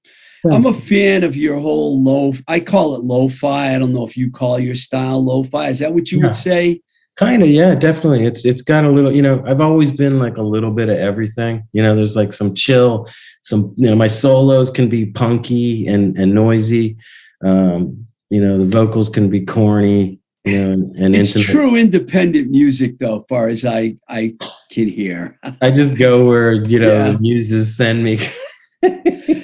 I'm 0.50 0.66
a 0.66 0.72
fan 0.72 1.22
of 1.22 1.36
your 1.36 1.58
whole 1.60 2.02
low. 2.02 2.32
I 2.48 2.58
call 2.60 2.94
it 2.96 3.02
lo-fi. 3.02 3.74
I 3.74 3.78
don't 3.78 3.92
know 3.92 4.04
if 4.06 4.16
you 4.16 4.30
call 4.30 4.58
your 4.58 4.74
style 4.74 5.24
lo-fi. 5.24 5.68
Is 5.68 5.78
that 5.78 5.94
what 5.94 6.10
you 6.10 6.18
Yeah. 6.18 6.24
would 6.26 6.34
say? 6.34 6.80
Kind 7.18 7.42
of, 7.42 7.48
yeah, 7.50 7.74
definitely. 7.74 8.24
It's 8.26 8.44
it's 8.44 8.62
got 8.62 8.84
a 8.84 8.90
little, 8.90 9.14
you 9.14 9.20
know, 9.22 9.44
I've 9.46 9.60
always 9.60 9.90
been 9.90 10.18
like 10.18 10.38
a 10.38 10.42
little 10.42 10.70
bit 10.70 10.88
of 10.88 10.96
everything. 10.98 11.62
You 11.72 11.82
know, 11.82 11.94
there's 11.94 12.16
like 12.16 12.32
some 12.32 12.54
chill, 12.54 13.06
some, 13.42 13.74
you 13.76 13.88
know, 13.88 13.94
my 13.94 14.06
solos 14.06 14.70
can 14.70 14.88
be 14.88 15.06
punky 15.06 15.86
and 15.86 16.16
and 16.18 16.34
noisy. 16.34 16.96
Um, 17.44 18.06
you 18.30 18.40
know, 18.42 18.56
the 18.58 18.64
vocals 18.64 19.10
can 19.10 19.28
be 19.28 19.44
corny, 19.44 20.18
you 20.44 20.58
know, 20.58 20.72
and, 20.72 20.96
and 20.96 21.14
It's 21.16 21.36
intimate. 21.36 21.52
true 21.52 21.76
independent 21.76 22.50
music, 22.50 22.98
though, 22.98 23.26
far 23.28 23.48
as 23.48 23.64
I 23.66 23.94
I 24.08 24.34
can 24.72 24.88
hear. 24.88 25.38
I 25.60 25.70
just 25.70 25.96
go 25.98 26.24
where 26.26 26.52
you 26.52 26.78
know 26.80 26.92
Yeah. 26.92 27.10
the 27.12 27.18
muses 27.18 27.76
send 27.76 28.02
me. 28.02 28.18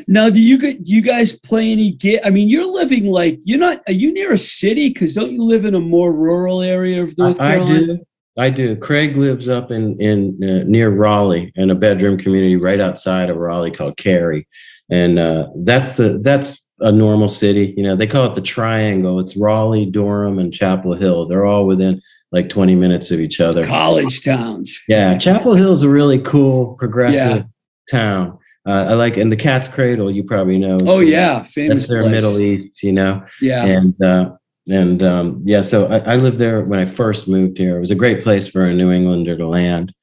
Now, 0.09 0.31
do 0.31 0.43
you 0.43 0.59
get 0.59 0.85
do 0.85 0.93
you 0.93 1.03
guys 1.03 1.33
play 1.33 1.71
any 1.71 1.91
gig? 1.93 2.21
I 2.25 2.31
mean, 2.31 2.49
you're 2.49 2.67
living 2.67 3.07
like 3.07 3.39
you're 3.43 3.59
not. 3.59 3.81
Are 3.87 3.93
you 3.93 4.13
near 4.13 4.33
a 4.33 4.39
city? 4.39 4.89
Because 4.89 5.15
don't 5.15 5.33
you 5.33 5.43
live 5.43 5.65
in 5.65 5.75
a 5.75 5.81
more 5.81 6.13
rural 6.13 6.63
area 6.63 7.03
of 7.03 7.17
North 7.19 7.41
I, 7.41 7.57
I 7.57 7.59
do. 7.59 7.99
I 8.39 8.51
do. 8.51 8.77
Craig 8.77 9.17
lives 9.17 9.49
up 9.49 9.71
in 9.71 10.01
in 10.01 10.39
uh, 10.43 10.65
near 10.65 10.91
Raleigh 10.91 11.53
in 11.57 11.71
a 11.71 11.75
bedroom 11.75 12.17
community 12.17 12.57
right 12.57 12.81
outside 12.81 13.29
of 13.29 13.37
Raleigh 13.37 13.71
called 13.71 13.97
Cary, 13.97 14.49
and 14.91 15.19
uh, 15.19 15.49
that's 15.57 15.97
the 15.97 16.19
that's 16.23 16.65
a 16.81 16.91
normal 16.91 17.29
city. 17.29 17.75
You 17.77 17.83
know, 17.83 17.97
they 17.97 18.07
call 18.07 18.27
it 18.27 18.35
the 18.35 18.41
Triangle. 18.41 19.21
It's 19.21 19.37
Raleigh, 19.37 19.87
Durham, 19.87 20.39
and 20.39 20.55
Chapel 20.55 20.95
Hill. 20.95 21.27
They're 21.27 21.45
all 21.45 21.67
within 21.67 22.01
like 22.31 22.49
20 22.49 22.75
minutes 22.75 23.11
of 23.11 23.21
each 23.21 23.41
other. 23.41 23.65
College 23.65 24.23
towns. 24.23 24.79
Yeah, 24.89 25.17
Chapel 25.19 25.55
Hill 25.55 25.73
is 25.73 25.83
a 25.83 25.89
really 25.89 26.19
cool, 26.19 26.75
progressive 26.79 27.39
Yeah. 27.39 27.43
town. 27.91 28.39
Uh, 28.67 28.87
I 28.91 28.95
like, 28.95 29.17
and 29.17 29.33
the 29.33 29.37
Cat's 29.37 29.69
Cradle, 29.69 30.11
you 30.11 30.23
probably 30.25 30.59
know. 30.59 30.77
Oh 30.83 30.99
so 30.99 31.01
yeah, 31.01 31.43
famous 31.43 31.85
that's 31.85 31.89
their 31.89 32.03
place. 32.03 32.13
Middle 32.13 32.41
East. 32.41 32.83
You 32.83 32.93
know, 32.93 33.25
Yeah, 33.41 33.65
and 33.65 34.03
uh, 34.03 34.33
and 34.69 35.03
um, 35.03 35.43
yeah, 35.45 35.63
so 35.63 35.87
I, 35.87 35.99
I, 35.99 36.17
lived 36.17 36.39
there 36.39 36.63
when 36.63 36.79
I 36.79 36.85
first 36.85 37.27
moved 37.27 37.57
here. 37.57 37.79
It 37.79 37.81
was 37.81 37.91
a 37.91 37.95
great 37.95 38.23
place 38.23 38.47
for 38.47 38.65
a 38.65 38.75
New 38.75 38.93
Englander 38.93 39.37
to 39.37 39.47
land, 39.47 39.95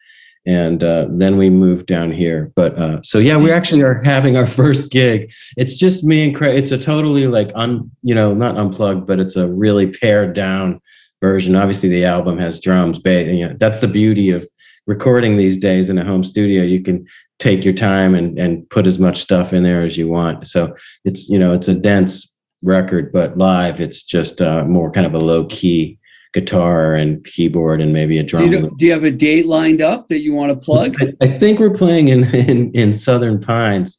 and 0.45 0.83
uh, 0.83 1.05
then 1.09 1.37
we 1.37 1.49
moved 1.49 1.85
down 1.85 2.11
here. 2.11 2.51
But 2.55 2.77
uh, 2.77 3.01
so 3.03 3.19
yeah, 3.19 3.37
we 3.37 3.51
actually 3.51 3.81
are 3.81 4.01
having 4.03 4.37
our 4.37 4.47
first 4.61 4.91
gig. 4.91 5.31
It's 5.57 5.75
just 5.75 6.03
me 6.03 6.25
and 6.25 6.35
Craig. 6.35 6.57
It's 6.57 6.71
a 6.71 6.77
totally 6.77 7.27
like 7.27 7.51
un, 7.53 7.91
you 8.01 8.15
know, 8.15 8.33
not 8.33 8.57
unplugged, 8.57 9.05
but 9.05 9.19
it's 9.19 9.35
a 9.35 9.47
really 9.47 9.87
pared 9.87 10.33
down 10.33 10.81
version. 11.21 11.55
Obviously, 11.55 11.89
the 11.89 12.05
album 12.05 12.39
has 12.39 12.59
drums, 12.59 12.99
bass. 12.99 13.27
You 13.27 13.49
know, 13.49 13.55
that's 13.59 13.79
the 13.79 13.87
beauty 13.87 14.31
of 14.31 14.47
recording 14.87 15.37
these 15.37 15.57
days 15.57 15.89
in 15.89 15.97
a 15.97 16.05
home 16.05 16.23
studio. 16.23 16.63
You 16.63 16.81
can 16.81 17.05
take 17.39 17.65
your 17.65 17.73
time 17.73 18.15
and 18.15 18.37
and 18.39 18.69
put 18.69 18.87
as 18.87 18.99
much 18.99 19.21
stuff 19.21 19.53
in 19.53 19.63
there 19.63 19.83
as 19.83 19.97
you 19.97 20.07
want. 20.07 20.47
So 20.47 20.75
it's 21.03 21.27
you 21.29 21.39
know 21.39 21.53
it's 21.53 21.67
a 21.67 21.75
dense 21.75 22.33
record, 22.61 23.11
but 23.11 23.37
live 23.37 23.79
it's 23.79 24.03
just 24.03 24.41
uh, 24.41 24.63
more 24.63 24.91
kind 24.91 25.05
of 25.05 25.13
a 25.13 25.19
low 25.19 25.45
key 25.45 25.99
guitar 26.35 26.93
and 26.93 27.23
keyboard 27.23 27.81
and 27.81 27.93
maybe 27.93 28.19
a 28.19 28.23
drum. 28.23 28.49
Do 28.49 28.57
you, 28.57 28.75
do 28.77 28.85
you 28.85 28.91
have 28.91 29.05
a 29.05 29.11
date 29.11 29.45
lined 29.45 29.81
up 29.81 30.09
that 30.09 30.19
you 30.19 30.33
want 30.33 30.51
to 30.51 30.63
plug? 30.63 30.97
I, 31.01 31.13
I 31.21 31.39
think 31.39 31.59
we're 31.59 31.73
playing 31.73 32.09
in, 32.09 32.25
in, 32.35 32.71
in 32.73 32.93
Southern 32.93 33.39
Pines 33.39 33.97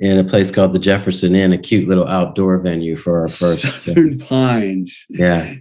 in 0.00 0.18
a 0.18 0.24
place 0.24 0.50
called 0.50 0.72
the 0.72 0.78
Jefferson 0.78 1.36
Inn, 1.36 1.52
a 1.52 1.58
cute 1.58 1.88
little 1.88 2.06
outdoor 2.06 2.58
venue 2.58 2.96
for 2.96 3.20
our 3.20 3.28
first. 3.28 3.62
Southern 3.62 4.18
Pines. 4.18 5.06
Yeah, 5.08 5.54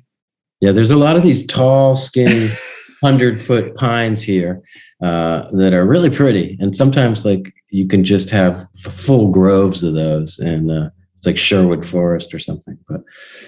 yeah. 0.59 0.71
There's 0.71 0.91
a 0.91 0.95
lot 0.95 1.17
of 1.17 1.23
these 1.23 1.45
tall, 1.45 1.95
skinny, 1.95 2.49
hundred 3.03 3.41
foot 3.41 3.75
pines 3.75 4.21
here 4.21 4.61
uh, 5.01 5.49
that 5.51 5.73
are 5.73 5.85
really 5.85 6.09
pretty, 6.09 6.57
and 6.59 6.75
sometimes 6.75 7.25
like 7.25 7.53
you 7.69 7.87
can 7.87 8.03
just 8.03 8.29
have 8.29 8.59
full 8.75 9.31
groves 9.31 9.83
of 9.83 9.93
those, 9.93 10.39
and 10.39 10.71
uh, 10.71 10.89
it's 11.15 11.25
like 11.25 11.37
Sherwood 11.37 11.85
Forest 11.85 12.33
or 12.33 12.39
something. 12.39 12.77
But 12.87 13.01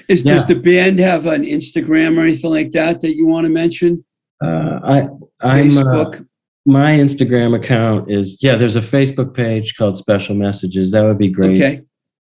is 0.08 0.24
yeah. 0.24 0.34
does 0.34 0.48
the 0.48 0.56
band 0.56 1.00
have 1.00 1.26
an 1.26 1.44
Instagram 1.44 2.18
or 2.18 2.22
anything 2.22 2.52
like 2.52 2.72
that 2.72 3.02
that 3.02 3.16
you 3.16 3.28
want 3.28 3.46
to 3.46 3.50
mention? 3.50 4.04
Uh, 4.44 4.80
I 4.84 5.00
I'm 5.42 5.70
uh, 5.70 5.72
Facebook. 5.72 6.22
Uh, 6.22 6.24
my 6.66 6.92
Instagram 6.92 7.56
account 7.56 8.12
is 8.12 8.38
yeah. 8.42 8.56
There's 8.56 8.76
a 8.76 8.82
Facebook 8.82 9.34
page 9.34 9.76
called 9.76 9.98
Special 9.98 10.36
Messages. 10.36 10.92
That 10.92 11.04
would 11.04 11.18
be 11.18 11.30
great 11.30 11.56
okay. 11.56 11.82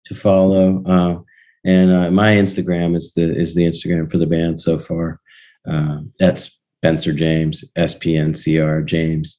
to 0.07 0.15
follow. 0.15 0.83
Uh, 0.85 1.21
and 1.65 1.91
uh, 1.91 2.11
my 2.11 2.33
Instagram 2.33 2.97
is 2.97 3.15
the 3.15 3.37
is 3.37 3.55
the 3.55 3.63
Instagram 3.63 4.11
for 4.11 4.19
the 4.19 4.27
band 4.27 4.61
so 4.61 4.79
far. 4.79 5.21
that's 6.19 6.58
Spencer 6.79 7.13
James, 7.13 7.65
S 7.77 7.95
P 7.95 8.17
N 8.17 8.35
C 8.35 8.61
R 8.61 8.83
James. 8.83 9.39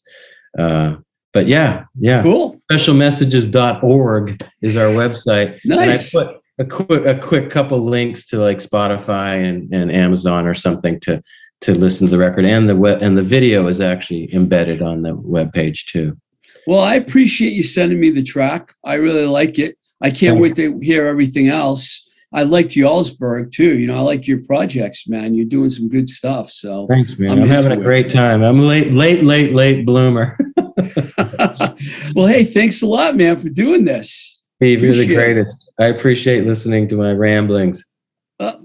Uh, 0.58 0.98
but 1.32 1.48
yeah, 1.48 1.86
yeah. 1.98 2.24
Cool. 2.24 2.60
Specialmessages.org 2.72 4.44
is 4.62 4.76
our 4.76 4.88
website. 4.88 5.60
nice. 5.64 6.14
And 6.14 6.30
I 6.30 6.34
put 6.34 6.42
a 6.60 6.66
quick 6.66 7.06
a 7.06 7.18
quick 7.18 7.50
couple 7.50 7.80
links 7.80 8.26
to 8.28 8.38
like 8.38 8.58
Spotify 8.58 9.48
and, 9.48 9.74
and 9.74 9.92
Amazon 9.92 10.46
or 10.46 10.54
something 10.54 11.00
to 11.02 11.22
to 11.62 11.74
listen 11.74 12.08
to 12.08 12.12
the 12.12 12.18
record 12.18 12.46
and 12.46 12.70
the 12.70 12.76
web 12.76 13.02
and 13.02 13.18
the 13.18 13.22
video 13.22 13.68
is 13.68 13.82
actually 13.82 14.34
embedded 14.34 14.82
on 14.82 15.02
the 15.02 15.16
web 15.16 15.54
page 15.54 15.86
too. 15.86 16.18
Well, 16.68 16.82
I 16.82 16.96
appreciate 16.96 17.54
you 17.54 17.64
sending 17.64 18.00
me 18.00 18.10
the 18.10 18.24
track. 18.24 18.74
I 18.84 18.96
really 18.96 19.26
like 19.26 19.60
it. 19.60 19.78
I 20.02 20.12
can't 20.12 20.40
wait 20.40 20.56
to 20.56 20.80
hear 20.80 21.08
everything 21.08 21.50
else. 21.50 22.09
I 22.32 22.44
liked 22.44 22.72
Jarlsberg 22.72 23.52
too. 23.52 23.78
You 23.78 23.88
know, 23.88 23.98
I 23.98 24.02
like 24.02 24.28
your 24.28 24.44
projects, 24.44 25.08
man. 25.08 25.34
You're 25.34 25.48
doing 25.48 25.70
some 25.70 25.90
good 25.90 26.08
stuff. 26.08 26.52
So 26.52 26.86
thanks, 26.88 27.18
man. 27.18 27.32
I'm, 27.32 27.44
I'm 27.44 27.50
having 27.50 27.72
a 27.72 27.78
great 27.78 28.12
time. 28.14 28.44
I'm 28.44 28.60
late, 28.60 28.94
late, 28.94 29.24
late, 29.24 29.54
late 29.54 29.86
bloomer. 29.86 30.38
well, 32.16 32.28
hey, 32.28 32.44
thanks 32.44 32.82
a 32.82 32.88
lot, 32.88 33.16
man, 33.16 33.40
for 33.40 33.50
doing 33.50 33.84
this. 33.84 34.42
Steve, 34.58 34.84
you're 34.84 34.94
the 34.94 35.08
greatest. 35.08 35.70
It. 35.80 35.84
I 35.84 35.88
appreciate 35.88 36.46
listening 36.46 36.88
to 36.90 36.96
my 36.96 37.14
ramblings. 37.14 37.84
Uh, 38.40 38.58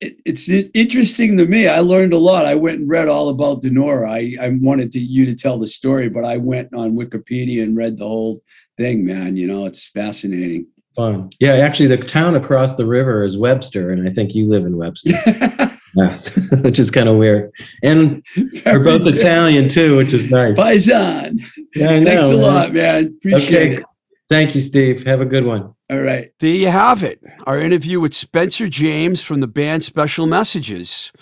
it, 0.00 0.16
it's 0.24 0.48
interesting 0.48 1.36
to 1.36 1.46
me. 1.46 1.68
I 1.68 1.78
learned 1.78 2.14
a 2.14 2.18
lot. 2.18 2.44
I 2.44 2.56
went 2.56 2.80
and 2.80 2.90
read 2.90 3.08
all 3.08 3.28
about 3.28 3.62
Donora. 3.62 4.08
I, 4.08 4.44
I 4.44 4.48
wanted 4.60 4.90
to, 4.92 4.98
you 4.98 5.24
to 5.26 5.34
tell 5.34 5.58
the 5.58 5.66
story, 5.66 6.08
but 6.08 6.24
I 6.24 6.38
went 6.38 6.74
on 6.74 6.96
Wikipedia 6.96 7.62
and 7.62 7.76
read 7.76 7.98
the 7.98 8.08
whole 8.08 8.40
thing, 8.78 9.04
man. 9.04 9.36
You 9.36 9.46
know, 9.46 9.66
it's 9.66 9.88
fascinating. 9.88 10.66
Fun. 10.96 11.30
Yeah, 11.40 11.54
actually, 11.54 11.86
the 11.86 11.96
town 11.96 12.34
across 12.34 12.74
the 12.76 12.86
river 12.86 13.22
is 13.22 13.38
Webster, 13.38 13.90
and 13.90 14.06
I 14.08 14.12
think 14.12 14.34
you 14.34 14.46
live 14.46 14.66
in 14.66 14.76
Webster. 14.76 15.14
yes, 15.96 16.30
which 16.62 16.78
is 16.78 16.90
kind 16.90 17.08
of 17.08 17.16
weird. 17.16 17.50
And 17.82 18.24
we're 18.66 18.84
both 18.84 19.06
Italian 19.06 19.68
too, 19.68 19.96
which 19.96 20.12
is 20.12 20.30
nice. 20.30 20.56
Paisan. 20.56 21.40
Yeah, 21.74 21.98
know, 21.98 22.04
Thanks 22.04 22.24
a 22.24 22.32
man. 22.32 22.40
lot, 22.40 22.74
man. 22.74 23.06
Appreciate 23.06 23.72
okay. 23.72 23.80
it. 23.80 23.86
Thank 24.28 24.54
you, 24.54 24.60
Steve. 24.60 25.04
Have 25.04 25.20
a 25.20 25.26
good 25.26 25.44
one. 25.44 25.74
All 25.90 26.00
right. 26.00 26.32
There 26.40 26.50
you 26.50 26.68
have 26.68 27.02
it. 27.02 27.22
Our 27.46 27.60
interview 27.60 28.00
with 28.00 28.14
Spencer 28.14 28.68
James 28.68 29.22
from 29.22 29.40
the 29.40 29.46
band 29.46 29.82
Special 29.82 30.26
Messages. 30.26 31.12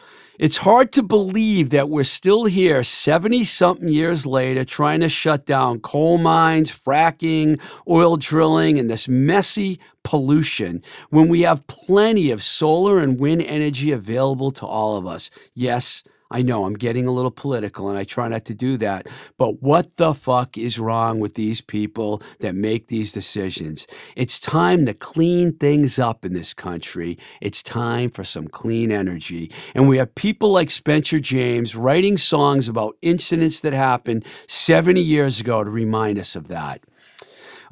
It's 0.40 0.56
hard 0.56 0.90
to 0.92 1.02
believe 1.02 1.68
that 1.68 1.90
we're 1.90 2.02
still 2.02 2.46
here 2.46 2.82
70 2.82 3.44
something 3.44 3.90
years 3.90 4.24
later 4.24 4.64
trying 4.64 5.00
to 5.00 5.10
shut 5.10 5.44
down 5.44 5.80
coal 5.80 6.16
mines, 6.16 6.72
fracking, 6.72 7.60
oil 7.86 8.16
drilling, 8.16 8.78
and 8.78 8.88
this 8.88 9.06
messy 9.06 9.78
pollution 10.02 10.82
when 11.10 11.28
we 11.28 11.42
have 11.42 11.66
plenty 11.66 12.30
of 12.30 12.42
solar 12.42 13.00
and 13.00 13.20
wind 13.20 13.42
energy 13.42 13.92
available 13.92 14.50
to 14.52 14.64
all 14.64 14.96
of 14.96 15.06
us. 15.06 15.28
Yes, 15.52 16.04
I 16.30 16.42
know 16.42 16.64
I'm 16.64 16.74
getting 16.74 17.06
a 17.06 17.12
little 17.12 17.30
political 17.32 17.88
and 17.88 17.98
I 17.98 18.04
try 18.04 18.28
not 18.28 18.44
to 18.46 18.54
do 18.54 18.76
that, 18.76 19.08
but 19.36 19.60
what 19.60 19.96
the 19.96 20.14
fuck 20.14 20.56
is 20.56 20.78
wrong 20.78 21.18
with 21.18 21.34
these 21.34 21.60
people 21.60 22.22
that 22.38 22.54
make 22.54 22.86
these 22.86 23.12
decisions? 23.12 23.86
It's 24.14 24.38
time 24.38 24.86
to 24.86 24.94
clean 24.94 25.54
things 25.56 25.98
up 25.98 26.24
in 26.24 26.32
this 26.32 26.54
country. 26.54 27.18
It's 27.40 27.62
time 27.62 28.10
for 28.10 28.22
some 28.22 28.46
clean 28.46 28.92
energy. 28.92 29.50
And 29.74 29.88
we 29.88 29.98
have 29.98 30.14
people 30.14 30.52
like 30.52 30.70
Spencer 30.70 31.18
James 31.18 31.74
writing 31.74 32.16
songs 32.16 32.68
about 32.68 32.96
incidents 33.02 33.60
that 33.60 33.72
happened 33.72 34.24
70 34.46 35.00
years 35.00 35.40
ago 35.40 35.64
to 35.64 35.70
remind 35.70 36.18
us 36.18 36.36
of 36.36 36.46
that. 36.48 36.80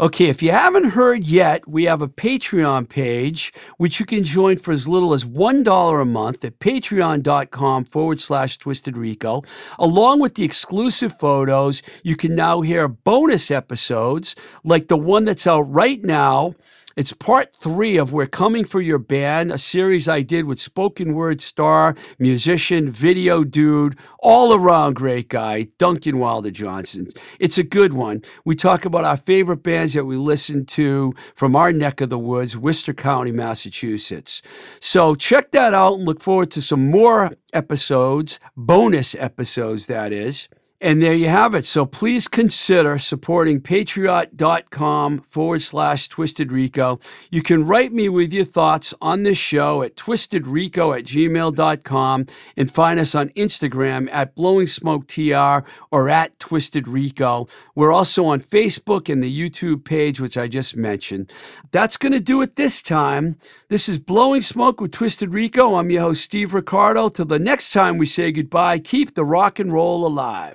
Okay, 0.01 0.26
if 0.26 0.44
you 0.44 0.53
haven't 0.53 0.90
heard 0.90 1.24
yet, 1.24 1.66
we 1.66 1.82
have 1.86 2.01
a 2.01 2.07
Patreon 2.07 2.88
page 2.88 3.53
which 3.78 3.99
you 3.99 4.07
can 4.07 4.22
join 4.22 4.57
for 4.57 4.70
as 4.70 4.86
little 4.86 5.12
as 5.12 5.24
$1 5.24 6.01
a 6.01 6.05
month 6.05 6.44
at 6.44 6.61
patreon.com 6.61 7.84
forward 7.84 8.20
slash 8.20 8.59
twisted 8.59 8.96
rico. 8.96 9.42
Along 9.76 10.20
with 10.20 10.36
the 10.36 10.44
exclusive 10.44 11.18
photos, 11.18 11.82
you 12.05 12.14
can 12.14 12.36
now 12.36 12.61
hear 12.61 12.86
bonus 12.86 13.51
episodes 13.51 14.36
like 14.62 14.86
the 14.86 14.96
one 14.96 15.24
that's 15.24 15.49
out 15.49 15.62
right 15.62 16.01
now 16.05 16.55
it's 16.99 17.12
part 17.12 17.55
three 17.55 17.96
of 17.96 18.12
We're 18.12 18.26
Coming 18.26 18.64
for 18.64 18.80
Your 18.80 18.99
Band, 18.99 19.53
a 19.53 19.57
series 19.57 20.09
I 20.09 20.22
did 20.22 20.46
with 20.46 20.59
spoken 20.59 21.14
word 21.14 21.40
star, 21.40 21.94
musician, 22.18 22.90
video 22.90 23.44
dude, 23.44 23.96
all 24.18 24.53
around 24.53 24.96
great 24.96 25.28
guy, 25.28 25.68
Duncan 25.78 26.18
Wilder 26.18 26.51
Johnson. 26.51 27.07
It's 27.38 27.57
a 27.57 27.62
good 27.62 27.92
one. 27.92 28.22
We 28.44 28.57
talk 28.57 28.84
about 28.84 29.05
our 29.05 29.16
favorite 29.16 29.62
bands 29.62 29.92
that 29.92 30.07
we 30.07 30.16
listen 30.16 30.66
to 30.66 31.14
from 31.36 31.55
our 31.55 31.72
neck 31.72 32.01
of 32.01 32.11
the 32.11 32.18
woods, 32.18 32.57
Worcester 32.57 32.94
County, 32.94 33.30
Massachusetts. 33.30 34.42
So 34.80 35.14
check 35.14 35.53
that 35.53 35.74
out 35.74 35.99
and 35.99 36.05
look 36.05 36.20
forward 36.20 36.51
to 36.51 36.61
some 36.61 36.90
more 36.90 37.30
episodes, 37.53 38.40
bonus 38.57 39.14
episodes, 39.14 39.86
that 39.86 40.12
is. 40.12 40.49
And 40.81 41.03
there 41.03 41.14
you 41.14 41.29
have 41.29 41.57
it. 41.57 41.64
So 41.64 41.85
please 41.85 42.29
consider 42.29 42.99
supporting 42.99 43.61
patreon.com 43.61 45.22
forward 45.22 45.62
slash 45.62 46.09
twisted 46.09 46.53
rico. 46.53 47.01
You 47.33 47.43
can 47.43 47.66
write 47.66 47.93
me 47.93 48.09
with 48.09 48.33
your 48.33 48.45
thoughts 48.45 48.95
on 49.01 49.24
this 49.24 49.39
show 49.39 49.83
at 49.83 49.97
twistedrico 49.97 50.97
at 50.97 51.05
gmail.com 51.05 52.26
and 52.57 52.70
find 52.70 53.01
us 53.01 53.16
on 53.16 53.31
Instagram 53.31 54.09
at 54.12 54.37
blowing 54.37 54.68
smoke 54.68 55.09
tr 55.09 55.66
or 55.91 56.09
at 56.09 56.39
twisted 56.39 56.87
rico. 56.87 57.49
We're 57.74 57.93
also 57.93 58.26
on 58.26 58.41
Facebook 58.41 59.12
and 59.12 59.20
the 59.20 59.51
YouTube 59.51 59.85
page, 59.85 60.20
which 60.20 60.37
I 60.37 60.47
just 60.47 60.76
mentioned. 60.76 61.33
That's 61.72 61.97
going 61.97 62.12
to 62.12 62.20
do 62.20 62.41
it 62.41 62.55
this 62.55 62.83
time. 62.83 63.37
This 63.68 63.89
is 63.89 63.99
Blowing 63.99 64.43
Smoke 64.43 64.81
with 64.81 64.93
Twisted 64.93 65.35
Rico. 65.35 65.74
I'm 65.74 65.91
your 65.91 66.03
host, 66.03 66.22
Steve 66.22 66.55
Ricardo. 66.55 67.09
Till 67.09 67.24
the 67.24 67.39
next 67.41 67.72
time 67.72 67.99
we 67.99 68.07
say 68.07 68.31
goodbye, 68.31 68.79
keep 68.79 69.14
the 69.14 69.24
rock 69.24 69.59
and 69.59 69.72
roll 69.72 70.07
alive. 70.07 70.55